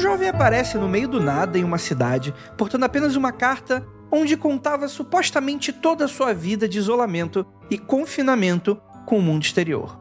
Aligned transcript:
jovem 0.00 0.28
aparece 0.28 0.78
no 0.78 0.88
meio 0.88 1.06
do 1.06 1.20
nada 1.20 1.58
em 1.58 1.64
uma 1.64 1.78
cidade, 1.78 2.34
portando 2.56 2.84
apenas 2.84 3.16
uma 3.16 3.30
carta 3.30 3.86
onde 4.10 4.36
contava 4.36 4.88
supostamente 4.88 5.72
toda 5.72 6.06
a 6.06 6.08
sua 6.08 6.32
vida 6.32 6.68
de 6.68 6.78
isolamento 6.78 7.46
e 7.70 7.78
confinamento 7.78 8.80
com 9.06 9.18
o 9.18 9.22
mundo 9.22 9.44
exterior. 9.44 9.98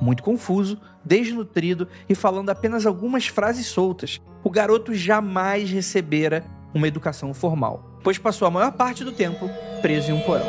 Muito 0.00 0.22
confuso, 0.22 0.80
desnutrido 1.04 1.88
e 2.08 2.14
falando 2.14 2.50
apenas 2.50 2.86
algumas 2.86 3.26
frases 3.26 3.66
soltas, 3.66 4.20
o 4.42 4.50
garoto 4.50 4.94
jamais 4.94 5.70
recebera 5.70 6.44
uma 6.72 6.88
educação 6.88 7.34
formal, 7.34 8.00
pois 8.02 8.18
passou 8.18 8.46
a 8.48 8.50
maior 8.50 8.72
parte 8.72 9.04
do 9.04 9.12
tempo 9.12 9.48
preso 9.82 10.10
em 10.10 10.14
um 10.14 10.20
porão. 10.20 10.46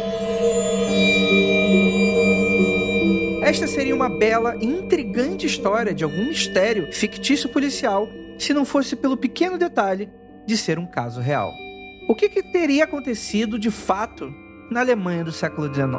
Esta 3.42 3.68
seria 3.68 3.94
uma 3.94 4.10
bela 4.10 4.56
e 4.60 4.66
intrigante 4.66 5.46
história 5.46 5.94
de 5.94 6.04
algum 6.04 6.28
mistério 6.28 6.92
fictício 6.92 7.48
policial, 7.50 8.08
se 8.38 8.54
não 8.54 8.66
fosse 8.66 8.96
pelo 8.96 9.18
pequeno 9.18 9.58
detalhe 9.58 10.10
de 10.46 10.58
ser 10.58 10.78
um 10.78 10.86
caso 10.86 11.22
real. 11.22 11.52
O 12.08 12.16
que, 12.16 12.30
que 12.30 12.44
teria 12.44 12.84
acontecido 12.84 13.58
de 13.58 13.72
fato 13.72 14.34
na 14.70 14.82
Alemanha 14.82 15.24
do 15.24 15.32
século 15.32 15.74
XIX? 15.74 15.94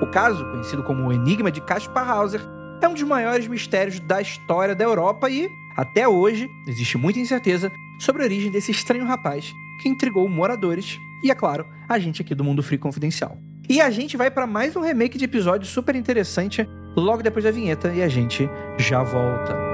O 0.00 0.06
caso, 0.06 0.44
conhecido 0.50 0.82
como 0.82 1.06
o 1.06 1.12
Enigma 1.12 1.50
de 1.50 1.60
Caspar 1.60 2.08
Hauser, 2.08 2.40
é 2.80 2.88
um 2.88 2.94
dos 2.94 3.02
maiores 3.02 3.46
mistérios 3.46 4.00
da 4.00 4.20
história 4.20 4.74
da 4.74 4.84
Europa 4.84 5.30
e, 5.30 5.48
até 5.76 6.06
hoje, 6.08 6.48
existe 6.66 6.98
muita 6.98 7.18
incerteza 7.18 7.70
sobre 7.98 8.22
a 8.22 8.26
origem 8.26 8.50
desse 8.50 8.70
estranho 8.70 9.06
rapaz 9.06 9.52
que 9.80 9.88
intrigou 9.88 10.28
moradores 10.28 10.98
e, 11.22 11.30
é 11.30 11.34
claro, 11.34 11.66
a 11.88 11.98
gente 11.98 12.22
aqui 12.22 12.34
do 12.34 12.44
Mundo 12.44 12.62
Free 12.62 12.78
Confidencial. 12.78 13.36
E 13.68 13.80
a 13.80 13.90
gente 13.90 14.16
vai 14.16 14.30
para 14.30 14.46
mais 14.46 14.76
um 14.76 14.80
remake 14.80 15.16
de 15.16 15.24
episódio 15.24 15.66
super 15.66 15.94
interessante 15.94 16.68
logo 16.94 17.22
depois 17.22 17.44
da 17.44 17.50
vinheta 17.50 17.92
e 17.94 18.02
a 18.02 18.08
gente 18.08 18.48
já 18.78 19.02
volta. 19.02 19.73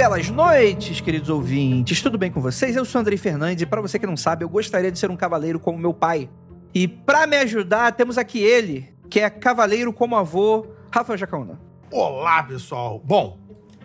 Belas 0.00 0.30
noites, 0.30 0.98
queridos 0.98 1.28
ouvintes. 1.28 2.00
Tudo 2.00 2.16
bem 2.16 2.32
com 2.32 2.40
vocês? 2.40 2.74
Eu 2.74 2.86
sou 2.86 3.02
Andrei 3.02 3.18
Fernandes 3.18 3.60
e 3.60 3.66
para 3.66 3.82
você 3.82 3.98
que 3.98 4.06
não 4.06 4.16
sabe, 4.16 4.42
eu 4.42 4.48
gostaria 4.48 4.90
de 4.90 4.98
ser 4.98 5.10
um 5.10 5.16
cavaleiro 5.16 5.60
como 5.60 5.76
meu 5.76 5.92
pai. 5.92 6.26
E 6.72 6.88
para 6.88 7.26
me 7.26 7.36
ajudar, 7.36 7.92
temos 7.92 8.16
aqui 8.16 8.38
ele, 8.38 8.88
que 9.10 9.20
é 9.20 9.28
cavaleiro 9.28 9.92
como 9.92 10.16
avô, 10.16 10.66
Rafael 10.90 11.18
Jacaúna. 11.18 11.60
Olá, 11.90 12.42
pessoal. 12.42 12.98
Bom, 13.04 13.38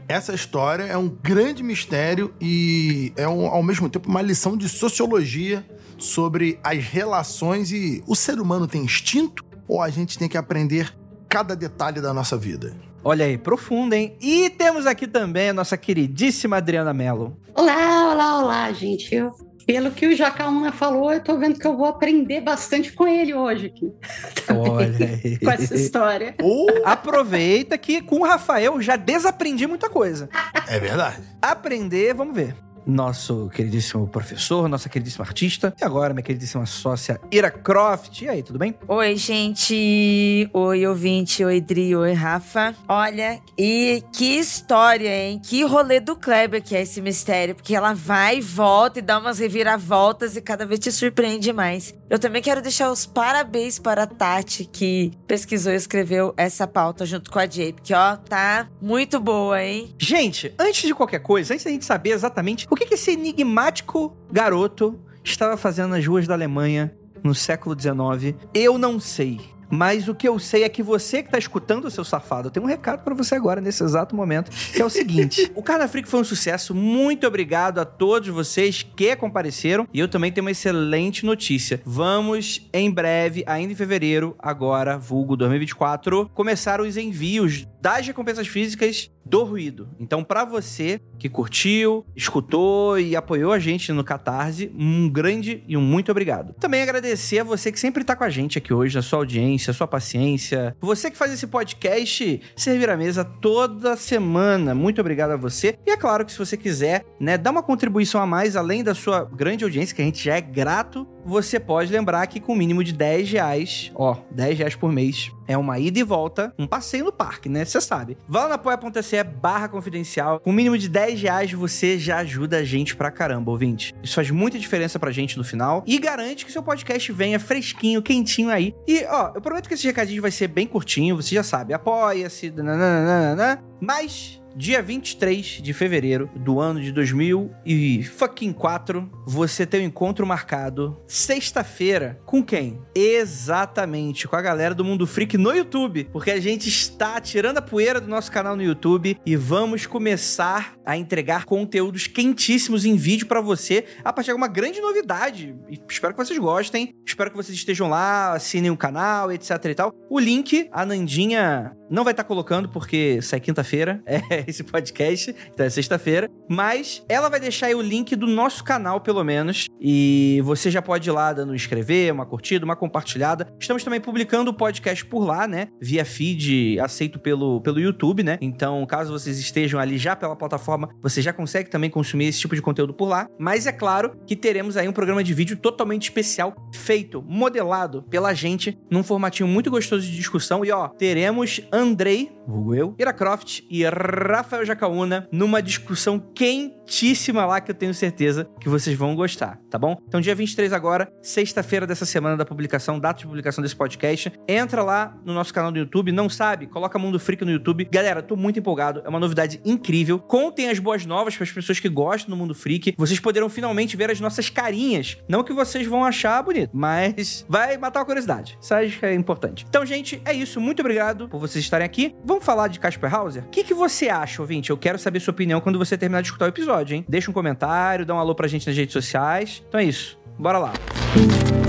essa 0.07 0.34
história 0.34 0.84
é 0.84 0.95
um 0.95 1.09
grande 1.09 1.62
mistério 1.62 2.34
e 2.40 3.11
é 3.17 3.28
um, 3.28 3.47
ao 3.47 3.61
mesmo 3.61 3.90
tempo 3.90 4.07
uma 4.07 4.22
lição 4.22 4.56
de 4.56 4.69
sociologia 4.69 5.66
sobre 5.97 6.57
as 6.63 6.81
relações 6.81 7.73
e 7.73 8.01
o 8.07 8.16
ser 8.16 8.40
humano 8.40 8.67
tem 8.67 8.84
instinto 8.84 9.44
ou 9.67 9.81
a 9.81 9.90
gente 9.90 10.17
tem 10.17 10.29
que 10.29 10.38
aprender 10.38 10.97
cada 11.28 11.57
detalhe 11.57 12.00
da 12.00 12.13
nossa 12.13 12.38
vida. 12.38 12.84
Olha 13.07 13.27
aí, 13.27 13.38
profundo, 13.38 13.93
hein? 13.93 14.17
E 14.19 14.49
temos 14.49 14.88
aqui 14.88 15.05
também 15.05 15.49
a 15.49 15.53
nossa 15.53 15.77
queridíssima 15.77 16.57
Adriana 16.57 16.91
Mello. 16.91 17.38
Olá, 17.53 18.11
olá, 18.11 18.39
olá, 18.39 18.71
gente. 18.71 19.13
Eu, 19.13 19.31
pelo 19.67 19.91
que 19.91 20.07
o 20.07 20.16
Jacaúna 20.16 20.71
falou, 20.71 21.13
eu 21.13 21.23
tô 21.23 21.38
vendo 21.38 21.59
que 21.59 21.67
eu 21.67 21.77
vou 21.77 21.85
aprender 21.85 22.41
bastante 22.41 22.91
com 22.91 23.07
ele 23.07 23.31
hoje 23.31 23.67
aqui. 23.67 23.93
Olha 24.51 25.19
aí. 25.23 25.38
com 25.38 25.51
essa 25.51 25.75
história. 25.75 26.33
Ou 26.41 26.66
Aproveita 26.83 27.77
que 27.77 28.01
com 28.01 28.21
o 28.21 28.25
Rafael 28.25 28.81
já 28.81 28.95
desaprendi 28.95 29.67
muita 29.67 29.87
coisa. 29.87 30.27
é 30.67 30.79
verdade. 30.79 31.22
Aprender, 31.39 32.11
vamos 32.16 32.35
ver. 32.35 32.55
Nosso 32.85 33.50
queridíssimo 33.53 34.07
professor, 34.07 34.68
nossa 34.69 34.88
queridíssima 34.90 35.25
artista. 35.25 35.73
E 35.79 35.84
agora, 35.84 36.13
minha 36.13 36.23
queridíssima 36.23 36.66
sócia 36.66 37.19
Ira 37.31 37.50
Croft. 37.50 38.22
E 38.22 38.29
aí, 38.29 38.44
tudo 38.44 38.59
bem? 38.59 38.75
Oi, 38.88 39.16
gente. 39.16 40.50
Oi, 40.53 40.85
ouvinte. 40.85 41.44
Oi, 41.44 41.59
Dri. 41.59 41.96
Oi, 41.96 42.13
Rafa. 42.13 42.75
Olha, 42.88 43.40
e 43.57 44.03
que 44.13 44.38
história, 44.38 45.09
hein? 45.09 45.41
Que 45.44 45.63
rolê 45.63 46.00
do 46.00 46.16
Kleber 46.16 46.62
que 46.62 46.75
é 46.75 46.81
esse 46.81 47.01
mistério. 47.01 47.56
Porque 47.56 47.75
ela 47.75 47.94
vai 47.94 48.38
e 48.38 48.41
volta 48.41 49.00
e 49.00 49.02
dá 49.02 49.17
umas 49.17 49.40
reviravoltas 49.40 50.35
e 50.35 50.41
cada 50.41 50.66
vez 50.66 50.79
te 50.79 50.91
surpreende 50.91 51.52
mais. 51.52 51.94
Eu 52.09 52.19
também 52.19 52.41
quero 52.41 52.62
deixar 52.62 52.91
os 52.91 53.06
parabéns 53.06 53.79
para 53.79 54.03
a 54.03 54.07
Tati, 54.07 54.66
que 54.66 55.12
pesquisou 55.28 55.73
e 55.73 55.75
escreveu 55.75 56.34
essa 56.38 56.67
pauta 56.67 57.06
junto 57.06 57.31
com 57.31 57.40
a 57.40 57.47
Jay. 57.47 57.73
Porque, 57.73 57.94
ó, 57.94 58.16
tá 58.16 58.67
muito 58.81 59.19
boa, 59.19 59.62
hein? 59.62 59.94
Gente, 59.97 60.53
antes 60.59 60.84
de 60.84 60.94
qualquer 60.94 61.19
coisa, 61.19 61.53
antes 61.53 61.66
da 61.66 61.72
gente 61.72 61.85
saber 61.85 62.12
exatamente 62.12 62.67
o 62.75 62.78
que, 62.78 62.86
que 62.86 62.96
esse 62.96 63.12
enigmático 63.12 64.13
garoto 64.30 65.00
estava 65.24 65.56
fazendo 65.56 65.91
nas 65.91 66.06
ruas 66.06 66.28
da 66.28 66.34
Alemanha 66.34 66.94
no 67.24 67.34
século 67.34 67.74
XIX, 67.80 68.36
eu 68.53 68.78
não 68.78 69.00
sei. 69.00 69.40
Mas 69.69 70.09
o 70.09 70.13
que 70.13 70.28
eu 70.28 70.38
sei 70.38 70.63
é 70.63 70.69
que 70.69 70.84
você 70.84 71.24
que 71.24 71.31
tá 71.31 71.38
escutando, 71.38 71.90
seu 71.90 72.03
safado, 72.03 72.52
tem 72.52 72.62
um 72.62 72.66
recado 72.66 73.02
pra 73.02 73.16
você 73.16 73.34
agora, 73.34 73.62
nesse 73.62 73.81
exato 73.81 74.14
momento, 74.14 74.52
que 74.52 74.81
é 74.81 74.85
o 74.85 74.90
seguinte. 74.90 75.50
o 75.56 75.64
Carna 75.64 75.88
Freak 75.88 76.08
foi 76.08 76.19
um 76.19 76.24
sucesso. 76.25 76.75
Muito 76.75 77.25
obrigado 77.25 77.80
a 77.80 77.85
todos 77.85 78.28
vocês 78.28 78.84
que 78.84 79.16
compareceram. 79.16 79.88
E 79.94 80.00
eu 80.00 80.09
também 80.09 80.34
tenho 80.34 80.46
uma 80.46 80.52
excelente 80.52 81.25
notícia. 81.25 81.81
Vamos, 81.85 82.69
em 82.74 82.91
breve, 82.91 83.44
ainda 83.47 83.72
em 83.72 83.75
fevereiro, 83.75 84.35
agora, 84.38 84.97
vulgo 84.97 85.38
2024, 85.38 86.30
começar 86.34 86.81
os 86.81 86.97
envios 86.97 87.66
das 87.81 88.06
recompensas 88.06 88.47
físicas 88.47 89.09
do 89.25 89.44
ruído. 89.44 89.90
Então, 90.00 90.24
pra 90.24 90.46
você 90.46 91.02
que 91.18 91.28
curtiu, 91.28 92.06
escutou 92.16 93.00
e 93.00 93.16
apoiou 93.16 93.52
a 93.52 93.59
gente 93.59 93.91
no 93.91 94.03
Catarse, 94.03 94.72
um 94.78 95.09
grande 95.09 95.63
e 95.68 95.75
um 95.75 95.81
muito 95.81 96.12
obrigado. 96.12 96.53
Também 96.59 96.81
agradecer 96.81 97.40
a 97.40 97.44
você 97.44 97.72
que 97.72 97.80
sempre 97.80 98.03
tá 98.03 98.16
com 98.16 98.24
a 98.24 98.30
gente 98.30 98.58
aqui 98.58 98.74
hoje, 98.74 98.97
a 98.97 99.02
sua 99.02 99.19
audiência, 99.19 99.72
a 99.72 99.74
sua 99.74 99.88
paciência. 99.88 100.75
Você 100.80 101.09
que 101.09 101.18
faz 101.18 101.34
esse 101.34 101.47
podcast 101.47 102.41
servir 102.56 102.90
a 102.90 102.97
mesa 102.97 103.24
toda 103.24 103.96
semana. 103.96 104.75
Muito 104.75 105.02
obrigado 105.02 105.31
a 105.31 105.38
você. 105.38 105.78
E 105.85 105.91
é 105.91 105.97
claro 105.97 106.25
que 106.25 106.31
se 106.31 106.38
você 106.38 106.56
quiser, 106.56 107.06
né, 107.19 107.38
dar 107.38 107.52
uma 107.52 107.64
contribuição 107.64 108.22
a 108.22 108.28
mais, 108.28 108.56
além 108.56 108.84
da 108.84 108.94
sua 108.94 109.24
grande 109.24 109.64
audiência, 109.64 109.96
que 109.96 110.02
a 110.02 110.06
gente 110.06 110.24
já 110.24 110.35
é 110.35 110.41
grato, 110.41 111.08
você 111.25 111.59
pode 111.59 111.91
lembrar 111.91 112.28
que 112.28 112.40
com 112.40 112.53
o 112.53 112.56
mínimo 112.56 112.84
de 112.84 112.94
10 112.94 113.31
reais, 113.31 113.91
ó, 113.96 114.18
10 114.31 114.59
reais 114.59 114.75
por 114.75 114.91
mês, 114.91 115.31
é 115.47 115.58
uma 115.58 115.80
ida 115.80 116.00
e 116.00 116.03
volta, 116.03 116.53
um 116.58 116.68
passeio 116.68 117.06
no 117.06 117.12
parque, 117.12 117.50
né? 117.50 117.66
Você 117.66 117.81
sabe. 117.81 118.18
Vá 118.28 118.44
lá 118.44 118.50
na 118.50 118.56
apoia.se 118.56 119.24
barra 119.24 119.68
confidencial. 119.68 120.40
Com 120.40 120.52
o 120.52 120.53
mínimo 120.53 120.78
de 120.78 120.88
10 120.88 121.22
reais, 121.22 121.52
você 121.52 121.97
já 121.97 122.17
ajuda 122.17 122.58
a 122.58 122.64
gente 122.64 122.96
pra 122.96 123.11
caramba, 123.11 123.52
ouvinte. 123.52 123.94
Isso 124.03 124.16
faz 124.16 124.29
muita 124.32 124.59
diferença 124.59 124.99
pra 124.99 125.11
gente 125.11 125.38
no 125.38 125.44
final 125.44 125.84
e 125.85 125.97
garante 125.97 126.46
que 126.46 126.52
seu 126.52 126.64
podcast 126.64 127.11
venha 127.11 127.40
fresquinho, 127.40 128.02
quentinho 128.02 128.49
aí. 128.49 128.73
E, 128.88 129.03
ó, 129.05 129.32
eu 129.34 129.41
prometo 129.41 129.67
que 129.67 129.73
esse 129.73 129.88
recadinho 129.88 130.22
vai 130.22 130.32
ser 130.32 130.47
bem 130.47 130.67
curtinho, 130.67 131.16
você 131.16 131.35
já 131.35 131.44
sabe. 131.44 131.73
Apoia-se, 131.73 132.52
nananana, 132.52 133.64
mas 133.79 134.41
dia 134.55 134.81
23 134.81 135.59
de 135.61 135.73
fevereiro 135.73 136.29
do 136.35 136.61
ano 136.61 136.81
de 136.81 136.91
2004, 136.91 139.11
você 139.25 139.66
tem 139.66 139.81
um 139.81 139.87
encontro 139.87 140.25
marcado 140.25 140.97
sexta-feira 141.05 142.19
com 142.25 142.41
quem? 142.41 142.79
Exatamente, 142.96 144.28
com 144.28 144.35
a 144.35 144.41
galera 144.41 144.73
do 144.73 144.85
Mundo 144.85 145.05
Freak 145.05 145.37
no 145.37 145.52
YouTube, 145.52 146.07
porque 146.11 146.31
a 146.31 146.40
gente 146.40 146.69
está 146.69 147.19
tirando 147.19 147.57
a 147.57 147.61
poeira 147.61 147.99
do 147.99 148.07
nosso 148.07 148.31
canal 148.31 148.55
no 148.55 148.63
YouTube 148.63 149.17
e 149.25 149.35
vamos 149.35 149.85
começar 149.85 150.75
a 150.85 150.96
entregar 150.96 151.46
conteúdos 151.46 152.08
quentíssimos 152.08 152.85
em 152.85 152.96
vídeo 152.96 153.28
pra 153.28 153.41
você 153.41 153.85
a 154.03 154.13
partir 154.13 154.31
de 154.31 154.37
uma 154.37 154.47
grande 154.47 154.79
novidade. 154.79 155.55
Espero 155.90 156.13
que 156.13 156.23
vocês 156.23 156.40
gostem, 156.40 156.96
espero 157.05 157.29
que 157.29 157.37
vocês 157.37 157.58
estejam 157.58 157.90
lá, 157.90 158.34
assinem 158.34 158.72
o 158.72 158.78
canal, 158.78 159.31
etc 159.31 159.66
e 159.66 159.75
tal. 159.75 159.91
O 160.09 160.19
link, 160.19 160.69
a 160.72 160.85
Nandinha 160.85 161.75
Não 161.90 162.03
vai 162.03 162.14
estar 162.14 162.23
colocando 162.23 162.67
porque 162.70 163.22
sai 163.22 163.40
quinta-feira, 163.40 164.02
é 164.05 164.43
esse 164.47 164.64
podcast, 164.64 165.35
então 165.53 165.66
é 165.66 165.70
sexta-feira. 165.70 166.29
Mas 166.49 167.03
ela 167.08 167.29
vai 167.29 167.40
deixar 167.40 167.67
aí 167.67 167.76
o 167.76 167.82
link 167.82 168.16
do 168.16 168.28
nosso 168.28 168.64
canal, 168.64 169.02
pelo 169.02 169.23
menos. 169.23 169.67
E 169.79 170.41
você 170.43 170.72
já 170.72 170.82
pode 170.82 171.09
ir 171.09 171.11
lá 171.11 171.32
dando 171.34 171.55
inscrever, 171.55 172.11
uma 172.11 172.26
curtida, 172.26 172.66
uma 172.66 172.76
compartilhada. 172.76 173.47
Estamos 173.59 173.84
também 173.84 174.02
publicando 174.02 174.52
o 174.52 174.53
podcast 174.53 175.05
por 175.05 175.23
lá, 175.23 175.47
né? 175.47 175.67
Via 175.79 176.03
feed 176.03 176.79
aceito 176.79 177.20
pelo, 177.20 177.61
pelo 177.61 177.79
YouTube, 177.79 178.23
né? 178.23 178.37
Então, 178.41 178.85
caso 178.85 179.11
vocês 179.11 179.37
estejam 179.37 179.79
ali 179.79 179.97
já 179.97 180.16
pela 180.16 180.35
plataforma, 180.35 180.90
você 181.02 181.22
já 181.22 181.34
consegue 181.34 181.70
também 181.70 181.90
consumir 181.90 182.26
esse 182.26 182.40
tipo 182.40 182.55
de 182.55 182.61
conteúdo 182.61 182.93
por 182.93 183.08
lá. 183.08 183.28
Mas 183.40 183.67
é 183.67 183.72
claro 183.72 184.17
que 184.26 184.35
teremos 184.35 184.78
aí 184.78 184.87
um 184.87 184.93
programa 184.93 185.23
de 185.23 185.34
vídeo 185.34 185.58
totalmente 185.58 186.03
especial, 186.03 186.55
feito, 186.73 187.22
modelado 187.22 188.03
pela 188.03 188.34
gente, 188.34 188.78
num 188.90 189.03
formatinho 189.03 189.47
muito 189.47 189.70
gostoso 189.70 190.05
de 190.05 190.16
discussão. 190.16 190.64
E 190.66 190.72
ó, 190.72 190.87
teremos 190.87 191.61
Andrei, 191.75 192.31
vulgo 192.47 192.73
eu, 192.73 192.95
Ira 192.97 193.11
Croft 193.11 193.59
e 193.69 193.83
Rafael 193.83 194.66
Jacaúna 194.66 195.27
numa 195.29 195.61
discussão 195.61 196.17
quentíssima 196.17 197.45
lá 197.45 197.59
que 197.59 197.69
eu 197.69 197.75
tenho 197.75 197.93
certeza 197.93 198.49
que 198.61 198.69
vocês 198.69 198.97
vão 198.97 199.13
gostar, 199.13 199.59
tá 199.69 199.77
bom? 199.77 199.97
Então, 200.07 200.22
dia 200.22 200.33
23 200.33 200.72
agora, 200.72 201.11
sexta-feira 201.22 201.85
dessa 201.85 202.05
semana 202.05 202.37
da 202.37 202.45
publicação, 202.45 202.97
data 202.97 203.19
de 203.19 203.27
publicação 203.27 203.61
desse 203.61 203.75
podcast. 203.75 204.31
Entra 204.47 204.83
lá 204.83 205.17
no 205.25 205.33
nosso 205.33 205.53
canal 205.53 205.69
do 205.69 205.77
YouTube, 205.77 206.13
não 206.13 206.29
sabe? 206.29 206.66
Coloca 206.66 206.97
Mundo 206.97 207.19
Freak 207.19 207.43
no 207.43 207.51
YouTube. 207.51 207.83
Galera, 207.91 208.23
tô 208.23 208.37
muito 208.37 208.57
empolgado, 208.57 209.01
é 209.03 209.09
uma 209.09 209.19
novidade 209.19 209.59
incrível. 209.66 210.17
Contem 210.17 210.69
as 210.69 210.79
boas 210.79 211.05
novas 211.05 211.35
para 211.35 211.43
as 211.43 211.51
pessoas 211.51 211.81
que 211.81 211.89
gostam 211.89 212.29
do 212.29 212.37
Mundo 212.37 212.55
Freak. 212.55 212.95
Vocês 212.97 213.19
poderão 213.19 213.49
finalmente 213.49 213.97
ver 213.97 214.09
as 214.09 214.22
nossas 214.22 214.49
carinhas. 214.49 215.17
Não 215.27 215.43
que 215.43 215.51
vocês 215.51 215.85
vão 215.85 216.05
achar 216.05 216.41
bonito, 216.41 216.69
mas 216.73 217.45
vai 217.49 217.77
matar 217.77 217.99
a 217.99 218.05
curiosidade. 218.05 218.57
Isso 218.61 218.73
acho 218.73 218.97
que 218.97 219.05
é 219.05 219.13
importante. 219.13 219.66
Então, 219.67 219.85
gente, 219.85 220.22
é 220.23 220.33
isso. 220.33 220.61
Muito 220.61 220.79
obrigado 220.79 221.27
por 221.27 221.37
vocês 221.37 221.65
estarem 221.66 221.85
aqui. 221.85 222.16
Vamos 222.23 222.46
falar 222.46 222.67
de 222.67 222.79
Casper 222.79 223.14
Hauser? 223.14 223.44
O 223.44 223.50
que, 223.50 223.64
que 223.64 223.73
você 223.73 224.09
acha, 224.09 224.41
ouvinte? 224.41 224.70
Eu 224.70 224.78
quero 224.78 224.97
saber 224.97 225.20
sua 225.20 225.32
opinião 225.32 225.62
quando 225.62 225.78
você 225.78 225.97
terminar 225.97 226.22
de 226.22 226.28
escutar 226.28 226.46
o 226.46 226.50
episódio, 226.50 226.96
hein? 226.96 227.06
Deixa 227.08 227.29
um 227.29 227.34
comentário, 227.34 228.06
dá 228.06 228.16
um 228.16 228.20
alô 228.20 228.34
pra 228.34 228.47
gente 228.47 228.67
nas 228.67 228.76
redes 228.76 228.94
sociais. 228.94 229.64
Então 229.67 229.79
é 229.79 229.84
isso. 229.84 230.17
Bora 230.38 230.58
lá. 230.58 230.73
Então 231.16 231.65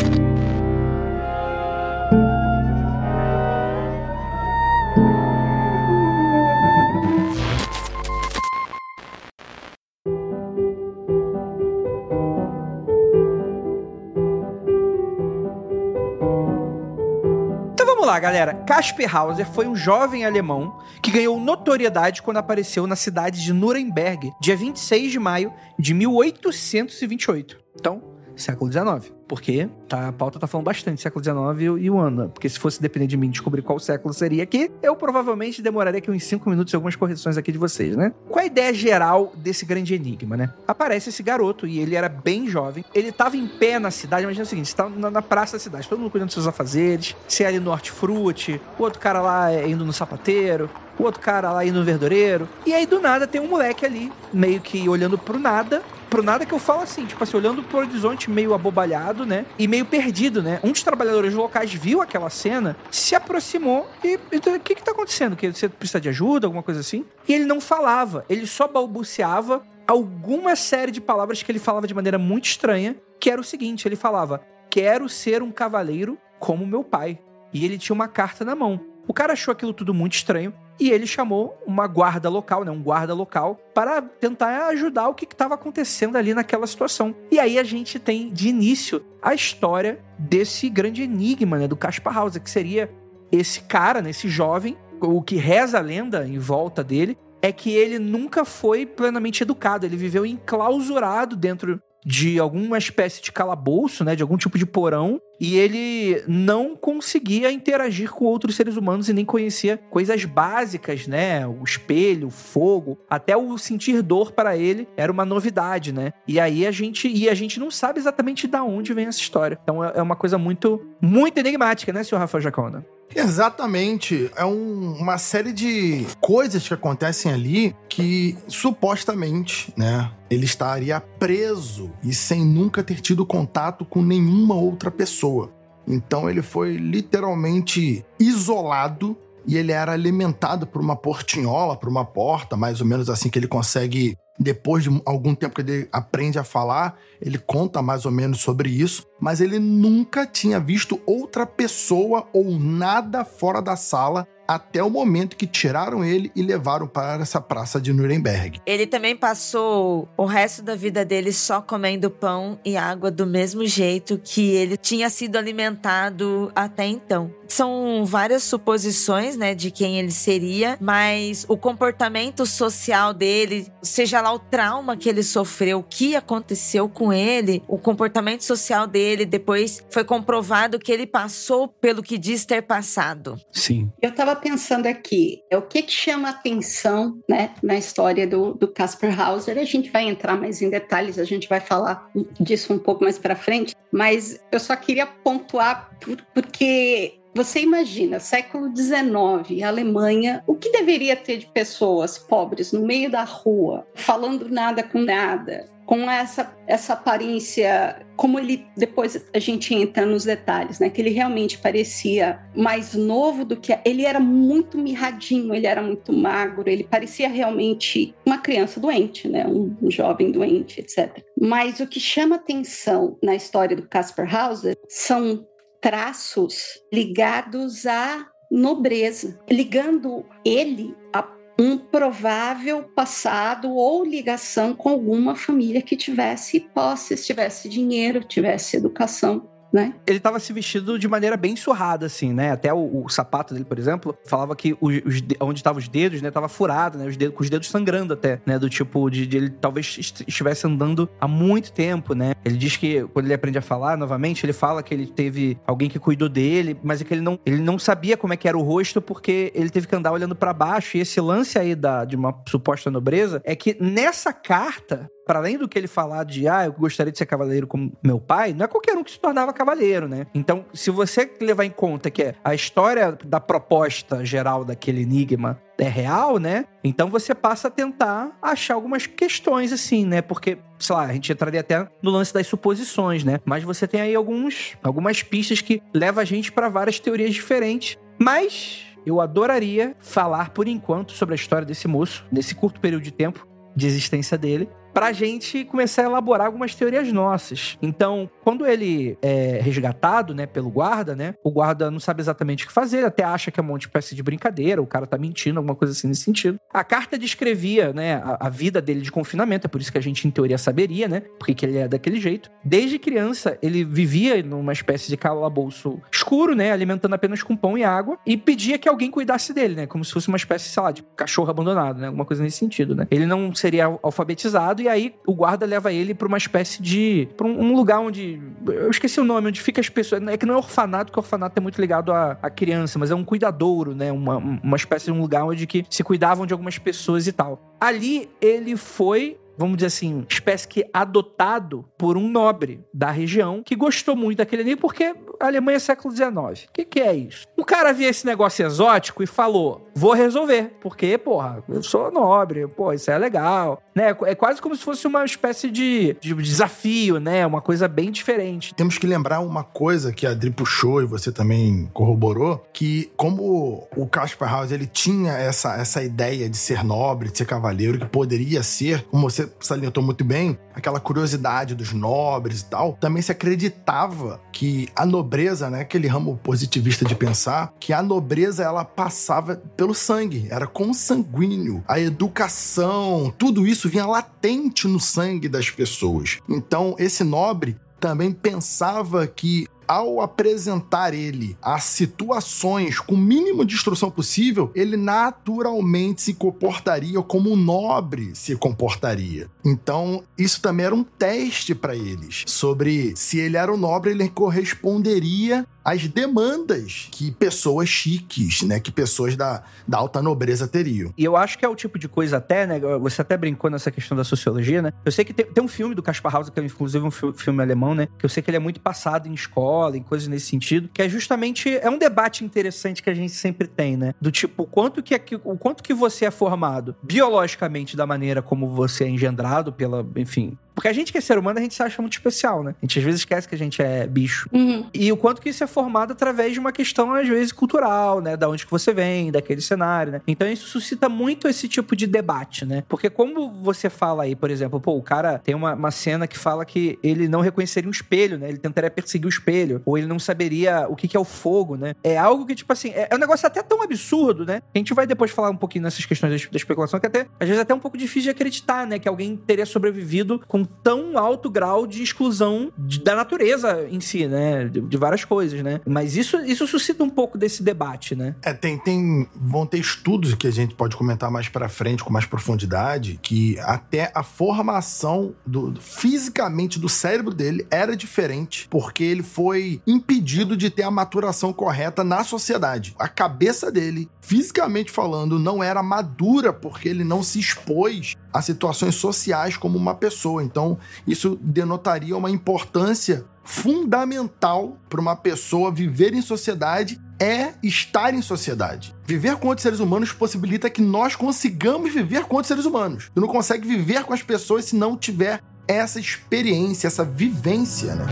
vamos 18.07 18.15
lá, 18.15 18.21
galera. 18.21 18.55
Casper 18.65 19.17
Hauser 19.17 19.47
foi 19.47 19.67
um 19.67 19.75
jovem 19.75 20.25
alemão 20.25 20.79
que 21.03 21.11
ganhou 21.11 21.41
notoriedade 21.41 22.23
quando 22.23 22.37
apareceu 22.37 22.87
na 22.87 22.95
cidade 22.95 23.43
de 23.43 23.53
Nuremberg, 23.53 24.33
dia 24.41 24.57
26 24.57 25.11
de 25.11 25.19
maio 25.19 25.53
de 25.77 25.93
1828. 25.93 27.59
Então, 27.75 28.16
século 28.37 28.71
XIX. 28.71 29.13
Porque 29.27 29.69
tá, 29.89 30.09
a 30.09 30.13
pauta 30.13 30.39
tá 30.39 30.47
falando 30.47 30.67
bastante 30.67 31.01
século 31.01 31.25
XIX 31.25 31.83
e 31.83 31.91
o 31.91 31.99
ano. 31.99 32.29
Porque 32.29 32.49
se 32.49 32.59
fosse 32.59 32.81
depender 32.81 33.07
de 33.07 33.17
mim 33.17 33.29
descobrir 33.29 33.63
qual 33.63 33.79
século 33.79 34.15
seria 34.15 34.43
aqui, 34.43 34.71
eu 34.83 34.95
provavelmente 34.95 35.61
demoraria 35.61 35.99
aqui 35.99 36.11
uns 36.11 36.23
5 36.25 36.49
minutos 36.49 36.73
e 36.73 36.77
algumas 36.77 36.95
correções 36.95 37.37
aqui 37.37 37.51
de 37.51 37.59
vocês, 37.59 37.97
né? 37.97 38.13
Qual 38.29 38.43
a 38.43 38.47
ideia 38.47 38.73
geral 38.73 39.33
desse 39.37 39.65
grande 39.65 39.95
enigma, 39.95 40.37
né? 40.37 40.53
Aparece 40.69 41.09
esse 41.09 41.23
garoto 41.23 41.67
e 41.67 41.81
ele 41.81 41.97
era 41.97 42.09
bem 42.09 42.49
jovem. 42.49 42.85
Ele 42.95 43.11
tava 43.11 43.37
em 43.37 43.49
pé 43.49 43.79
na 43.79 43.91
cidade, 43.91 44.23
imagina 44.23 44.45
o 44.45 44.47
seguinte: 44.47 44.69
você 44.69 44.77
tá 44.77 44.89
na, 44.89 45.11
na 45.11 45.23
praça 45.23 45.55
da 45.55 45.59
cidade, 45.59 45.89
todo 45.89 45.99
mundo 45.99 46.11
cuidando 46.11 46.29
dos 46.29 46.35
seus 46.35 46.47
afazeres, 46.47 47.17
você 47.27 47.45
é 47.45 47.49
ali 47.49 47.59
no 47.59 47.71
hortifruti, 47.71 48.61
o 48.79 48.83
outro 48.83 49.01
cara 49.01 49.21
lá 49.21 49.53
é 49.53 49.69
indo 49.69 49.85
no 49.85 49.93
sapateiro, 49.93 50.71
o 50.99 51.03
outro 51.03 51.21
cara 51.21 51.53
lá 51.53 51.65
indo 51.65 51.79
no 51.79 51.85
verdureiro. 51.85 52.49
E 52.65 52.73
aí 52.73 52.87
do 52.87 53.01
nada 53.01 53.27
tem 53.27 53.41
um 53.41 53.49
moleque 53.49 53.85
ali, 53.85 54.13
meio 54.33 54.61
que 54.61 54.89
olhando 54.89 55.19
pro 55.19 55.39
nada. 55.39 55.83
Pro 56.17 56.23
nada 56.23 56.47
que 56.47 56.55
eu 56.55 56.59
falo 56.59 56.81
assim, 56.81 57.05
tipo 57.05 57.23
assim, 57.23 57.37
olhando 57.37 57.63
pro 57.63 57.77
horizonte 57.77 58.31
meio 58.31 58.55
abobalhado, 58.55 59.27
né? 59.27 59.45
E 59.59 59.69
meio 59.69 59.85
perdido, 59.85 60.43
né? 60.43 60.59
Um 60.65 60.73
dos 60.73 60.83
trabalhadores 60.83 61.35
locais 61.35 61.71
viu 61.75 62.01
aquela 62.01 62.31
cena, 62.31 62.75
se 62.91 63.15
aproximou 63.15 63.87
e. 64.03 64.19
Então, 64.33 64.57
o 64.57 64.59
que 64.59 64.77
que 64.77 64.83
tá 64.83 64.93
acontecendo? 64.93 65.37
Que 65.37 65.53
você 65.53 65.69
precisa 65.69 66.01
de 66.01 66.09
ajuda, 66.09 66.47
alguma 66.47 66.63
coisa 66.63 66.81
assim? 66.81 67.05
E 67.29 67.35
ele 67.35 67.45
não 67.45 67.61
falava, 67.61 68.25
ele 68.31 68.47
só 68.47 68.67
balbuciava 68.67 69.63
alguma 69.87 70.57
série 70.57 70.91
de 70.91 71.03
palavras 71.03 71.43
que 71.43 71.53
ele 71.53 71.59
falava 71.59 71.87
de 71.87 71.93
maneira 71.93 72.17
muito 72.17 72.47
estranha, 72.47 72.97
que 73.21 73.29
era 73.29 73.39
o 73.39 73.45
seguinte: 73.45 73.87
ele 73.87 73.95
falava, 73.95 74.41
quero 74.71 75.11
ser 75.11 75.43
um 75.43 75.53
cavaleiro 75.53 76.17
como 76.41 76.67
meu 76.67 76.83
pai. 76.83 77.19
E 77.53 77.63
ele 77.63 77.77
tinha 77.77 77.95
uma 77.95 78.09
carta 78.09 78.43
na 78.43 78.55
mão. 78.55 78.81
O 79.09 79.15
cara 79.15 79.33
achou 79.33 79.53
aquilo 79.53 79.73
tudo 79.73 79.95
muito 79.95 80.15
estranho 80.15 80.53
e 80.79 80.91
ele 80.91 81.07
chamou 81.07 81.57
uma 81.67 81.87
guarda 81.87 82.29
local, 82.29 82.65
né, 82.65 82.71
um 82.71 82.83
guarda 82.83 83.15
local, 83.15 83.59
para 83.75 84.03
tentar 84.03 84.67
ajudar 84.69 85.09
o 85.09 85.15
que 85.15 85.25
estava 85.25 85.55
acontecendo 85.55 86.17
ali 86.17 86.35
naquela 86.35 86.67
situação. 86.67 87.15
E 87.31 87.39
aí 87.39 87.59
a 87.59 87.65
gente 87.65 87.99
tem 87.99 88.31
de 88.31 88.49
início 88.49 89.03
a 89.23 89.35
história 89.35 90.01
desse 90.19 90.69
grande 90.69 91.03
enigma, 91.03 91.59
né, 91.59 91.69
do 91.69 91.77
Caspar 91.77 92.19
Hauser, 92.19 92.43
que 92.43 92.51
seria 92.51 92.91
esse 93.33 93.63
cara, 93.63 94.03
né, 94.03 94.11
esse 94.11 94.29
jovem, 94.29 94.77
o 95.01 95.23
que 95.23 95.37
reza 95.37 95.79
a 95.79 95.83
lenda 95.83 96.27
em 96.27 96.39
volta 96.39 96.83
dele 96.83 97.17
é 97.43 97.53
que 97.53 97.71
ele 97.71 97.99
nunca 97.99 98.45
foi 98.45 98.87
plenamente 98.87 99.43
educado, 99.43 99.87
ele 99.87 99.97
viveu 99.97 100.25
enclausurado 100.25 101.37
dentro 101.37 101.81
de 102.07 102.39
alguma 102.39 102.79
espécie 102.79 103.21
de 103.21 103.33
calabouço, 103.33 104.05
né, 104.05 104.15
de 104.15 104.23
algum 104.23 104.37
tipo 104.37 104.57
de 104.57 104.65
porão, 104.65 105.21
e 105.41 105.57
ele 105.57 106.23
não 106.29 106.77
conseguia 106.77 107.51
interagir 107.51 108.11
com 108.13 108.25
outros 108.25 108.55
seres 108.55 108.77
humanos 108.77 109.09
e 109.09 109.13
nem 109.13 109.25
conhecia 109.25 109.77
coisas 109.91 110.25
básicas, 110.25 111.09
né, 111.09 111.45
o 111.45 111.65
espelho, 111.65 112.29
o 112.29 112.31
fogo, 112.31 112.97
até 113.11 113.37
o 113.37 113.59
sentir 113.59 114.03
dor 114.03 114.31
para 114.31 114.57
ele 114.57 114.87
era 114.97 115.11
uma 115.11 115.25
novidade, 115.25 115.93
né? 115.93 116.13
E 116.29 116.39
aí 116.39 116.65
a 116.65 116.71
gente 116.71 117.09
e 117.09 117.29
a 117.29 117.35
gente 117.35 117.59
não 117.59 117.71
sabe 117.73 117.99
exatamente 117.99 118.47
de 118.47 118.57
onde 118.57 118.95
vem 118.95 119.07
essa 119.07 119.21
história. 119.21 119.59
Então 119.63 119.85
é 119.85 119.97
é 119.97 120.03
uma 120.03 120.17
coisa 120.17 120.37
muito 120.39 120.81
muito 121.01 121.39
enigmática, 121.39 121.93
né, 121.93 122.05
senhor 122.05 122.21
Rafael 122.21 122.43
Jacona? 122.43 122.85
Exatamente. 123.15 124.31
É 124.37 124.45
um- 124.45 124.95
uma 124.99 125.19
série 125.19 125.53
de 125.53 126.07
coisas 126.21 126.67
que 126.67 126.75
acontecem 126.75 127.33
ali 127.33 127.75
que 127.89 128.37
supostamente, 128.49 129.73
né, 129.77 130.11
ele 130.31 130.45
estaria 130.45 131.01
preso 131.01 131.91
e 132.03 132.13
sem 132.15 132.45
nunca 132.45 132.83
ter 132.83 133.01
tido 133.01 133.25
contato 133.25 133.85
com 133.85 134.03
nenhuma 134.03 134.55
outra 134.55 134.91
pessoa. 134.91 135.51
Então 135.87 136.29
ele 136.29 136.43
foi 136.43 136.77
literalmente 136.77 138.05
isolado 138.19 139.17
e 139.47 139.57
ele 139.57 139.71
era 139.71 139.93
alimentado 139.93 140.67
por 140.67 140.81
uma 140.83 140.97
portinhola, 140.97 141.77
por 141.77 141.89
uma 141.89 142.05
porta, 142.05 142.57
mais 142.57 142.81
ou 142.81 142.87
menos 142.87 143.09
assim 143.09 143.29
que 143.29 143.39
ele 143.39 143.47
consegue 143.47 144.17
depois 144.39 144.85
de 144.85 145.03
algum 145.05 145.35
tempo 145.35 145.55
que 145.55 145.63
ele 145.63 145.89
aprende 145.91 146.39
a 146.39 146.45
falar, 146.45 146.99
ele 147.21 147.39
conta 147.39 147.81
mais 147.81 148.05
ou 148.05 148.13
menos 148.13 148.41
sobre 148.41 148.69
isso, 148.69 149.07
mas 149.21 149.41
ele 149.41 149.59
nunca 149.59 150.27
tinha 150.27 150.61
visto 150.61 151.01
outra 151.07 151.47
pessoa 151.47 152.29
ou 152.33 152.59
nada 152.59 153.25
fora 153.25 153.63
da 153.63 153.77
sala 153.77 154.27
até 154.47 154.83
o 154.83 154.91
momento 154.91 155.37
que 155.37 155.47
tiraram 155.47 156.05
ele 156.05 156.31
e 156.35 156.43
levaram 156.43 156.87
para 156.87 157.23
essa 157.23 157.41
praça 157.41 157.81
de 157.81 157.93
Nuremberg. 157.93 158.61
Ele 158.67 158.87
também 158.87 159.17
passou 159.17 160.09
o 160.17 160.25
resto 160.25 160.63
da 160.63 160.75
vida 160.75 161.05
dele 161.05 161.33
só 161.33 161.61
comendo 161.61 162.11
pão 162.11 162.59
e 162.65 162.77
água 162.77 163.11
do 163.11 163.27
mesmo 163.27 163.67
jeito 163.67 164.21
que 164.23 164.51
ele 164.51 164.77
tinha 164.77 165.11
sido 165.11 165.37
alimentado 165.37 166.51
até 166.55 166.87
então. 166.87 167.33
São 167.49 168.05
várias 168.05 168.43
suposições, 168.43 169.37
né, 169.37 169.55
de 169.55 169.71
quem 169.71 169.99
ele 169.99 170.11
seria, 170.11 170.77
mas 170.81 171.47
o 171.49 171.57
comportamento 171.57 172.45
social 172.45 173.15
dele, 173.15 173.69
seja 173.83 174.21
lá 174.21 174.33
o 174.33 174.39
trauma 174.39 174.97
que 174.97 175.09
ele 175.09 175.23
sofreu, 175.23 175.79
o 175.79 175.83
que 175.83 176.17
aconteceu 176.17 176.89
com 176.89 177.13
ele, 177.13 177.63
o 177.69 177.79
comportamento 177.79 178.43
social 178.43 178.87
dele, 178.87 179.25
depois 179.25 179.83
foi 179.91 180.05
comprovado 180.05 180.79
que 180.79 180.91
ele 180.91 181.07
passou 181.07 181.69
pelo 181.69 182.03
que 182.03 182.19
diz 182.19 182.45
ter 182.45 182.63
passado. 182.63 183.39
Sim. 183.53 183.91
Eu 184.03 184.11
pensando 184.37 184.87
aqui, 184.87 185.43
é 185.51 185.57
o 185.57 185.63
que, 185.63 185.83
que 185.83 185.93
chama 185.93 186.31
atenção 186.31 187.19
né, 187.29 187.55
na 187.63 187.77
história 187.77 188.27
do, 188.27 188.55
do 188.55 188.69
Casper 188.69 189.19
Hauser. 189.21 189.59
A 189.59 189.65
gente 189.65 189.91
vai 189.91 190.05
entrar 190.05 190.37
mais 190.37 190.63
em 190.63 190.71
detalhes, 190.71 191.19
a 191.19 191.25
gente 191.25 191.49
vai 191.49 191.61
falar 191.61 192.11
disso 192.41 192.73
um 192.73 192.79
pouco 192.79 193.05
mais 193.05 193.19
para 193.19 193.35
frente, 193.35 193.75
mas 193.91 194.41
eu 194.53 194.61
só 194.61 194.77
queria 194.77 195.07
pontuar 195.07 195.91
por- 196.01 196.23
porque 196.35 197.19
você 197.35 197.61
imagina, 197.61 198.19
século 198.19 198.75
XIX, 198.75 199.63
Alemanha, 199.63 200.43
o 200.47 200.55
que 200.55 200.71
deveria 200.71 201.15
ter 201.15 201.37
de 201.37 201.47
pessoas 201.47 202.17
pobres 202.17 202.73
no 202.73 202.81
meio 202.81 203.11
da 203.11 203.25
rua, 203.25 203.87
falando 203.95 204.49
nada 204.49 204.83
com 204.83 204.99
nada, 204.99 205.69
com 205.87 206.11
essa, 206.11 206.53
essa 206.67 206.95
aparência, 206.95 208.05
como 208.17 208.41
ele 208.41 208.67
depois 208.77 209.25
a 209.33 209.39
gente 209.39 209.73
entra 209.73 210.05
nos 210.05 210.25
detalhes, 210.25 210.81
né? 210.81 210.91
Que 210.91 211.01
ele 211.01 211.11
realmente 211.11 211.59
parecia 211.59 212.41
mais 212.55 212.93
novo 212.95 213.45
do 213.45 213.57
que 213.57 213.73
ele 213.85 214.05
era 214.05 214.19
muito 214.19 214.77
mirradinho, 214.77 215.55
ele 215.55 215.67
era 215.67 215.81
muito 215.81 216.13
magro, 216.13 216.69
ele 216.69 216.83
parecia 216.83 217.29
realmente 217.29 218.13
uma 218.27 218.39
criança 218.39 218.81
doente, 218.81 219.29
né? 219.29 219.47
Um, 219.47 219.77
um 219.81 219.91
jovem 219.91 220.33
doente, 220.33 220.81
etc. 220.81 221.23
Mas 221.41 221.79
o 221.79 221.87
que 221.87 222.01
chama 222.01 222.35
atenção 222.35 223.17
na 223.23 223.37
história 223.37 223.77
do 223.77 223.89
Casper 223.89 224.35
Hauser 224.35 224.77
são 224.89 225.47
traços 225.81 226.81
ligados 226.93 227.87
a 227.87 228.27
nobreza, 228.51 229.39
ligando 229.49 230.25
ele 230.45 230.95
a 231.13 231.23
um 231.59 231.79
provável 231.79 232.83
passado 232.83 233.71
ou 233.75 234.05
ligação 234.05 234.75
com 234.75 234.91
alguma 234.91 235.35
família 235.35 235.81
que 235.81 235.97
tivesse 235.97 236.61
posses, 236.61 237.27
tivesse 237.27 237.69
dinheiro, 237.69 238.23
tivesse 238.23 238.77
educação 238.77 239.49
né? 239.73 239.95
Ele 240.07 240.21
tava 240.21 240.39
se 240.39 240.53
vestido 240.53 240.99
de 240.99 241.09
maneira 241.09 241.37
bem 241.37 241.57
surrada, 241.57 242.07
assim, 242.07 242.33
né? 242.33 242.53
Até 242.53 242.73
o, 242.73 243.05
o 243.05 243.09
sapato 243.09 243.53
dele, 243.53 243.65
por 243.65 243.79
exemplo, 243.79 244.17
falava 244.25 244.55
que 244.55 244.77
os, 244.81 244.95
os, 245.05 245.23
onde 245.41 245.61
estavam 245.61 245.79
os 245.79 245.89
dedos, 245.89 246.23
né? 246.23 246.31
Tava 246.31 246.49
furado, 246.49 246.99
né? 246.99 247.07
Os 247.07 247.17
dedos, 247.17 247.37
com 247.37 247.43
os 247.43 247.51
dedos 247.51 247.69
sangrando 247.69 248.15
até, 248.15 248.41
né? 248.47 248.59
Do 248.59 248.69
tipo, 248.69 249.11
de, 249.11 249.27
de 249.27 249.37
ele 249.37 249.51
talvez 249.51 249.99
estivesse 250.27 250.67
andando 250.67 251.09
há 251.21 251.29
muito 251.29 251.73
tempo, 251.73 252.15
né? 252.15 252.33
Ele 252.45 252.57
diz 252.57 252.77
que 252.77 253.05
quando 253.13 253.27
ele 253.27 253.35
aprende 253.35 253.59
a 253.59 253.63
falar 253.63 253.97
novamente, 253.97 254.45
ele 254.45 254.53
fala 254.53 254.83
que 254.83 254.95
ele 254.95 255.07
teve 255.07 255.59
alguém 255.67 255.89
que 255.89 255.99
cuidou 255.99 256.29
dele, 256.29 256.79
mas 256.83 257.01
é 257.01 257.05
que 257.05 257.13
ele 257.13 257.21
não, 257.21 257.39
ele 257.45 257.61
não 257.61 257.79
sabia 257.79 258.17
como 258.17 258.33
é 258.33 258.37
que 258.37 258.49
era 258.49 258.57
o 258.57 258.63
rosto 258.63 259.03
porque 259.03 259.53
ele 259.55 259.71
teve 259.71 259.87
que 259.87 259.95
andar 259.95 260.13
olhando 260.13 260.35
para 260.35 260.53
baixo. 260.53 260.97
E 260.97 261.01
esse 261.01 261.21
lance 261.21 261.59
aí 261.59 261.75
da, 261.75 262.05
de 262.05 262.17
uma 262.17 262.35
suposta 262.49 262.91
nobreza 262.91 263.43
é 263.45 263.55
que 263.55 263.77
nessa 263.81 264.33
carta, 264.33 265.11
para 265.27 265.41
além 265.41 265.59
do 265.59 265.69
que 265.69 265.77
ele 265.77 265.89
falar 265.89 266.25
de, 266.25 266.47
ah, 266.49 266.67
eu 266.67 266.73
gostaria 266.73 267.11
de 267.11 267.19
ser 267.19 267.27
cavaleiro 267.27 267.67
como 267.67 267.93
meu 268.03 268.21
pai, 268.21 268.53
não 268.53 268.65
é 268.65 268.69
qualquer 268.69 268.97
um 268.97 269.03
que 269.03 269.11
se 269.11 269.19
tornava 269.19 269.53
cavaleiro, 269.53 270.09
né? 270.09 270.27
Então, 270.33 270.65
se 270.73 270.91
você 270.91 271.29
levar 271.41 271.65
em 271.65 271.71
conta 271.71 272.11
que 272.11 272.33
a 272.45 272.55
história 272.55 273.19
da 273.25 273.41
proposta 273.41 274.25
geral 274.25 274.65
daquele 274.65 275.03
enigma 275.03 275.61
é 275.79 275.89
real, 275.89 276.39
né? 276.39 276.65
Então 276.83 277.11
você 277.11 277.35
passa 277.35 277.69
a 277.69 277.71
tentar 277.71 278.31
achar 278.41 278.75
algumas 278.75 279.07
questões 279.07 279.73
assim, 279.73 280.07
né? 280.07 280.23
Porque, 280.23 280.59
sei 280.79 280.97
lá, 280.97 281.03
a 281.03 281.13
gente 281.13 281.33
entraria 281.33 281.61
até 281.61 281.87
no 282.01 282.11
lance 282.11 282.33
das 282.33 282.47
suposições, 282.47 283.25
né? 283.25 283.41
Mas 283.45 283.65
você 283.65 283.87
tem 283.87 284.01
aí 284.01 284.15
alguns, 284.15 284.77
algumas 284.83 285.23
pistas 285.23 285.61
que 285.61 285.83
levam 285.93 286.23
a 286.23 286.25
gente 286.25 286.53
para 286.53 286.69
várias 286.69 286.99
teorias 286.99 287.35
diferentes. 287.35 287.99
Mas 288.19 288.87
eu 289.05 289.21
adoraria 289.21 289.95
falar 290.01 290.51
por 290.51 290.67
enquanto 290.67 291.13
sobre 291.13 291.35
a 291.35 291.37
história 291.37 291.67
desse 291.67 291.87
moço, 291.87 292.25
nesse 292.33 292.55
curto 292.55 292.81
período 292.81 293.03
de 293.03 293.13
tempo 293.13 293.47
de 293.77 293.87
existência 293.87 294.39
dele, 294.39 294.69
para 294.97 295.09
a 295.09 295.13
gente 295.13 295.63
começar 295.67 296.05
a 296.05 296.05
elaborar 296.07 296.47
algumas 296.47 296.75
teorias 296.75 297.13
nossas. 297.13 297.77
Então, 297.83 298.31
quando 298.47 298.65
ele 298.65 299.19
é 299.21 299.59
resgatado, 299.61 300.33
né, 300.33 300.47
pelo 300.47 300.71
guarda, 300.71 301.17
né, 301.17 301.35
o 301.43 301.51
guarda 301.51 301.91
não 301.91 301.99
sabe 301.99 302.21
exatamente 302.21 302.63
o 302.63 302.69
que 302.69 302.73
fazer, 302.73 303.05
até 303.05 303.25
acha 303.25 303.51
que 303.51 303.59
é 303.59 303.63
uma 303.63 303.77
espécie 303.77 304.15
de 304.15 304.23
brincadeira, 304.23 304.81
o 304.81 304.87
cara 304.87 305.05
tá 305.05 305.19
mentindo, 305.19 305.59
alguma 305.59 305.75
coisa 305.75 305.93
assim 305.93 306.07
nesse 306.07 306.21
sentido. 306.21 306.57
A 306.73 306.85
carta 306.85 307.19
descrevia, 307.19 307.93
né, 307.93 308.23
a, 308.23 308.47
a 308.47 308.49
vida 308.49 308.81
dele 308.81 309.01
de 309.01 309.11
confinamento, 309.11 309.67
é 309.67 309.69
por 309.69 309.81
isso 309.81 309.91
que 309.91 309.99
a 309.99 310.01
gente, 310.01 310.29
em 310.29 310.31
teoria, 310.31 310.57
saberia, 310.59 311.09
né, 311.09 311.23
porque 311.41 311.55
que 311.55 311.67
ele 311.67 311.79
é 311.79 311.89
daquele 311.89 312.21
jeito. 312.21 312.49
Desde 312.65 313.01
criança, 313.01 313.59
ele 313.61 313.83
vivia 313.83 314.41
numa 314.45 314.73
espécie 314.73 315.09
de 315.09 315.17
calabouço 315.17 316.01
escuro, 316.13 316.55
né, 316.55 316.71
alimentando 316.71 317.15
apenas 317.17 317.43
com 317.43 317.57
pão 317.57 317.77
e 317.77 317.83
água, 317.83 318.17
e 318.25 318.37
pedia 318.37 318.79
que 318.79 318.89
alguém 318.89 319.11
cuidasse 319.11 319.53
dele, 319.53 319.75
né, 319.75 319.87
como 319.89 320.05
se 320.05 320.13
fosse 320.13 320.29
uma 320.29 320.37
espécie, 320.37 320.69
sei 320.69 320.81
lá, 320.81 320.93
de 320.93 321.03
cachorro 321.17 321.51
abandonado, 321.51 321.99
né, 321.99 322.07
alguma 322.07 322.25
coisa 322.25 322.45
nesse 322.45 322.59
sentido, 322.59 322.95
né. 322.95 323.09
Ele 323.11 323.27
não 323.27 323.53
seria 323.53 323.87
alfabetizado 324.01 324.81
e 324.83 324.89
aí 324.89 325.17
o 325.27 325.35
guarda 325.35 325.67
leva 325.67 325.93
ele 325.93 326.15
para 326.15 326.29
uma 326.29 326.39
espécie 326.39 326.81
de. 326.81 327.29
pra 327.37 327.47
um, 327.47 327.75
lugar 327.75 327.99
onde. 327.99 328.36
Eu 328.67 328.91
esqueci 328.91 329.21
o 329.21 329.25
nome, 329.25 329.49
onde 329.49 329.61
fica 329.61 329.81
as 329.81 329.89
pessoas. 329.89 330.23
É 330.27 330.37
que 330.37 330.47
não 330.47 330.55
é 330.55 330.57
orfanato, 330.57 331.07
porque 331.07 331.21
orfanato 331.21 331.59
é 331.59 331.61
muito 331.61 331.81
ligado 331.81 332.13
à, 332.13 332.39
à 332.43 332.51
criança, 332.51 332.99
mas 332.99 333.11
é 333.11 333.15
um 333.15 333.25
cuidadouro, 333.25 333.95
né? 333.95 334.11
Uma, 334.13 334.37
uma 334.37 334.77
espécie 334.77 335.07
de 335.07 335.13
um 335.13 335.21
lugar 335.21 335.45
onde 335.45 335.67
que 335.67 335.85
se 335.91 336.03
cuidavam 336.03 336.47
de 336.47 336.53
algumas 336.53 336.79
pessoas 336.79 337.27
e 337.27 337.33
tal. 337.33 337.77
Ali 337.81 338.29
ele 338.41 338.77
foi 338.77 339.39
vamos 339.57 339.77
dizer 339.77 339.87
assim, 339.87 340.25
espécie 340.29 340.67
que 340.67 340.87
adotado 340.93 341.85
por 341.97 342.17
um 342.17 342.29
nobre 342.29 342.81
da 342.93 343.11
região 343.11 343.63
que 343.65 343.75
gostou 343.75 344.17
muito 344.17 344.39
daquele 344.39 344.63
anime 344.63 344.77
porque 344.77 345.15
a 345.41 345.47
Alemanha 345.47 345.77
é 345.77 345.81
século 345.81 346.15
XIX. 346.15 346.69
O 346.69 346.73
que, 346.73 346.85
que 346.85 347.01
é 347.01 347.15
isso? 347.15 347.47
O 347.57 347.65
cara 347.65 347.93
via 347.93 348.09
esse 348.09 348.27
negócio 348.27 348.65
exótico 348.65 349.23
e 349.23 349.27
falou: 349.27 349.89
vou 349.95 350.13
resolver, 350.13 350.73
porque, 350.81 351.17
porra, 351.19 351.63
eu 351.69 351.83
sou 351.83 352.11
nobre, 352.11 352.67
pô, 352.67 352.93
isso 352.93 353.11
é 353.11 353.19
legal. 353.19 353.83
Né? 353.95 354.15
É 354.25 354.35
quase 354.35 354.61
como 354.61 354.77
se 354.77 354.85
fosse 354.85 355.07
uma 355.07 355.25
espécie 355.25 355.71
de, 355.71 356.17
de 356.21 356.35
desafio, 356.35 357.19
né? 357.19 357.47
Uma 357.47 357.61
coisa 357.61 357.89
bem 357.89 358.11
diferente. 358.11 358.75
Temos 358.75 358.99
que 358.99 359.07
lembrar 359.07 359.41
uma 359.41 359.65
coisa 359.65 360.13
que 360.13 360.27
a 360.27 360.31
Adri 360.31 360.51
puxou 360.51 361.03
e 361.03 361.07
você 361.07 361.33
também 361.33 361.89
corroborou, 361.93 362.63
que 362.73 363.11
como 363.17 363.89
o 363.97 364.07
Caspar 364.07 364.51
House 364.51 364.71
ele 364.71 364.87
tinha 364.87 365.33
essa, 365.33 365.77
essa 365.77 366.03
ideia 366.03 366.49
de 366.49 366.57
ser 366.57 366.85
nobre, 366.85 367.31
de 367.31 367.39
ser 367.39 367.47
cavaleiro, 367.47 367.99
que 367.99 368.07
poderia 368.07 368.63
ser, 368.63 369.03
como 369.05 369.31
você 369.59 369.77
salientou 369.77 370.03
muito 370.03 370.25
bem, 370.25 370.59
aquela 370.75 371.01
curiosidade 371.01 371.75
dos 371.75 371.93
nobres 371.93 372.61
e 372.61 372.65
tal, 372.67 372.97
também 373.01 373.23
se 373.23 373.33
acreditava 373.33 374.41
que 374.53 374.89
a 374.95 375.05
nobreza, 375.05 375.71
né, 375.71 375.81
aquele 375.81 376.07
ramo 376.07 376.39
positivista 376.43 377.05
de 377.05 377.15
pensar, 377.15 377.73
que 377.79 377.93
a 377.93 378.03
nobreza 378.03 378.63
ela 378.63 378.85
passava 378.85 379.57
pelo 379.77 379.95
sangue, 379.95 380.47
era 380.51 380.67
consanguíneo. 380.67 381.83
A 381.87 382.01
educação, 382.01 383.33
tudo 383.37 383.67
isso 383.67 383.89
vinha 383.89 384.07
latente 384.07 384.89
no 384.89 385.01
sangue 385.01 385.49
das 385.49 385.71
pessoas. 385.71 386.39
Então, 386.49 386.95
esse 386.99 387.25
nobre 387.25 387.77
também 388.01 388.33
pensava 388.33 389.27
que 389.27 389.67
ao 389.87 390.21
apresentar 390.21 391.15
ele 391.15 391.57
a 391.63 391.79
situações 391.79 392.99
com 393.01 393.15
o 393.15 393.19
mínimo 393.19 393.65
de 393.65 393.75
instrução 393.75 394.11
possível, 394.11 394.71
ele 394.75 394.97
naturalmente 394.97 396.23
se 396.23 396.35
comportaria 396.35 397.21
como 397.23 397.51
um 397.51 397.57
nobre 397.57 398.35
se 398.35 398.57
comportaria. 398.57 399.49
Então, 399.65 400.23
isso 400.39 400.61
também 400.61 400.87
era 400.87 400.95
um 400.95 401.05
teste 401.05 401.75
para 401.75 401.95
eles 401.95 402.45
sobre 402.47 403.15
se 403.17 403.39
ele 403.39 403.57
era 403.57 403.73
um 403.73 403.77
nobre, 403.77 404.11
ele 404.11 404.29
corresponderia 404.29 405.67
às 405.87 406.09
demandas 406.09 407.07
que 407.13 407.31
pessoas 407.31 407.89
chiques, 407.89 408.63
né, 408.63 408.81
que 408.81 408.91
pessoas 408.91 409.37
da, 409.37 409.63
da 409.87 409.99
alta 409.99 410.21
nobreza 410.21 410.67
teriam. 410.67 411.15
E 411.17 411.25
eu 411.25 411.37
acho 411.37 411.57
que 411.57 411.65
é 411.65 411.69
o 411.69 411.77
tipo 411.77 411.97
de 411.97 412.09
coisa 412.09 412.39
até, 412.39 412.67
né, 412.67 412.81
você 413.01 413.23
até 413.23 413.37
brincou 413.37 413.71
nessa 413.71 413.89
questão 413.93 414.17
da 414.17 414.25
sociologia, 414.25 414.83
né? 414.83 414.93
Eu 415.05 415.13
sei 415.13 415.25
que 415.25 415.33
tem, 415.33 415.47
tem 415.47 415.63
um 415.63 415.69
filme 415.69 415.95
do 415.95 416.03
Caspar 416.03 416.35
Hauser, 416.35 416.53
que 416.53 416.59
é 416.59 416.65
inclusive 416.65 417.07
um 417.07 417.11
filme 417.11 417.63
alemão, 417.63 417.95
né, 417.95 418.09
que 418.19 418.27
eu 418.27 418.29
sei 418.29 418.43
que 418.43 418.51
ele 418.51 418.57
é 418.57 418.61
muito 418.61 418.81
passado 418.81 419.29
em 419.29 419.35
escola 419.35 419.97
em 419.97 420.03
coisas 420.03 420.27
nesse 420.27 420.47
sentido, 420.47 420.91
que 420.93 421.01
é 421.01 421.09
justamente 421.09 421.77
é 421.77 421.89
um 421.89 421.99
debate 421.99 422.45
interessante 422.45 423.01
que 423.01 423.09
a 423.09 423.15
gente 423.15 423.33
sempre 423.33 423.69
tem, 423.69 423.97
né? 423.97 424.13
Do 424.21 424.33
tipo, 424.33 424.67
quanto 424.67 425.01
que, 425.05 425.15
é, 425.15 425.25
o 425.45 425.57
quanto 425.57 425.85
que 425.85 425.95
você 425.95 426.25
é 426.25 426.33
formado 426.33 426.97
biologicamente 427.01 427.97
da 427.97 428.05
maneira 428.05 428.43
como 428.43 428.69
você 428.71 429.05
é 429.05 429.09
engendrado 429.09 429.73
pela, 429.73 430.05
enfim, 430.17 430.59
porque 430.77 430.89
a 430.89 430.93
gente 430.93 431.11
que 431.11 431.17
é 431.17 431.23
ser 431.23 431.39
humano, 431.39 431.59
a 431.59 431.63
gente 431.63 431.75
se 431.75 431.83
acha 431.83 432.03
muito 432.03 432.13
especial, 432.13 432.63
né? 432.63 432.75
A 432.83 432.85
gente 432.85 432.99
às 432.99 433.05
vezes 433.05 433.21
esquece 433.23 433.49
que 433.49 433.55
a 433.55 433.59
gente 433.59 433.81
é 433.81 434.07
bicho. 434.07 434.47
Uhum. 434.53 434.85
E 434.93 435.11
o 435.11 435.17
quanto 435.17 435.41
que 435.41 435.49
isso 435.49 435.65
é 435.65 435.67
formado 435.67 436.13
através 436.13 436.53
de 436.53 436.61
uma 436.61 436.71
questão, 436.71 437.15
às 437.15 437.27
vezes, 437.27 437.51
cultural, 437.51 438.21
né? 438.21 438.37
Da 438.37 438.47
onde 438.47 438.67
que 438.67 438.71
você 438.71 438.93
vem, 438.93 439.33
daquele 439.33 439.63
cenário, 439.63 440.13
né? 440.13 440.21
Então 440.29 440.47
isso 440.47 440.69
suscita 440.69 441.09
muito 441.09 441.49
esse 441.49 441.67
tipo 441.67 441.97
de 441.97 442.07
debate, 442.07 442.67
né? 442.67 442.85
Porque 442.91 443.09
como 443.09 443.51
você 443.63 443.89
fala 443.89 444.25
aí, 444.25 444.37
por 444.37 444.51
exemplo, 444.51 444.79
pô, 444.79 444.95
o 444.99 445.03
cara 445.03 445.39
tem 445.39 445.55
uma, 445.55 445.73
uma 445.73 445.91
cena 445.91 446.27
que 446.27 446.39
fala 446.39 446.63
que 446.67 446.99
ele 447.03 447.27
não 447.27 447.41
reconheceria 447.41 447.89
um 447.89 447.93
espelho, 447.93 448.37
né? 448.37 448.47
Ele 448.47 448.59
tentaria 448.59 448.91
perseguir 448.91 449.25
o 449.25 449.31
espelho. 449.31 449.81
Ou 449.87 449.97
ele 449.97 450.07
não 450.07 450.19
saberia 450.19 450.87
o 450.91 450.95
que, 450.95 451.09
que 451.09 451.17
é 451.17 451.21
o 451.21 451.25
fogo, 451.25 451.79
né? 451.79 451.95
É 452.05 452.19
algo 452.19 452.45
que, 452.45 452.55
tipo 452.55 452.71
assim, 452.71 452.91
é, 452.91 453.09
é 453.11 453.15
um 453.15 453.19
negócio 453.19 453.47
até 453.47 453.63
tão 453.63 453.83
absurdo, 453.83 454.45
né? 454.45 454.61
A 454.75 454.79
gente 454.79 454.93
vai 454.93 455.07
depois 455.07 455.31
falar 455.31 455.49
um 455.49 455.57
pouquinho 455.57 455.85
nessas 455.85 456.05
questões 456.05 456.43
da, 456.43 456.51
da 456.51 456.57
especulação, 456.59 457.01
que 457.01 457.07
até, 457.07 457.21
às 457.41 457.49
vezes, 457.49 457.61
é 457.61 457.63
até 457.63 457.73
um 457.73 457.81
pouco 457.81 457.97
difícil 457.97 458.25
de 458.25 458.31
acreditar, 458.31 458.87
né? 458.87 458.99
Que 458.99 459.09
alguém 459.09 459.39
teria 459.39 459.65
sobrevivido 459.65 460.43
com 460.47 460.66
tão 460.83 461.19
alto 461.19 461.51
grau 461.51 461.87
de 461.87 462.03
exclusão 462.03 462.73
de, 462.77 463.01
da 463.01 463.15
natureza 463.15 463.87
em 463.91 464.01
si, 464.01 464.27
né? 464.27 464.65
De, 464.65 464.81
de, 464.81 464.97
várias 464.97 465.25
coisas, 465.25 465.63
né? 465.63 465.81
Mas 465.87 466.17
isso, 466.17 466.39
isso 466.39 466.67
suscita 466.67 467.03
um 467.05 467.11
pouco 467.11 467.39
desse 467.39 467.63
debate, 467.63 468.15
né? 468.15 468.35
É, 468.43 468.53
tem, 468.53 468.79
tem. 468.79 469.29
Vão 469.35 469.67
ter 469.67 469.79
estudos 469.79 470.35
que 470.35 470.47
a 470.47 470.51
gente 470.51 470.75
pode 470.75 470.97
comentar 470.97 471.31
mais 471.31 471.49
para 471.49 471.69
frente 471.69 472.03
com 472.03 472.13
mais 472.13 472.27
profundidade, 472.27 473.19
que 473.23 473.59
até 473.61 474.11
a 474.15 474.23
formação 474.23 475.35
do, 475.47 475.75
fisicamente 475.81 476.79
do 476.79 476.89
cérebro 476.89 477.35
dele 477.35 477.67
era 477.71 477.97
diferente, 477.97 478.67
porque 478.71 479.05
ele 479.05 479.23
foi 479.23 479.81
impedido 479.87 480.57
de 480.57 480.71
ter 480.71 480.83
a 480.83 480.91
maturação 480.91 481.53
correta 481.53 482.03
na 482.03 482.25
sociedade. 482.25 482.95
A 482.99 483.09
cabeça 483.09 483.71
dele, 483.71 484.09
fisicamente 484.21 484.91
falando, 484.91 485.39
não 485.39 485.63
era 485.63 485.83
madura 485.83 486.53
porque 486.53 486.89
ele 486.89 487.05
não 487.05 487.23
se 487.23 487.39
expôs 487.39 488.15
a 488.33 488.43
situações 488.43 488.95
sociais 488.95 489.57
como 489.57 489.79
uma 489.79 489.95
pessoa. 489.95 490.43
Então, 490.57 490.79
isso 491.07 491.39
denotaria 491.43 492.17
uma 492.17 492.31
importância 492.31 493.27
fundamental 493.45 494.79
para 494.89 494.99
uma 494.99 495.15
pessoa 495.15 495.71
viver 495.71 496.15
em 496.15 496.23
sociedade 496.23 496.99
é 497.21 497.53
estar 497.63 498.15
em 498.15 498.23
sociedade. 498.23 498.95
Viver 499.05 499.37
com 499.37 499.49
outros 499.49 499.63
seres 499.63 499.81
humanos 499.81 500.13
possibilita 500.13 500.71
que 500.71 500.81
nós 500.81 501.15
consigamos 501.15 501.93
viver 501.93 502.25
com 502.25 502.37
outros 502.37 502.49
seres 502.49 502.65
humanos. 502.65 503.11
Tu 503.15 503.21
não 503.21 503.29
consegue 503.29 503.69
viver 503.69 504.05
com 504.05 504.15
as 504.15 504.23
pessoas 504.23 504.65
se 504.65 504.77
não 504.77 504.97
tiver 504.97 505.43
essa 505.69 506.01
experiência, 506.01 506.87
essa 506.87 507.05
vivência, 507.05 507.95
né? 507.95 508.07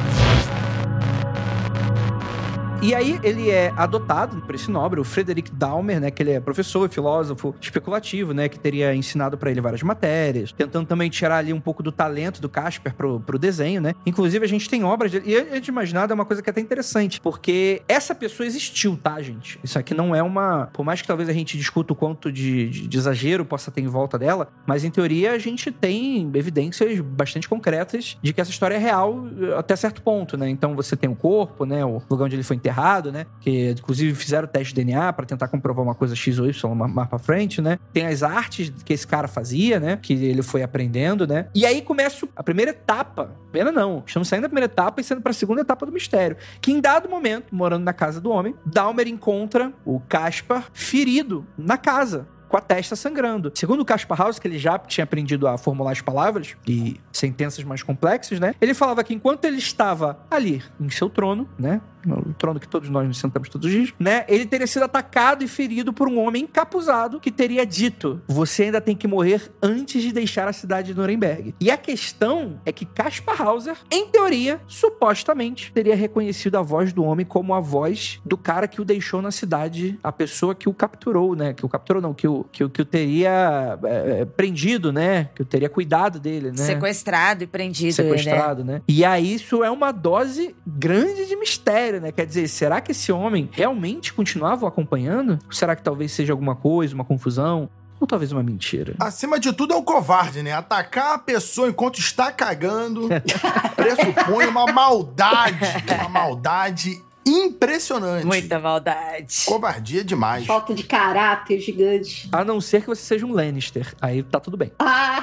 E 2.85 2.95
aí 2.95 3.19
ele 3.23 3.49
é 3.49 3.73
adotado 3.79 4.43
por 4.43 4.55
esse 4.55 4.71
nobre, 4.71 5.01
o 5.01 5.05
Frederick 5.05 5.51
Dahmer, 5.51 5.99
né, 5.99 6.11
que 6.11 6.23
ele 6.23 6.33
é 6.33 6.39
professor, 6.39 6.87
filósofo 6.91 7.55
especulativo, 7.59 8.35
né, 8.35 8.47
que 8.47 8.59
teria 8.59 8.95
ensinado 8.95 9.39
para 9.39 9.51
ele 9.51 9.59
várias 9.59 9.83
matérias, 9.83 10.53
tentando 10.53 10.87
também 10.87 11.09
tirar 11.09 11.39
ali 11.39 11.51
um 11.51 11.61
pouco 11.61 11.83
do 11.83 11.91
talento 11.91 12.43
do 12.43 12.49
Casper 12.49 12.95
pro, 12.95 13.21
pro 13.21 13.39
desenho, 13.39 13.81
né? 13.81 13.95
Inclusive 14.05 14.45
a 14.45 14.49
gente 14.49 14.69
tem 14.69 14.85
obras 14.85 15.11
dele, 15.11 15.25
e 15.27 15.35
a 15.35 15.55
gente 15.55 15.69
imaginado 15.69 16.13
é 16.13 16.15
uma 16.15 16.27
coisa 16.27 16.43
que 16.43 16.51
é 16.51 16.53
até 16.53 16.61
interessante, 16.61 17.23
porque 17.23 17.81
essa 17.89 18.15
pessoa 18.15 18.47
existiu, 18.47 18.99
tá, 19.03 19.23
gente? 19.23 19.59
Isso 19.65 19.79
aqui 19.79 19.95
não 19.95 20.15
é 20.15 20.23
uma, 20.23 20.69
por 20.71 20.85
mais 20.85 21.01
que 21.01 21.09
talvez 21.09 21.31
a 21.31 21.33
gente 21.33 21.57
discuta 21.57 21.95
o 21.95 21.97
quanto 21.97 22.31
de, 22.31 22.69
de, 22.69 22.87
de 22.87 22.99
exagero 22.99 23.47
possa 23.47 23.71
ter 23.71 23.81
em 23.81 23.89
volta 23.89 24.19
dela, 24.19 24.49
mas 24.67 24.85
em 24.85 24.91
teoria 24.91 25.33
a 25.33 25.39
gente 25.39 25.73
tem 25.73 26.31
evidências 26.35 27.01
bastante 27.01 27.49
concretas 27.49 28.19
de 28.21 28.35
que 28.35 28.43
essa 28.43 28.51
história 28.51 28.75
é 28.75 28.79
real 28.79 29.27
eh, 29.41 29.57
até 29.57 29.75
certo 29.75 30.03
ponto, 30.03 30.37
né? 30.37 30.51
Então 30.51 30.77
você 30.77 30.95
tem 30.95 31.09
o 31.09 31.17
corpo, 31.17 31.65
né, 31.65 31.83
o 31.83 32.03
lugar 32.11 32.27
onde 32.27 32.37
ele 32.37 32.43
foi 32.43 32.57
enterrado, 32.57 32.74
né? 33.13 33.27
Que 33.41 33.71
inclusive 33.71 34.15
fizeram 34.15 34.45
o 34.45 34.51
teste 34.51 34.75
de 34.75 34.85
DNA 34.85 35.13
para 35.13 35.27
tentar 35.27 35.49
comprovar 35.49 35.85
uma 35.85 35.95
coisa 35.95 36.15
X 36.15 36.39
ou 36.39 36.47
Y 36.47 36.75
mais 36.75 37.09
pra 37.09 37.19
frente, 37.19 37.61
né? 37.61 37.79
Tem 37.93 38.07
as 38.07 38.23
artes 38.23 38.73
que 38.85 38.93
esse 38.93 39.07
cara 39.07 39.29
fazia, 39.29 39.79
né? 39.79 39.99
Que 40.01 40.13
ele 40.13 40.43
foi 40.43 40.63
aprendendo, 40.63 41.27
né? 41.27 41.49
E 41.55 41.65
aí 41.67 41.83
começa 41.83 42.27
a 42.37 42.43
primeira 42.43 42.71
etapa. 42.71 43.37
Pena 43.53 43.71
não. 43.71 44.03
Estamos 44.07 44.29
saindo 44.29 44.43
da 44.43 44.49
primeira 44.49 44.67
etapa 44.67 45.01
e 45.01 45.05
sendo 45.05 45.21
para 45.21 45.31
a 45.31 45.35
segunda 45.35 45.61
etapa 45.61 45.87
do 45.87 45.93
mistério. 45.93 46.37
Que 46.61 46.73
em 46.73 46.81
dado 46.81 47.09
momento, 47.09 47.55
morando 47.55 47.85
na 47.85 47.93
casa 47.93 48.21
do 48.21 48.31
homem, 48.31 48.55
Dalmer 48.65 49.09
encontra 49.09 49.73
o 49.85 50.01
Caspar 50.01 50.69
ferido 50.73 51.47
na 51.57 51.77
casa 51.77 52.27
com 52.55 52.59
a 52.59 52.61
testa 52.61 52.95
sangrando. 52.95 53.51
Segundo 53.53 53.81
o 53.81 53.85
Caspar 53.85 54.17
House, 54.17 54.39
que 54.39 54.47
ele 54.47 54.61
já 54.61 54.79
tinha 54.79 55.03
aprendido 55.03 55.49
a 55.49 55.59
formular 55.59 55.91
as 55.91 56.01
palavras 56.01 56.55
e 56.65 57.01
sentenças 57.13 57.65
mais 57.65 57.83
complexas, 57.83 58.39
né? 58.39 58.55
Ele 58.61 58.73
falava 58.73 59.03
que 59.03 59.13
enquanto 59.13 59.45
ele 59.45 59.57
estava 59.57 60.21
ali 60.31 60.63
em 60.81 60.89
seu 60.89 61.11
trono, 61.11 61.49
né? 61.59 61.81
No 62.07 62.35
trono 62.35 62.61
que 62.61 62.69
todos 62.69 62.89
nós 62.89 63.07
nos 63.07 63.19
sentamos 63.19 63.49
todos 63.49 63.67
os 63.67 63.73
dias, 63.73 63.93
né? 63.99 64.25
Ele 64.29 64.47
teria 64.47 64.67
sido 64.67 64.83
atacado 64.85 65.43
e 65.45 65.49
ferido 65.49 65.93
por 65.93 66.09
um 66.09 66.19
homem 66.19 66.43
encapuzado 66.45 67.19
que 67.21 67.31
teria 67.31 67.65
dito: 67.67 68.21
Você 68.29 68.65
ainda 68.65 68.81
tem 68.81 68.95
que 68.97 69.07
morrer 69.07 69.51
antes 69.63 70.03
de 70.03 70.13
deixar 70.13 70.49
a 70.49 70.53
cidade 70.53 70.89
de 70.93 70.95
Nuremberg. 70.99 71.55
E 71.61 71.71
a 71.71 71.77
questão 71.77 72.61
é 72.65 72.73
que 72.73 72.85
Caspar 72.85 73.41
Hauser, 73.41 73.77
em 73.91 74.07
teoria, 74.09 74.61
supostamente, 74.67 75.73
teria 75.73 75.97
reconhecido 75.97 76.57
a 76.57 76.63
voz 76.63 76.93
do 76.93 77.03
homem 77.05 77.25
como 77.27 77.55
a 77.55 77.61
voz 77.61 78.21
do 78.25 78.37
cara 78.37 78.69
que 78.69 78.81
o 78.81 78.85
deixou 78.85 79.21
na 79.21 79.31
cidade, 79.31 79.99
a 80.03 80.13
pessoa 80.13 80.55
que 80.55 80.69
o 80.69 80.75
capturou, 80.75 81.35
né? 81.35 81.53
Que 81.53 81.65
o 81.65 81.69
capturou, 81.69 82.01
não, 82.03 82.15
que 82.15 82.29
o, 82.29 82.45
que, 82.51 82.65
o- 82.65 82.71
que 82.71 82.83
o 82.83 82.85
teria 82.85 83.79
é, 83.85 84.25
prendido, 84.25 84.93
né? 84.93 85.31
Que 85.35 85.43
o 85.43 85.45
teria 85.45 85.69
cuidado 85.69 86.19
dele, 86.21 86.51
né? 86.51 86.57
Sequestrado 86.57 87.45
e 87.45 87.47
prendido, 87.47 87.87
né? 87.87 87.93
sequestrado, 87.93 88.65
né? 88.65 88.83
E 88.87 89.05
aí 89.05 89.35
isso 89.35 89.63
é 89.65 89.71
uma 89.71 89.91
dose 89.93 90.55
grande 90.67 91.27
de 91.27 91.37
mistério, 91.37 91.94
né? 92.01 92.13
Quer 92.13 92.27
dizer, 92.27 92.49
será 92.49 92.81
que 92.81 92.93
esse 92.93 93.11
homem 93.11 93.49
realmente 93.53 94.13
continuava 94.13 94.65
o 94.65 94.69
acompanhando? 94.69 95.39
Ou 95.47 95.53
será 95.53 95.75
que 95.75 95.83
talvez 95.83 96.13
seja 96.13 96.33
alguma 96.33 96.55
coisa, 96.55 96.95
uma 96.95 97.05
confusão? 97.05 97.69
Ou 98.01 98.07
talvez 98.07 98.33
uma 98.33 98.43
mentira? 98.43 98.95
Acima 98.99 99.39
de 99.39 99.53
tudo 99.53 99.73
é 99.73 99.77
um 99.77 99.83
covarde, 99.83 100.43
né? 100.43 100.53
Atacar 100.53 101.15
a 101.15 101.19
pessoa 101.19 101.69
enquanto 101.69 101.99
está 101.99 102.31
cagando 102.33 103.09
pressupõe 103.77 104.47
uma 104.47 104.67
maldade, 104.67 105.59
uma 105.99 106.09
maldade 106.09 107.01
impressionante. 107.27 108.27
Muita 108.27 108.59
maldade. 108.59 109.45
Covardia 109.47 110.05
demais. 110.05 110.45
Falta 110.45 110.75
de 110.75 110.83
caráter 110.83 111.59
gigante. 111.61 112.29
A 112.31 112.45
não 112.45 112.61
ser 112.61 112.83
que 112.83 112.89
você 112.89 113.03
seja 113.03 113.25
um 113.25 113.33
Lannister. 113.33 113.95
Aí 114.01 114.23
tá 114.23 114.39
tudo 114.39 114.57
bem. 114.57 114.73
Ah! 114.79 115.21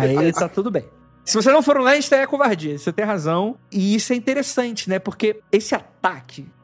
Aí 0.00 0.32
tá 0.32 0.48
tudo 0.48 0.70
bem. 0.70 0.84
Se 1.28 1.34
você 1.34 1.52
não 1.52 1.62
for 1.62 1.76
um 1.76 1.82
Lannister, 1.82 2.20
é 2.20 2.26
covardia. 2.26 2.78
Você 2.78 2.90
tem 2.90 3.04
razão. 3.04 3.58
E 3.70 3.94
isso 3.94 4.14
é 4.14 4.16
interessante, 4.16 4.88
né? 4.88 4.98
Porque 4.98 5.40
esse 5.52 5.74
ataque, 5.74 5.97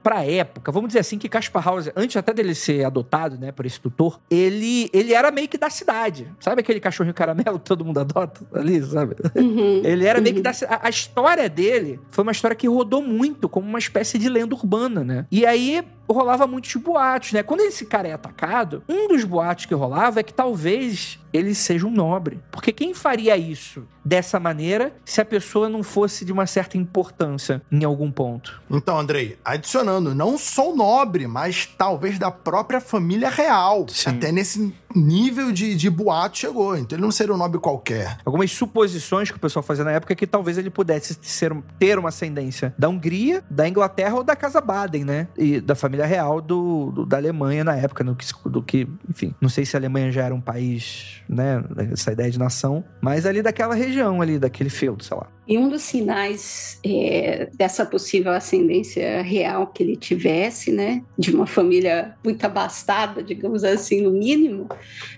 pra 0.02 0.22
época, 0.22 0.70
vamos 0.70 0.88
dizer 0.88 0.98
assim, 0.98 1.16
que 1.18 1.30
Caspar 1.30 1.66
Hauser, 1.66 1.90
antes 1.96 2.14
até 2.16 2.32
dele 2.34 2.54
ser 2.54 2.84
adotado, 2.84 3.38
né, 3.38 3.50
por 3.52 3.64
esse 3.64 3.80
tutor, 3.80 4.20
ele, 4.30 4.90
ele 4.92 5.14
era 5.14 5.30
meio 5.30 5.48
que 5.48 5.56
da 5.56 5.70
cidade. 5.70 6.30
Sabe 6.40 6.60
aquele 6.60 6.78
cachorrinho 6.78 7.14
caramelo 7.14 7.58
que 7.58 7.64
todo 7.64 7.84
mundo 7.86 7.98
adota 8.00 8.46
ali, 8.54 8.82
sabe? 8.82 9.16
Uhum. 9.34 9.80
Ele 9.84 10.04
era 10.04 10.20
meio 10.20 10.34
que 10.34 10.40
Uhum. 10.40 10.42
da 10.42 10.52
ci- 10.52 10.66
a, 10.66 10.80
a 10.82 10.90
história 10.90 11.48
dele 11.48 11.98
foi 12.10 12.22
uma 12.22 12.32
história 12.32 12.54
que 12.54 12.68
rodou 12.68 13.00
muito 13.02 13.48
como 13.48 13.66
uma 13.66 13.78
espécie 13.78 14.18
de 14.18 14.28
lenda 14.28 14.54
urbana, 14.54 15.02
né? 15.02 15.26
E 15.30 15.46
aí 15.46 15.82
rolava 16.06 16.46
muitos 16.46 16.74
boatos, 16.76 17.32
né? 17.32 17.42
Quando 17.42 17.60
esse 17.62 17.86
cara 17.86 18.06
é 18.06 18.12
atacado, 18.12 18.82
um 18.86 19.08
dos 19.08 19.24
boatos 19.24 19.64
que 19.64 19.74
rolava 19.74 20.20
é 20.20 20.22
que 20.22 20.34
talvez 20.34 21.18
ele 21.32 21.54
seja 21.54 21.86
um 21.86 21.90
nobre. 21.90 22.40
Porque 22.52 22.72
quem 22.72 22.92
faria 22.92 23.36
isso 23.38 23.86
dessa 24.04 24.38
maneira 24.38 24.92
se 25.02 25.20
a 25.22 25.24
pessoa 25.24 25.66
não 25.68 25.82
fosse 25.82 26.24
de 26.26 26.32
uma 26.32 26.46
certa 26.46 26.76
importância 26.76 27.62
em 27.72 27.84
algum 27.84 28.10
ponto? 28.10 28.62
Então, 28.70 28.98
Andrei, 28.98 29.33
adicionando, 29.44 30.14
não 30.14 30.36
sou 30.36 30.76
nobre, 30.76 31.26
mas 31.26 31.66
talvez 31.66 32.18
da 32.18 32.30
própria 32.30 32.80
família 32.80 33.28
real. 33.28 33.86
Sim. 33.88 34.10
Até 34.10 34.32
nesse 34.32 34.74
nível 34.94 35.50
de, 35.52 35.74
de 35.74 35.90
boato 35.90 36.38
chegou. 36.38 36.76
Então 36.76 36.96
ele 36.96 37.02
não 37.04 37.10
seria 37.12 37.34
um 37.34 37.36
nobre 37.36 37.58
qualquer. 37.60 38.18
Algumas 38.24 38.50
suposições 38.52 39.30
que 39.30 39.36
o 39.36 39.40
pessoal 39.40 39.62
fazia 39.62 39.84
na 39.84 39.92
época 39.92 40.12
é 40.12 40.16
que 40.16 40.26
talvez 40.26 40.58
ele 40.58 40.70
pudesse 40.70 41.16
ser, 41.22 41.52
ter 41.78 41.98
uma 41.98 42.08
ascendência 42.10 42.74
da 42.78 42.88
Hungria, 42.88 43.42
da 43.50 43.68
Inglaterra 43.68 44.14
ou 44.16 44.24
da 44.24 44.36
Casa 44.36 44.60
Baden, 44.60 45.04
né? 45.04 45.28
E 45.36 45.60
da 45.60 45.74
família 45.74 46.06
real 46.06 46.40
do, 46.40 46.90
do- 46.92 47.06
da 47.06 47.16
Alemanha 47.16 47.64
na 47.64 47.76
época, 47.76 48.02
no 48.04 48.14
que, 48.14 48.26
do 48.46 48.62
que, 48.62 48.86
enfim, 49.08 49.34
não 49.40 49.48
sei 49.48 49.64
se 49.66 49.76
a 49.76 49.78
Alemanha 49.80 50.10
já 50.12 50.24
era 50.24 50.34
um 50.34 50.40
país, 50.40 51.22
né? 51.28 51.62
Essa 51.92 52.12
ideia 52.12 52.30
de 52.30 52.38
nação, 52.38 52.84
mas 53.00 53.26
ali 53.26 53.42
daquela 53.42 53.74
região 53.74 54.20
ali, 54.22 54.38
daquele 54.38 54.70
feudo, 54.70 55.02
sei 55.04 55.16
lá. 55.16 55.26
E 55.46 55.58
um 55.58 55.68
dos 55.68 55.82
sinais 55.82 56.78
é, 56.82 57.50
dessa 57.54 57.84
possível 57.84 58.32
ascendência 58.32 59.20
real 59.20 59.66
que 59.66 59.82
ele 59.82 59.94
tivesse, 59.94 60.72
né, 60.72 61.02
de 61.18 61.34
uma 61.34 61.46
família 61.46 62.14
muito 62.24 62.42
abastada, 62.46 63.22
digamos 63.22 63.62
assim, 63.62 64.00
no 64.00 64.10
mínimo, 64.10 64.66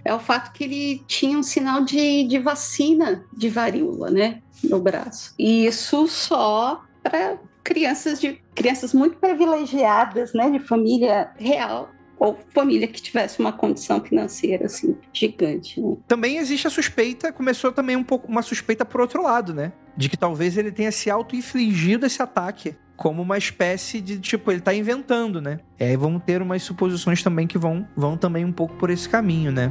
é 0.04 0.14
o 0.14 0.18
fato 0.18 0.52
que 0.52 0.64
ele 0.64 1.04
tinha 1.06 1.38
um 1.38 1.42
sinal 1.42 1.84
de, 1.84 2.24
de 2.24 2.38
vacina 2.38 3.24
de 3.32 3.48
varíola, 3.48 4.10
né, 4.10 4.42
no 4.64 4.80
braço. 4.80 5.34
E 5.38 5.66
isso 5.66 6.06
só 6.08 6.82
para 7.02 7.38
crianças 7.62 8.20
de 8.20 8.40
crianças 8.54 8.94
muito 8.94 9.16
privilegiadas, 9.16 10.32
né, 10.32 10.50
de 10.50 10.60
família 10.60 11.30
real 11.36 11.90
ou 12.18 12.38
família 12.54 12.88
que 12.88 13.00
tivesse 13.00 13.38
uma 13.40 13.52
condição 13.52 14.00
financeira 14.00 14.66
assim 14.66 14.96
gigante. 15.12 15.80
Né? 15.80 15.96
Também 16.08 16.38
existe 16.38 16.66
a 16.66 16.70
suspeita, 16.70 17.32
começou 17.32 17.72
também 17.72 17.96
um 17.96 18.04
pouco 18.04 18.28
uma 18.28 18.42
suspeita 18.42 18.84
por 18.84 19.00
outro 19.00 19.22
lado, 19.22 19.52
né? 19.52 19.72
De 19.96 20.08
que 20.08 20.16
talvez 20.16 20.56
ele 20.56 20.72
tenha 20.72 20.90
se 20.90 21.10
auto-infligido 21.10 22.06
esse 22.06 22.22
ataque. 22.22 22.74
Como 22.96 23.22
uma 23.22 23.36
espécie 23.36 24.00
de, 24.00 24.18
tipo, 24.18 24.50
ele 24.50 24.60
tá 24.60 24.74
inventando, 24.74 25.40
né? 25.40 25.60
E 25.78 25.84
aí 25.84 25.96
vamos 25.96 26.22
ter 26.24 26.40
umas 26.40 26.62
suposições 26.62 27.22
também 27.22 27.46
que 27.46 27.58
vão, 27.58 27.86
vão 27.96 28.16
também 28.16 28.44
um 28.44 28.52
pouco 28.52 28.74
por 28.76 28.90
esse 28.90 29.08
caminho, 29.08 29.52
né? 29.52 29.70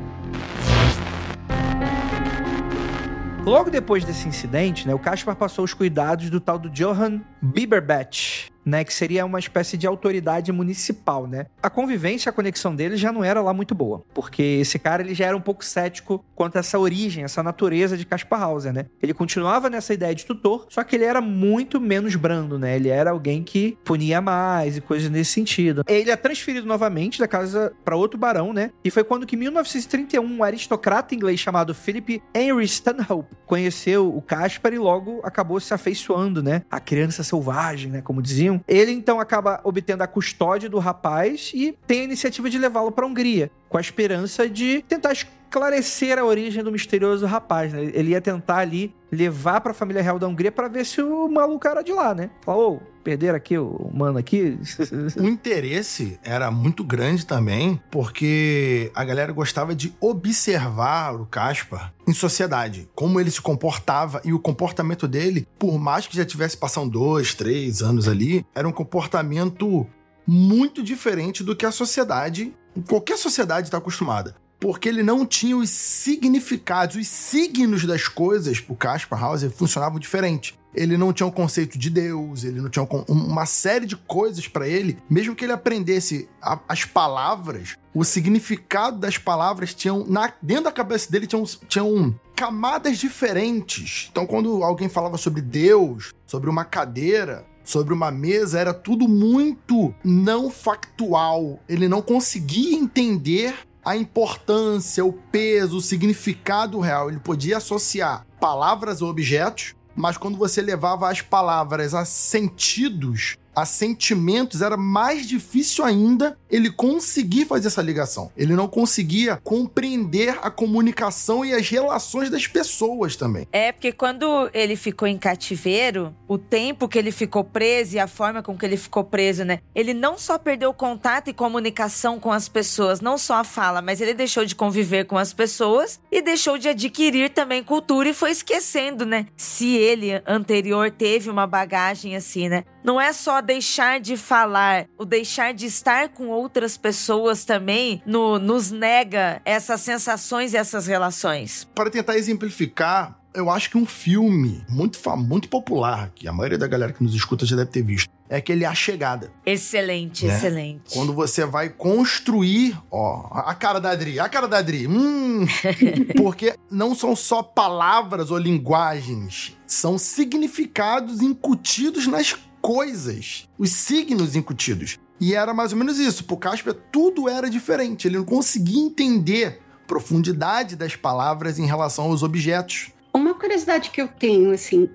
Logo 3.45 3.69
depois 3.69 4.03
desse 4.03 4.27
incidente, 4.27 4.87
né, 4.87 4.93
o 4.95 4.97
Caspar 4.97 5.35
passou 5.35 5.63
os 5.63 5.73
cuidados 5.73 6.31
do 6.31 6.39
tal 6.39 6.57
do 6.57 6.67
Johann 6.67 7.21
Biberbach, 7.39 8.51
né, 8.65 8.83
que 8.83 8.93
seria 8.93 9.25
uma 9.25 9.39
espécie 9.39 9.77
de 9.77 9.85
autoridade 9.85 10.51
municipal, 10.51 11.27
né? 11.27 11.45
A 11.61 11.69
convivência, 11.69 12.29
a 12.29 12.33
conexão 12.33 12.75
dele 12.75 12.97
já 12.97 13.11
não 13.11 13.23
era 13.23 13.41
lá 13.41 13.53
muito 13.53 13.75
boa, 13.75 14.03
porque 14.13 14.41
esse 14.41 14.79
cara 14.79 15.03
ele 15.03 15.13
já 15.13 15.27
era 15.27 15.37
um 15.37 15.41
pouco 15.41 15.63
cético 15.63 16.23
quanto 16.35 16.55
a 16.57 16.59
essa 16.59 16.79
origem, 16.79 17.23
essa 17.23 17.43
natureza 17.43 17.97
de 17.97 18.05
Caspar 18.05 18.41
Hauser, 18.41 18.73
né? 18.73 18.85
Ele 19.01 19.13
continuava 19.13 19.69
nessa 19.69 19.93
ideia 19.93 20.15
de 20.15 20.25
tutor, 20.25 20.65
só 20.69 20.83
que 20.83 20.95
ele 20.95 21.05
era 21.05 21.21
muito 21.21 21.79
menos 21.79 22.15
brando, 22.15 22.57
né? 22.57 22.75
Ele 22.75 22.89
era 22.89 23.11
alguém 23.11 23.43
que 23.43 23.77
punia 23.83 24.21
mais 24.21 24.77
e 24.77 24.81
coisas 24.81 25.09
nesse 25.09 25.31
sentido. 25.31 25.83
Ele 25.87 26.09
é 26.09 26.15
transferido 26.15 26.65
novamente 26.65 27.19
da 27.19 27.27
casa 27.27 27.73
para 27.83 27.95
outro 27.95 28.17
barão, 28.17 28.53
né? 28.53 28.71
E 28.83 28.89
foi 28.89 29.03
quando 29.03 29.25
que 29.25 29.35
em 29.35 29.39
1931 29.39 30.25
um 30.25 30.43
aristocrata 30.43 31.13
inglês 31.13 31.39
chamado 31.39 31.73
Philip 31.73 32.21
Henry 32.33 32.65
Stanhope 32.65 33.35
conheceu 33.45 34.15
o 34.15 34.21
Caspar 34.21 34.73
e 34.73 34.79
logo 34.79 35.21
acabou 35.23 35.59
se 35.59 35.73
afeiçoando, 35.73 36.41
né? 36.41 36.63
A 36.69 36.79
criança 36.79 37.23
selvagem, 37.23 37.91
né? 37.91 38.01
Como 38.01 38.21
diziam. 38.21 38.54
Ele 38.67 38.91
então 38.91 39.19
acaba 39.19 39.59
obtendo 39.63 40.03
a 40.03 40.07
custódia 40.07 40.69
do 40.69 40.79
rapaz 40.79 41.51
e 41.53 41.77
tem 41.85 42.01
a 42.01 42.03
iniciativa 42.05 42.49
de 42.49 42.57
levá-lo 42.57 42.91
para 42.91 43.05
a 43.05 43.07
Hungria, 43.07 43.51
com 43.69 43.77
a 43.77 43.81
esperança 43.81 44.49
de 44.49 44.83
tentar 44.87 45.11
esclarecer 45.45 46.19
a 46.19 46.25
origem 46.25 46.63
do 46.63 46.71
misterioso 46.71 47.25
rapaz, 47.25 47.71
né? 47.71 47.91
Ele 47.93 48.11
ia 48.11 48.21
tentar 48.21 48.57
ali 48.57 48.93
levar 49.11 49.61
para 49.61 49.71
a 49.71 49.73
família 49.73 50.01
real 50.01 50.19
da 50.19 50.27
Hungria 50.27 50.51
para 50.51 50.67
ver 50.67 50.85
se 50.85 51.01
o 51.01 51.27
maluco 51.29 51.65
era 51.67 51.81
de 51.81 51.93
lá, 51.93 52.13
né? 52.13 52.29
Falou, 52.43 52.75
ô, 52.75 52.79
perderam 53.03 53.35
aqui 53.35 53.57
o 53.57 53.89
mano 53.93 54.17
aqui. 54.17 54.57
O 55.17 55.27
interesse 55.27 56.19
era 56.23 56.51
muito 56.51 56.83
grande 56.83 57.25
também, 57.25 57.81
porque 57.89 58.91
a 58.93 59.03
galera 59.05 59.31
gostava 59.31 59.73
de 59.73 59.93
observar 60.01 61.15
o 61.15 61.25
Caspar 61.25 61.93
em 62.07 62.13
sociedade, 62.13 62.89
como 62.93 63.19
ele 63.19 63.31
se 63.31 63.41
comportava 63.41 64.21
e 64.25 64.33
o 64.33 64.39
comportamento 64.39 65.07
dele, 65.07 65.47
por 65.57 65.79
mais 65.79 66.07
que 66.07 66.17
já 66.17 66.25
tivesse 66.25 66.57
passado 66.57 66.89
dois, 66.89 67.33
três 67.33 67.81
anos 67.81 68.07
ali, 68.07 68.45
era 68.53 68.67
um 68.67 68.71
comportamento 68.71 69.87
muito 70.27 70.83
diferente 70.83 71.43
do 71.43 71.55
que 71.55 71.65
a 71.65 71.71
sociedade, 71.71 72.53
qualquer 72.87 73.17
sociedade 73.17 73.67
está 73.67 73.77
acostumada. 73.77 74.35
Porque 74.59 74.89
ele 74.89 75.03
não 75.03 75.25
tinha 75.25 75.55
os 75.57 75.69
significados, 75.69 76.95
os 76.95 77.07
signos 77.07 77.85
das 77.85 78.07
coisas 78.07 78.59
pro 78.59 78.75
Caspar 78.75 79.23
Hauser 79.23 79.51
funcionavam 79.51 79.99
diferente. 79.99 80.57
ele 80.73 80.97
não 80.97 81.13
tinha 81.13 81.25
um 81.25 81.31
conceito 81.31 81.77
de 81.77 81.89
Deus, 81.89 82.43
ele 82.43 82.59
não 82.59 82.69
tinha 82.69 82.83
um, 82.83 83.03
uma 83.07 83.45
série 83.45 83.85
de 83.85 83.95
coisas 83.95 84.47
para 84.47 84.67
ele, 84.67 84.97
mesmo 85.09 85.33
que 85.33 85.45
ele 85.45 85.53
aprendesse 85.53 86.27
a, 86.41 86.59
as 86.67 86.83
palavras, 86.83 87.77
o 87.93 88.03
significado 88.03 88.99
das 88.99 89.17
palavras 89.17 89.73
tinham 89.73 90.05
na, 90.05 90.33
dentro 90.41 90.65
da 90.65 90.71
cabeça 90.71 91.09
dele 91.09 91.27
tinham, 91.27 91.45
tinham 91.67 92.13
camadas 92.35 92.97
diferentes. 92.97 94.09
Então, 94.11 94.25
quando 94.25 94.63
alguém 94.63 94.89
falava 94.89 95.17
sobre 95.17 95.41
Deus, 95.41 96.13
sobre 96.25 96.49
uma 96.49 96.65
cadeira, 96.65 97.45
sobre 97.63 97.93
uma 97.93 98.11
mesa, 98.11 98.59
era 98.59 98.73
tudo 98.73 99.07
muito 99.07 99.93
não 100.03 100.49
factual. 100.49 101.59
Ele 101.67 101.87
não 101.87 102.01
conseguia 102.01 102.77
entender 102.77 103.55
a 103.85 103.95
importância, 103.95 105.05
o 105.05 105.13
peso, 105.13 105.77
o 105.77 105.81
significado 105.81 106.79
real. 106.79 107.09
Ele 107.09 107.19
podia 107.19 107.57
associar 107.57 108.25
palavras 108.39 109.01
a 109.01 109.05
objetos, 109.05 109.75
mas 109.95 110.17
quando 110.17 110.37
você 110.37 110.59
levava 110.59 111.09
as 111.09 111.21
palavras 111.21 111.93
a 111.93 112.03
sentidos, 112.03 113.37
a 113.55 113.65
sentimentos, 113.65 114.61
era 114.61 114.77
mais 114.77 115.27
difícil 115.27 115.83
ainda 115.83 116.37
ele 116.49 116.69
conseguir 116.69 117.45
fazer 117.45 117.67
essa 117.67 117.81
ligação. 117.81 118.31
Ele 118.35 118.55
não 118.55 118.67
conseguia 118.67 119.39
compreender 119.43 120.37
a 120.41 120.51
comunicação 120.51 121.45
e 121.45 121.53
as 121.53 121.69
relações 121.69 122.29
das 122.29 122.47
pessoas 122.47 123.15
também. 123.15 123.47
É, 123.51 123.71
porque 123.71 123.91
quando 123.91 124.49
ele 124.53 124.75
ficou 124.75 125.07
em 125.07 125.17
cativeiro, 125.17 126.15
o 126.27 126.37
tempo 126.37 126.87
que 126.87 126.97
ele 126.97 127.11
ficou 127.11 127.43
preso 127.43 127.95
e 127.95 127.99
a 127.99 128.07
forma 128.07 128.43
com 128.43 128.57
que 128.57 128.65
ele 128.65 128.77
ficou 128.77 129.03
preso, 129.03 129.43
né? 129.43 129.59
Ele 129.73 129.93
não 129.93 130.17
só 130.17 130.37
perdeu 130.37 130.73
contato 130.73 131.29
e 131.29 131.33
comunicação 131.33 132.19
com 132.19 132.31
as 132.31 132.49
pessoas, 132.49 133.01
não 133.01 133.17
só 133.17 133.35
a 133.35 133.43
fala, 133.43 133.81
mas 133.81 134.01
ele 134.01 134.13
deixou 134.13 134.45
de 134.45 134.55
conviver 134.55 135.05
com 135.05 135.17
as 135.17 135.33
pessoas 135.33 135.99
e 136.11 136.21
deixou 136.21 136.57
de 136.57 136.69
adquirir 136.69 137.29
também 137.29 137.63
cultura 137.63 138.09
e 138.09 138.13
foi 138.13 138.31
esquecendo, 138.31 139.05
né? 139.05 139.27
Se 139.35 139.75
ele 139.75 140.21
anterior 140.25 140.91
teve 140.91 141.29
uma 141.29 141.47
bagagem 141.47 142.15
assim, 142.15 142.49
né? 142.49 142.63
Não 142.85 143.01
é 143.01 143.11
só 143.11 143.41
deixar 143.41 143.99
de 143.99 144.15
falar, 144.15 144.85
o 144.95 145.05
deixar 145.05 145.55
de 145.55 145.65
estar 145.65 146.09
com 146.09 146.27
outras 146.27 146.77
pessoas 146.77 147.43
também 147.43 147.99
no, 148.05 148.37
nos 148.37 148.69
nega 148.69 149.41
essas 149.43 149.81
sensações 149.81 150.53
e 150.53 150.57
essas 150.57 150.85
relações. 150.85 151.67
Para 151.73 151.89
tentar 151.89 152.15
exemplificar, 152.15 153.19
eu 153.33 153.49
acho 153.49 153.71
que 153.71 153.77
um 153.77 153.87
filme 153.87 154.63
muito, 154.69 154.99
muito 155.17 155.49
popular, 155.49 156.11
que 156.13 156.27
a 156.27 156.31
maioria 156.31 156.59
da 156.59 156.67
galera 156.67 156.93
que 156.93 157.03
nos 157.03 157.15
escuta 157.15 157.43
já 157.43 157.55
deve 157.55 157.71
ter 157.71 157.81
visto, 157.81 158.07
é 158.29 158.37
aquele 158.37 158.65
A 158.65 158.73
Chegada. 158.75 159.31
Excelente, 159.43 160.27
né? 160.27 160.35
excelente. 160.35 160.93
Quando 160.93 161.11
você 161.11 161.43
vai 161.43 161.69
construir, 161.69 162.77
ó, 162.91 163.29
a 163.31 163.55
cara 163.55 163.79
da 163.79 163.91
Adri, 163.91 164.19
a 164.19 164.29
cara 164.29 164.47
da 164.47 164.59
Adri, 164.59 164.87
hum, 164.87 165.45
porque 166.17 166.55
não 166.69 166.93
são 166.93 167.15
só 167.15 167.41
palavras 167.41 168.29
ou 168.29 168.37
linguagens, 168.37 169.57
são 169.65 169.97
significados 169.97 171.21
incutidos 171.21 172.07
nas 172.07 172.35
coisas, 172.65 173.47
os 173.59 173.69
signos 173.69 174.35
incutidos. 174.35 174.97
E 175.21 175.35
era 175.35 175.53
mais 175.53 175.71
ou 175.71 175.77
menos 175.77 175.99
isso. 175.99 176.23
Pro 176.23 176.35
Casper, 176.35 176.73
tudo 176.73 177.29
era 177.29 177.47
diferente. 177.47 178.07
Ele 178.07 178.17
não 178.17 178.25
conseguia 178.25 178.81
entender 178.81 179.61
profundidade 179.85 180.75
das 180.75 180.95
palavras 180.95 181.59
em 181.59 181.67
relação 181.67 182.05
aos 182.05 182.23
objetos. 182.23 182.91
Uma 183.13 183.35
curiosidade 183.35 183.91
que 183.91 184.01
eu 184.01 184.07
tenho, 184.07 184.51
assim, 184.51 184.89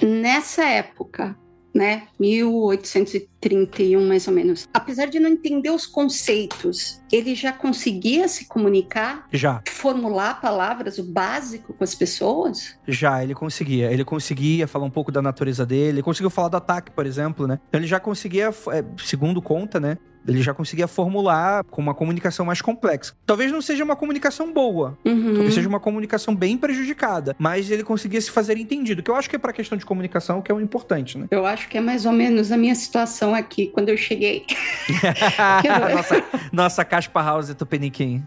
nessa 0.00 0.64
época, 0.66 1.36
né, 1.76 2.04
1831 2.18 4.08
mais 4.08 4.26
ou 4.26 4.32
menos. 4.32 4.66
Apesar 4.72 5.06
de 5.06 5.20
não 5.20 5.28
entender 5.28 5.70
os 5.70 5.86
conceitos, 5.86 7.02
ele 7.12 7.34
já 7.34 7.52
conseguia 7.52 8.26
se 8.28 8.46
comunicar? 8.46 9.26
Já. 9.30 9.62
Formular 9.68 10.40
palavras, 10.40 10.98
o 10.98 11.04
básico 11.04 11.74
com 11.74 11.84
as 11.84 11.94
pessoas? 11.94 12.76
Já, 12.88 13.22
ele 13.22 13.34
conseguia. 13.34 13.92
Ele 13.92 14.04
conseguia 14.04 14.66
falar 14.66 14.86
um 14.86 14.90
pouco 14.90 15.12
da 15.12 15.20
natureza 15.20 15.66
dele, 15.66 15.96
ele 15.98 16.02
conseguiu 16.02 16.30
falar 16.30 16.48
do 16.48 16.56
ataque, 16.56 16.90
por 16.90 17.04
exemplo, 17.04 17.46
né? 17.46 17.60
Então 17.68 17.78
ele 17.78 17.86
já 17.86 18.00
conseguia, 18.00 18.48
é, 18.72 18.84
segundo 18.98 19.42
conta, 19.42 19.78
né, 19.78 19.98
ele 20.26 20.42
já 20.42 20.54
conseguia 20.54 20.86
formular 20.86 21.64
com 21.64 21.80
uma 21.80 21.94
comunicação 21.94 22.46
mais 22.46 22.60
complexa. 22.60 23.14
Talvez 23.24 23.52
não 23.52 23.62
seja 23.62 23.84
uma 23.84 23.96
comunicação 23.96 24.52
boa, 24.52 24.98
uhum. 25.04 25.34
talvez 25.34 25.54
seja 25.54 25.68
uma 25.68 25.80
comunicação 25.80 26.34
bem 26.34 26.56
prejudicada, 26.56 27.34
mas 27.38 27.70
ele 27.70 27.82
conseguia 27.82 28.20
se 28.20 28.30
fazer 28.30 28.56
entendido, 28.56 29.02
que 29.02 29.10
eu 29.10 29.16
acho 29.16 29.28
que 29.28 29.36
é 29.36 29.38
para 29.38 29.52
questão 29.52 29.76
de 29.76 29.84
comunicação 29.84 30.42
que 30.42 30.50
é 30.50 30.54
o 30.54 30.60
importante, 30.60 31.18
né? 31.18 31.26
Eu 31.30 31.46
acho 31.46 31.68
que 31.68 31.78
é 31.78 31.80
mais 31.80 32.06
ou 32.06 32.12
menos 32.12 32.52
a 32.52 32.56
minha 32.56 32.74
situação 32.74 33.34
aqui 33.34 33.68
quando 33.68 33.88
eu 33.88 33.96
cheguei. 33.96 34.44
nossa, 35.94 36.24
nossa 36.52 36.84
Caspa 36.84 37.22
House 37.22 37.54
Tupiniquim. 37.54 38.24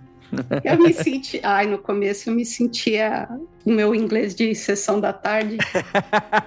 Eu 0.63 0.77
me 0.77 0.93
senti. 0.93 1.39
Ai, 1.43 1.65
no 1.65 1.77
começo 1.77 2.29
eu 2.29 2.33
me 2.33 2.45
sentia 2.45 3.27
o 3.65 3.71
meu 3.71 3.95
inglês 3.95 4.35
de 4.35 4.53
sessão 4.53 4.99
da 4.99 5.11
tarde. 5.11 5.57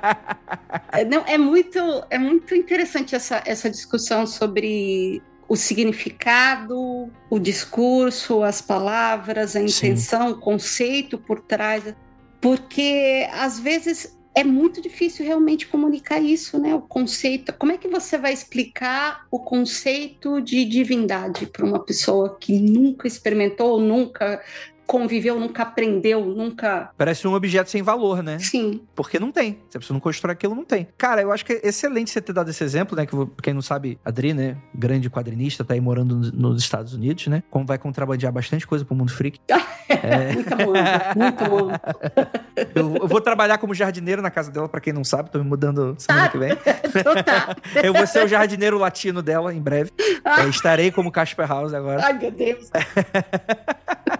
é, 0.92 1.04
não, 1.04 1.24
é 1.26 1.36
muito, 1.36 1.78
é 2.08 2.18
muito 2.18 2.54
interessante 2.54 3.14
essa, 3.14 3.42
essa 3.44 3.68
discussão 3.68 4.26
sobre 4.26 5.22
o 5.52 5.56
significado, 5.56 7.10
o 7.28 7.38
discurso, 7.38 8.42
as 8.42 8.62
palavras, 8.62 9.54
a 9.54 9.60
intenção, 9.60 10.28
Sim. 10.28 10.32
o 10.32 10.38
conceito 10.38 11.18
por 11.18 11.40
trás, 11.40 11.94
porque 12.40 13.28
às 13.30 13.60
vezes 13.60 14.18
é 14.34 14.42
muito 14.42 14.80
difícil 14.80 15.26
realmente 15.26 15.66
comunicar 15.66 16.22
isso, 16.22 16.58
né? 16.58 16.74
O 16.74 16.80
conceito. 16.80 17.52
Como 17.52 17.70
é 17.70 17.76
que 17.76 17.86
você 17.86 18.16
vai 18.16 18.32
explicar 18.32 19.26
o 19.30 19.38
conceito 19.38 20.40
de 20.40 20.64
divindade 20.64 21.44
para 21.44 21.66
uma 21.66 21.84
pessoa 21.84 22.38
que 22.40 22.58
nunca 22.58 23.06
experimentou, 23.06 23.78
nunca 23.78 24.42
conviveu, 24.92 25.40
nunca 25.40 25.62
aprendeu, 25.62 26.22
nunca. 26.26 26.90
Parece 26.98 27.26
um 27.26 27.32
objeto 27.32 27.70
sem 27.70 27.82
valor, 27.82 28.22
né? 28.22 28.38
Sim. 28.38 28.82
Porque 28.94 29.18
não 29.18 29.32
tem. 29.32 29.58
Se 29.70 29.78
a 29.78 29.80
pessoa 29.80 29.94
não 29.94 30.00
constrói 30.02 30.34
aquilo, 30.34 30.54
não 30.54 30.66
tem. 30.66 30.86
Cara, 30.98 31.22
eu 31.22 31.32
acho 31.32 31.46
que 31.46 31.54
é 31.54 31.66
excelente 31.66 32.10
você 32.10 32.20
ter 32.20 32.34
dado 32.34 32.50
esse 32.50 32.62
exemplo, 32.62 32.94
né? 32.94 33.06
Que 33.06 33.16
quem 33.42 33.54
não 33.54 33.62
sabe, 33.62 33.98
Adri, 34.04 34.34
né? 34.34 34.58
Grande 34.74 35.08
quadrinista, 35.08 35.64
tá 35.64 35.72
aí 35.72 35.80
morando 35.80 36.16
nos 36.34 36.62
Estados 36.62 36.92
Unidos, 36.92 37.26
né? 37.28 37.42
Como 37.50 37.64
vai 37.64 37.78
contrabandear 37.78 38.30
bastante 38.30 38.66
coisa 38.66 38.84
pro 38.84 38.94
mundo 38.94 39.10
freak. 39.10 39.40
é... 39.88 40.34
muito 40.34 40.56
bom, 40.56 40.72
muito 41.16 41.44
bom. 41.48 42.41
Eu, 42.74 42.96
eu, 42.96 43.08
vou 43.08 43.20
trabalhar 43.20 43.58
como 43.58 43.74
jardineiro 43.74 44.22
na 44.22 44.30
casa 44.30 44.50
dela, 44.50 44.68
pra 44.68 44.80
quem 44.80 44.92
não 44.92 45.04
sabe, 45.04 45.30
tô 45.30 45.38
me 45.38 45.44
mudando 45.44 45.94
semana 45.98 46.28
que 46.28 46.38
vem. 46.38 46.52
então 46.52 47.14
tá. 47.22 47.56
eu 47.82 47.92
vou 47.92 48.06
ser 48.06 48.24
o 48.24 48.28
jardineiro 48.28 48.78
latino 48.78 49.22
dela 49.22 49.54
em 49.54 49.60
breve. 49.60 49.90
Ah. 50.24 50.46
estarei 50.46 50.90
como 50.90 51.10
Casper 51.10 51.46
House 51.46 51.74
agora. 51.74 52.04
Ai, 52.04 52.12
meu 52.14 52.30
Deus. 52.30 52.70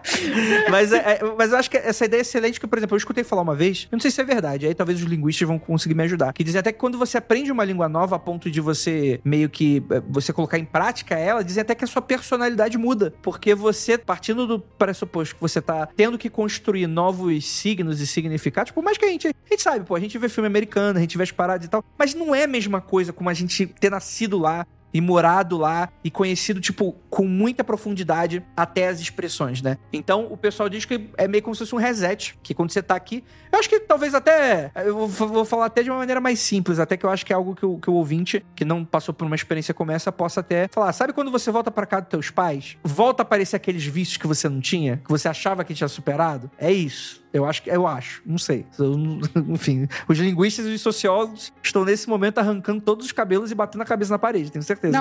mas, 0.70 0.92
é, 0.92 0.96
é, 0.96 1.20
mas 1.36 1.52
eu 1.52 1.58
acho 1.58 1.70
que 1.70 1.76
essa 1.76 2.04
ideia 2.04 2.20
é 2.20 2.22
excelente, 2.22 2.58
que, 2.58 2.66
por 2.66 2.78
exemplo, 2.78 2.94
eu 2.94 2.98
escutei 2.98 3.24
falar 3.24 3.42
uma 3.42 3.54
vez, 3.54 3.88
eu 3.90 3.96
não 3.96 4.00
sei 4.00 4.10
se 4.10 4.20
é 4.20 4.24
verdade, 4.24 4.66
aí 4.66 4.74
talvez 4.74 5.00
os 5.00 5.04
linguistas 5.04 5.46
vão 5.46 5.58
conseguir 5.58 5.94
me 5.94 6.02
ajudar, 6.04 6.32
que 6.32 6.44
dizem 6.44 6.58
até 6.58 6.72
que 6.72 6.78
quando 6.78 6.98
você 6.98 7.18
aprende 7.18 7.52
uma 7.52 7.64
língua 7.64 7.88
nova 7.88 8.16
a 8.16 8.18
ponto 8.18 8.50
de 8.50 8.60
você 8.60 9.20
meio 9.24 9.48
que 9.48 9.82
é, 9.90 10.02
você 10.08 10.32
colocar 10.32 10.58
em 10.58 10.64
prática 10.64 11.14
ela, 11.14 11.44
dizem 11.44 11.60
até 11.60 11.74
que 11.74 11.84
a 11.84 11.86
sua 11.86 12.02
personalidade 12.02 12.76
muda, 12.78 13.14
porque 13.22 13.54
você, 13.54 13.96
partindo 13.96 14.46
do 14.46 14.60
pressuposto 14.60 15.34
que 15.34 15.40
você 15.40 15.60
tá 15.60 15.88
tendo 15.96 16.18
que 16.18 16.28
construir 16.28 16.86
novos 16.86 17.48
signos 17.48 18.00
e 18.00 18.06
significados, 18.22 18.72
por 18.72 18.82
mais 18.82 18.96
que 18.96 19.04
a 19.04 19.08
gente, 19.08 19.28
a 19.28 19.48
gente 19.50 19.62
sabe, 19.62 19.84
pô, 19.84 19.94
a 19.94 20.00
gente 20.00 20.16
vê 20.18 20.28
filme 20.28 20.46
americano, 20.46 20.98
a 20.98 21.02
gente 21.02 21.16
vê 21.16 21.24
as 21.24 21.32
paradas 21.32 21.66
e 21.66 21.70
tal, 21.70 21.84
mas 21.98 22.14
não 22.14 22.34
é 22.34 22.44
a 22.44 22.48
mesma 22.48 22.80
coisa 22.80 23.12
como 23.12 23.28
a 23.28 23.34
gente 23.34 23.66
ter 23.66 23.90
nascido 23.90 24.38
lá, 24.38 24.66
e 24.92 25.00
morado 25.00 25.56
lá 25.56 25.88
e 26.04 26.10
conhecido, 26.10 26.60
tipo, 26.60 26.94
com 27.08 27.24
muita 27.24 27.64
profundidade 27.64 28.44
até 28.56 28.88
as 28.88 29.00
expressões, 29.00 29.62
né? 29.62 29.78
Então, 29.92 30.26
o 30.30 30.36
pessoal 30.36 30.68
diz 30.68 30.84
que 30.84 31.08
é 31.16 31.26
meio 31.26 31.42
como 31.42 31.54
se 31.54 31.60
fosse 31.60 31.74
um 31.74 31.78
reset, 31.78 32.38
que 32.42 32.54
quando 32.54 32.70
você 32.70 32.82
tá 32.82 32.94
aqui, 32.94 33.24
eu 33.50 33.58
acho 33.58 33.68
que 33.68 33.80
talvez 33.80 34.14
até, 34.14 34.70
eu 34.84 35.06
vou, 35.06 35.28
vou 35.28 35.44
falar 35.44 35.66
até 35.66 35.82
de 35.82 35.90
uma 35.90 35.98
maneira 35.98 36.20
mais 36.20 36.40
simples, 36.40 36.78
até 36.78 36.96
que 36.96 37.06
eu 37.06 37.10
acho 37.10 37.24
que 37.24 37.32
é 37.32 37.36
algo 37.36 37.54
que 37.54 37.64
o, 37.64 37.78
que 37.78 37.88
o 37.88 37.94
ouvinte, 37.94 38.44
que 38.54 38.64
não 38.64 38.84
passou 38.84 39.14
por 39.14 39.24
uma 39.26 39.36
experiência 39.36 39.72
como 39.72 39.92
essa, 39.92 40.12
possa 40.12 40.40
até 40.40 40.68
falar, 40.68 40.92
sabe 40.92 41.12
quando 41.12 41.30
você 41.30 41.50
volta 41.50 41.70
para 41.70 41.86
casa 41.86 42.02
dos 42.02 42.10
teus 42.10 42.30
pais, 42.30 42.76
volta 42.82 43.22
a 43.22 43.24
aparecer 43.24 43.56
aqueles 43.56 43.84
vícios 43.84 44.16
que 44.16 44.26
você 44.26 44.48
não 44.48 44.60
tinha, 44.60 44.98
que 44.98 45.10
você 45.10 45.28
achava 45.28 45.64
que 45.64 45.74
tinha 45.74 45.88
superado? 45.88 46.50
É 46.58 46.70
isso. 46.70 47.21
Eu 47.32 47.46
acho 47.46 47.62
que 47.62 47.70
eu 47.70 47.86
acho, 47.86 48.22
não 48.26 48.38
sei. 48.38 48.66
Eu, 48.78 48.94
enfim, 49.48 49.88
os 50.08 50.18
linguistas 50.18 50.66
e 50.66 50.70
os 50.70 50.80
sociólogos 50.80 51.52
estão 51.62 51.84
nesse 51.84 52.08
momento 52.08 52.38
arrancando 52.38 52.80
todos 52.80 53.06
os 53.06 53.12
cabelos 53.12 53.50
e 53.50 53.54
batendo 53.54 53.82
a 53.82 53.86
cabeça 53.86 54.12
na 54.12 54.18
parede, 54.18 54.52
tenho 54.52 54.62
certeza. 54.62 54.98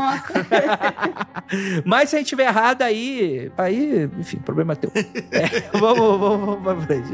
Mas 1.86 2.10
se 2.10 2.16
a 2.16 2.20
gente 2.20 2.30
tiver 2.30 2.48
errado, 2.48 2.84
aí. 2.84 3.52
Aí, 3.58 4.10
enfim, 4.18 4.38
problema 4.38 4.74
é 4.74 4.76
teu. 4.76 4.92
É, 5.32 5.78
vamos, 5.78 6.20
vamos, 6.20 6.46
vamos 6.46 6.64
pra 6.64 6.82
frente. 6.82 7.10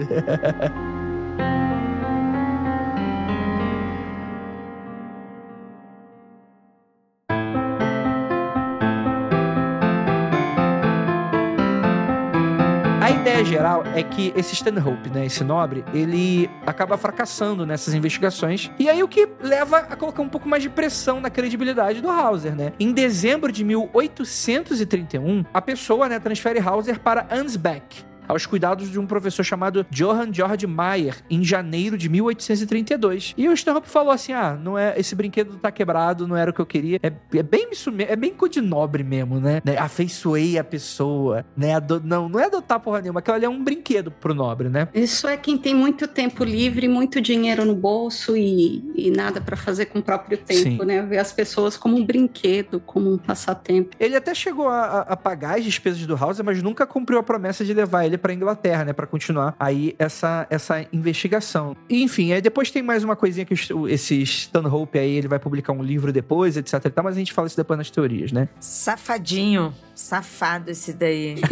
Ideia 13.38 13.46
geral 13.46 13.84
é 13.94 14.02
que 14.02 14.34
esse 14.36 14.56
Stanhope, 14.56 15.10
né, 15.10 15.26
esse 15.26 15.44
nobre, 15.44 15.84
ele 15.94 16.50
acaba 16.66 16.98
fracassando 16.98 17.66
nessas 17.66 17.94
investigações. 17.94 18.72
E 18.80 18.90
aí 18.90 19.04
o 19.04 19.08
que 19.08 19.28
leva 19.42 19.78
a 19.78 19.96
colocar 19.96 20.22
um 20.22 20.30
pouco 20.30 20.50
mais 20.50 20.64
de 20.64 20.70
pressão 20.70 21.20
na 21.20 21.30
credibilidade 21.30 22.02
do 22.02 22.10
Hauser, 22.10 22.56
né? 22.56 22.74
Em 22.80 22.92
dezembro 22.92 23.52
de 23.52 23.64
1831, 23.64 25.46
a 25.54 25.62
pessoa, 25.62 26.10
né, 26.10 26.20
transfere 26.20 26.60
Hauser 26.60 27.00
para 27.00 27.28
Ansbach, 27.32 28.06
aos 28.28 28.46
cuidados 28.46 28.90
de 28.90 29.00
um 29.00 29.06
professor 29.06 29.44
chamado 29.44 29.86
Johann 29.90 30.34
Georg 30.34 30.66
Mayer, 30.68 31.16
em 31.30 31.44
janeiro 31.44 31.98
de 31.98 32.10
1832. 32.10 33.34
E 33.38 33.48
o 33.48 33.54
Stanhope 33.54 33.88
falou 33.88 34.12
assim: 34.12 34.34
ah, 34.34 34.58
não 34.62 34.78
é, 34.78 35.00
esse 35.00 35.16
brinquedo 35.16 35.58
tá 35.58 35.72
quebrado, 35.72 36.28
não 36.28 36.36
era 36.36 36.52
o 36.52 36.54
que 36.54 36.60
eu 36.60 36.66
queria. 36.66 37.00
É, 37.02 37.12
é 37.38 37.44
bem 37.44 37.70
isso 37.72 37.94
é 37.98 38.16
bem 38.16 38.34
codinobre 38.34 39.04
mesmo, 39.04 39.40
né? 39.40 39.62
né? 39.64 39.78
Afeiçoei 39.78 40.58
a 40.58 40.64
pessoa, 40.64 41.46
né? 41.56 41.76
Ado 41.76 42.02
não, 42.04 42.28
não 42.30 42.40
é 42.40 42.46
adotar 42.46 42.80
porra 42.80 43.02
nenhuma, 43.02 43.20
aquilo 43.20 43.36
ali 43.36 43.46
é 43.46 43.50
um 43.50 43.64
brinquedo 43.64 44.12
pro 44.12 44.34
nobre, 44.34 44.70
né? 44.70 44.88
Isso 44.94 45.28
é 45.28 45.38
quem 45.38 45.58
tem 45.58 45.74
muito 45.74 46.08
tempo 46.08 46.44
livre, 46.44 46.88
muito 46.88 47.22
dinheiro 47.22 47.66
no 47.66 47.76
bolso 47.76 48.36
e, 48.36 48.84
e 48.96 49.12
nada 49.12 49.40
para 49.42 49.56
fazer 49.56 49.86
com 49.86 50.00
o 50.00 50.04
próprio 50.04 50.38
tempo, 50.38 50.62
Sim. 50.62 50.86
né? 50.86 51.02
Ver 51.02 51.20
as 51.20 51.32
pessoas 51.32 51.78
como 51.78 51.98
um 51.98 52.06
brinquedo, 52.06 52.80
como 52.80 53.12
um 53.12 53.18
passatempo. 53.18 53.96
Ele 54.00 54.16
até 54.16 54.34
chegou 54.34 54.70
a, 54.70 55.00
a 55.02 55.18
pagar 55.18 55.58
as 55.58 55.64
despesas 55.64 56.06
do 56.06 56.16
House, 56.16 56.40
mas 56.42 56.62
nunca 56.62 56.86
cumpriu 56.86 57.20
a 57.20 57.24
promessa 57.24 57.64
de 57.64 57.74
levar 57.74 58.06
ele 58.06 58.17
para 58.18 58.34
Inglaterra, 58.34 58.86
né? 58.86 58.94
Para 58.94 59.08
continuar 59.08 59.56
aí 59.60 59.96
essa, 59.98 60.48
essa 60.50 60.86
investigação. 60.92 61.76
E, 61.90 62.04
enfim, 62.04 62.34
aí 62.34 62.42
depois 62.42 62.72
tem 62.72 62.82
mais 62.82 63.04
uma 63.04 63.16
coisinha 63.16 63.46
que 63.46 63.54
esse 63.90 64.22
Stanhope 64.22 65.00
aí, 65.00 65.16
ele 65.16 65.28
vai 65.28 65.40
publicar 65.40 65.74
um 65.74 65.84
livro 65.84 66.12
depois, 66.12 66.58
etc 66.58 66.74
e 66.86 66.90
tal, 66.90 67.04
mas 67.04 67.16
a 67.16 67.20
gente 67.20 67.34
fala 67.34 67.48
isso 67.48 67.58
depois 67.58 67.78
nas 67.78 67.90
teorias, 67.90 68.32
né? 68.32 68.48
Safadinho. 68.60 69.74
Safado 69.96 70.72
esse 70.72 70.94
daí. 70.94 71.36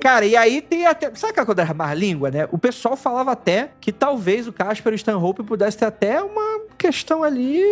Cara, 0.00 0.24
e 0.24 0.34
aí 0.34 0.62
tem 0.62 0.86
até. 0.86 1.14
Sabe 1.14 1.32
aquela 1.32 1.46
coisa 1.46 1.66
da 1.66 1.74
mais 1.74 1.98
língua, 1.98 2.30
né? 2.30 2.48
O 2.50 2.56
pessoal 2.56 2.96
falava 2.96 3.32
até 3.32 3.70
que 3.80 3.92
talvez 3.92 4.48
o 4.48 4.52
Casper 4.52 4.92
e 4.92 4.94
o 4.94 4.96
Stanhope 4.96 5.42
pudesse 5.42 5.76
ter 5.76 5.84
até 5.84 6.22
uma 6.22 6.60
questão 6.78 7.22
ali 7.22 7.62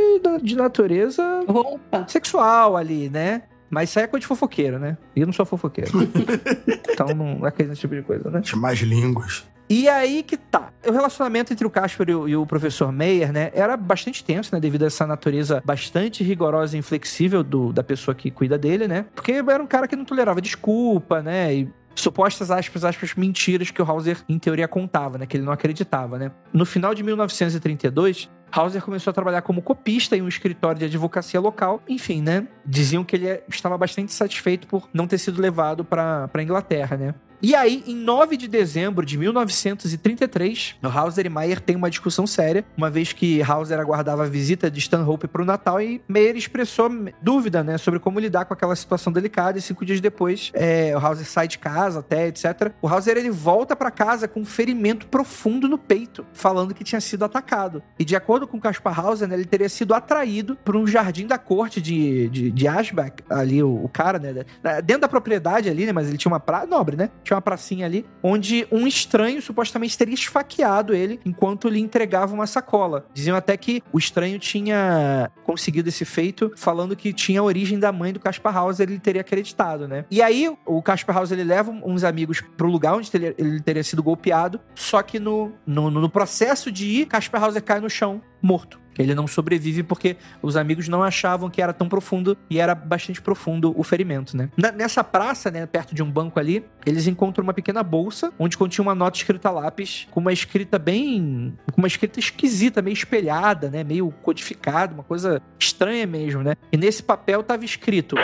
de 0.43 0.55
natureza 0.55 1.41
Opa. 1.47 2.07
sexual 2.07 2.77
ali, 2.77 3.09
né? 3.09 3.43
Mas 3.71 3.91
isso 3.91 3.99
aí 3.99 4.05
é 4.05 4.09
coisa 4.09 4.23
de 4.23 4.27
fofoqueiro, 4.27 4.79
né? 4.79 4.97
E 5.15 5.21
eu 5.21 5.27
não 5.27 5.33
sou 5.33 5.45
fofoqueiro. 5.47 5.91
então 6.89 7.09
não 7.09 7.45
é 7.45 7.49
aquele 7.49 7.75
tipo 7.75 7.95
de 7.95 8.03
coisa, 8.03 8.31
né? 8.31 8.43
Mais 8.57 8.79
línguas. 8.81 9.45
E 9.71 9.87
aí 9.89 10.23
que 10.23 10.37
tá. 10.37 10.73
O 10.87 10.91
relacionamento 10.91 11.53
entre 11.53 11.67
o 11.67 11.71
Casper 11.71 12.09
e 12.09 12.15
o, 12.15 12.29
e 12.29 12.37
o, 12.37 12.47
professor 12.47 12.91
Meyer, 12.91 13.31
né, 13.33 13.51
era 13.53 13.77
bastante 13.77 14.25
tenso, 14.25 14.55
né, 14.55 14.61
devido 14.61 14.85
a 14.85 14.87
essa 14.87 15.07
natureza 15.07 15.63
bastante 15.65 16.25
rigorosa 16.25 16.75
e 16.75 16.79
inflexível 16.79 17.45
do, 17.45 17.73
da 17.73 17.85
pessoa 17.85 18.15
que 18.15 18.31
cuida 18.31 18.57
dele, 18.57 18.89
né? 18.89 19.05
Porque 19.15 19.33
era 19.33 19.63
um 19.63 19.67
cara 19.67 19.87
que 19.87 19.95
não 19.95 20.07
tolerava 20.07 20.41
desculpa, 20.41 21.21
né? 21.21 21.55
E 21.55 21.69
supostas 22.01 22.51
aspas, 22.51 22.85
aspas, 22.85 23.15
mentiras 23.15 23.71
que 23.71 23.81
o 23.81 23.85
Hauser, 23.85 24.19
em 24.29 24.39
teoria, 24.39 24.69
contava, 24.69 25.19
né? 25.19 25.27
Que 25.27 25.37
ele 25.37 25.45
não 25.45 25.53
acreditava, 25.53 26.19
né? 26.19 26.31
No 26.53 26.65
final 26.65 26.95
de 26.95 27.03
1932, 27.03 28.31
Hauser 28.51 28.83
começou 28.83 29.11
a 29.11 29.15
trabalhar 29.15 29.43
como 29.43 29.63
copista 29.63 30.17
em 30.17 30.23
um 30.23 30.29
escritório 30.29 30.79
de 30.79 30.85
advocacia 30.87 31.41
local. 31.41 31.83
Enfim, 31.89 32.23
né? 32.23 32.47
Diziam 32.65 33.05
que 33.05 33.17
ele 33.17 33.43
estava 33.49 33.77
bastante 33.77 34.13
satisfeito 34.13 34.67
por 34.67 34.89
não 34.93 35.07
ter 35.07 35.19
sido 35.19 35.41
levado 35.41 35.85
para 35.85 36.31
a 36.33 36.43
Inglaterra, 36.43 36.97
né? 36.97 37.15
E 37.41 37.55
aí, 37.55 37.85
em 37.87 37.95
9 37.95 38.37
de 38.37 38.49
dezembro 38.49 39.07
de 39.07 39.17
1933, 39.17 40.75
Hauser 40.83 41.25
e 41.25 41.29
Meyer 41.29 41.61
têm 41.61 41.77
uma 41.77 41.89
discussão 41.89 42.27
séria, 42.27 42.65
uma 42.77 42.91
vez 42.91 43.13
que 43.13 43.41
Hauser 43.41 43.79
aguardava 43.79 44.25
a 44.25 44.27
visita 44.27 44.69
de 44.69 44.81
Stanhope 44.81 45.29
para 45.29 45.43
o 45.43 45.45
Natal 45.45 45.81
e 45.81 46.03
Meyer 46.09 46.37
expressou 46.37 46.91
dúvida, 47.23 47.63
né, 47.63 47.79
sobre 47.79 48.01
como 48.01 48.19
lidar 48.19 48.45
com 48.47 48.55
aquela 48.55 48.75
situação 48.75 49.13
delicada. 49.13 49.57
E 49.57 49.63
cinco 49.63 49.85
dias 49.85 50.01
depois, 50.01 50.51
é, 50.53 50.93
o 50.97 50.99
Hauser 50.99 51.27
sai 51.27 51.47
de 51.47 51.61
casa, 51.61 52.01
até 52.01 52.27
etc. 52.27 52.73
O 52.83 52.89
Hauser 52.89 53.17
ele 53.17 53.31
volta 53.31 53.77
para 53.77 53.93
casa 53.93 54.27
com 54.27 54.41
um 54.41 54.45
ferimento 54.45 55.07
profundo 55.07 55.69
no 55.69 55.79
peito, 55.79 56.27
falando 56.33 56.75
que 56.75 56.83
tinha 56.83 57.01
sido 57.01 57.25
atacado. 57.25 57.81
E 58.01 58.05
de 58.05 58.17
acordo 58.17 58.49
com 58.49 58.61
Caspar 58.61 58.99
Hauser, 58.99 59.29
né, 59.29 59.37
ele 59.37 59.45
teria 59.45 59.69
sido 59.69 59.95
atraído 59.95 60.57
por 60.65 60.75
um 60.75 60.89
jardim 60.89 61.27
da 61.27 61.39
corte 61.39 61.81
de, 61.81 62.29
de, 62.31 62.51
de 62.51 62.67
Ashback, 62.67 63.23
ali 63.31 63.63
o, 63.63 63.85
o 63.85 63.89
cara, 63.89 64.19
né, 64.19 64.45
dentro 64.83 65.03
da 65.03 65.09
propriedade 65.09 65.69
ali, 65.69 65.87
né, 65.87 65.93
mas 65.93 66.09
ele 66.09 66.19
tinha 66.19 66.33
uma 66.33 66.41
praia 66.41 66.67
nobre, 66.67 66.97
né? 66.97 67.11
Tinha 67.29 67.37
uma 67.37 67.43
pracinha 67.43 67.85
ali, 67.85 68.07
onde 68.23 68.67
um 68.73 68.87
estranho 68.87 69.41
supostamente 69.43 69.97
teria 69.97 70.15
esfaqueado 70.15 70.95
ele 70.95 71.21
enquanto 71.25 71.69
lhe 71.69 71.81
entregava 71.81 72.35
uma 72.35 72.47
sacola. 72.47 73.07
Diziam 73.13 73.37
até 73.37 73.57
que 73.57 73.83
o 73.93 73.99
estranho 73.99 74.39
tinha 74.39 75.31
conseguido 75.45 75.89
esse 75.89 76.05
feito, 76.05 76.53
falando 76.57 76.97
que 76.97 77.13
tinha 77.13 77.41
a 77.41 77.45
origem 77.45 77.79
da 77.79 77.93
mãe 77.93 78.13
do 78.13 78.21
Caspar 78.21 78.57
Hauser, 78.57 78.89
ele 78.89 78.99
teria 78.99 79.21
acreditado, 79.21 79.87
né? 79.87 80.05
E 80.11 80.23
aí, 80.23 80.51
o 80.65 80.83
Caspar 80.83 81.17
Hauser, 81.17 81.39
ele 81.39 81.49
leva 81.49 81.71
uns 81.71 82.05
amigos 82.05 82.43
pro 82.57 82.71
lugar 82.71 82.95
onde 82.95 83.11
ele 83.37 83.61
teria 83.61 83.85
sido 83.85 84.03
golpeado, 84.03 84.61
só 84.75 85.03
que 85.03 85.19
no, 85.19 85.53
no, 85.67 85.91
no 85.91 86.09
processo 86.09 86.73
de 86.73 86.87
ir, 86.87 87.07
Caspar 87.07 87.43
Hauser 87.43 87.63
cai 87.63 87.81
no 87.81 87.91
chão, 87.91 88.23
morto. 88.41 88.81
Ele 88.99 89.15
não 89.15 89.27
sobrevive 89.27 89.83
porque 89.83 90.17
os 90.43 90.57
amigos 90.57 90.89
não 90.89 91.03
achavam 91.03 91.49
que 91.49 91.63
era 91.63 91.73
tão 91.73 91.89
profundo 91.89 92.37
e 92.51 92.59
era 92.59 92.75
bastante 92.75 93.21
profundo 93.23 93.73
o 93.79 93.83
ferimento, 93.83 94.37
né? 94.37 94.51
nessa 94.75 95.05
praça, 95.05 95.51
né, 95.51 95.67
perto 95.67 95.95
de 95.95 96.03
um 96.03 96.11
banco 96.11 96.39
ali, 96.39 96.65
eles 96.85 97.07
encontram 97.07 97.43
uma 97.43 97.55
pequena 97.55 97.83
bolsa 97.83 98.33
onde 98.39 98.57
continha 98.57 98.83
uma 98.83 98.95
nota 98.95 99.17
escrita 99.17 99.49
a 99.49 99.53
lápis 99.53 100.07
com 100.11 100.21
uma 100.21 100.33
escrita 100.33 100.79
bem, 100.79 101.57
com 101.73 101.81
uma 101.81 101.89
escrita 101.89 102.19
esquisita, 102.19 102.83
meio 102.83 102.95
espelhada, 102.95 103.71
né, 103.71 103.85
meio 103.85 104.11
codificada, 104.23 104.95
uma 104.95 105.03
coisa 105.03 105.41
estranha 105.59 106.07
mesmo, 106.07 106.43
né? 106.43 106.55
E 106.73 106.77
nesse 106.77 107.03
papel 107.03 107.41
estava 107.41 107.65
escrito 107.65 108.17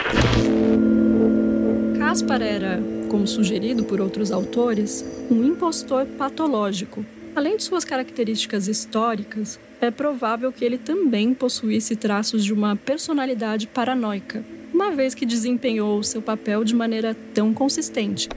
Caspar 1.98 2.42
era, 2.42 2.80
como 3.10 3.26
sugerido 3.26 3.82
por 3.84 4.00
outros 4.00 4.30
autores, 4.30 5.04
um 5.30 5.42
impostor 5.42 6.06
patológico. 6.06 7.04
Além 7.37 7.57
de 7.57 7.64
suas 7.64 7.85
características 7.85 8.68
históricas, 8.68 9.59
é 9.81 9.90
provável 9.90 10.53
que 10.53 10.64
ele 10.64 10.79
também 10.79 11.35
possuísse 11.35 11.97
traços 11.97 12.44
de 12.44 12.53
uma 12.53 12.77
personalidade 12.77 13.66
paranoica, 13.66 14.44
uma 14.73 14.92
vez 14.92 15.16
que 15.16 15.27
desempenhou 15.27 16.01
seu 16.05 16.23
papel 16.23 16.62
de 16.62 16.77
maneira 16.77 17.12
tão 17.35 17.53
consistente. 17.53 18.29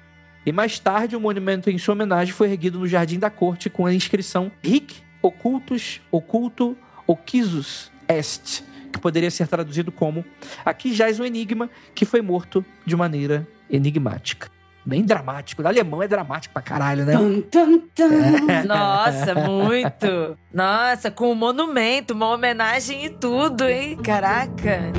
E 0.45 0.53
mais 0.53 0.79
tarde, 0.79 1.17
um 1.17 1.21
monumento 1.21 1.69
em 1.69 1.79
sua 1.79 1.95
homenagem 1.95 2.33
foi 2.33 2.51
erguido 2.51 2.79
no 2.79 2.87
Jardim 2.87 3.19
da 3.19 3.29
Corte 3.29 3.69
com 3.69 3.85
a 3.85 3.93
inscrição 3.93 4.51
Ric 4.63 5.03
Ocultus 5.21 6.01
Oculto 6.11 6.75
Oquisus 7.07 7.93
Est, 8.09 8.63
que 8.93 9.01
poderia 9.01 9.31
ser 9.31 9.49
traduzido 9.49 9.91
como 9.91 10.25
Aqui 10.65 10.95
jaz 10.95 11.19
um 11.19 11.25
enigma 11.25 11.69
que 11.95 12.05
foi 12.05 12.23
morto 12.23 12.65
de 12.85 12.95
maneira 12.95 13.49
enigmática 13.69 14.56
bem 14.87 15.05
dramático. 15.05 15.63
O 15.63 15.67
alemão 15.67 16.03
é 16.03 16.09
dramático 16.09 16.55
pra 16.55 16.63
caralho, 16.63 17.05
né? 17.05 17.17
Tum, 17.17 17.41
tum, 17.43 17.79
tum. 17.95 18.51
É. 18.51 18.63
Nossa, 18.65 19.35
muito. 19.35 20.39
Nossa, 20.55 21.11
com 21.11 21.33
um 21.33 21.35
monumento, 21.35 22.15
uma 22.15 22.33
homenagem 22.33 23.07
e 23.07 23.11
tudo, 23.11 23.65
hein? 23.65 23.97
Caraca. 23.97 24.93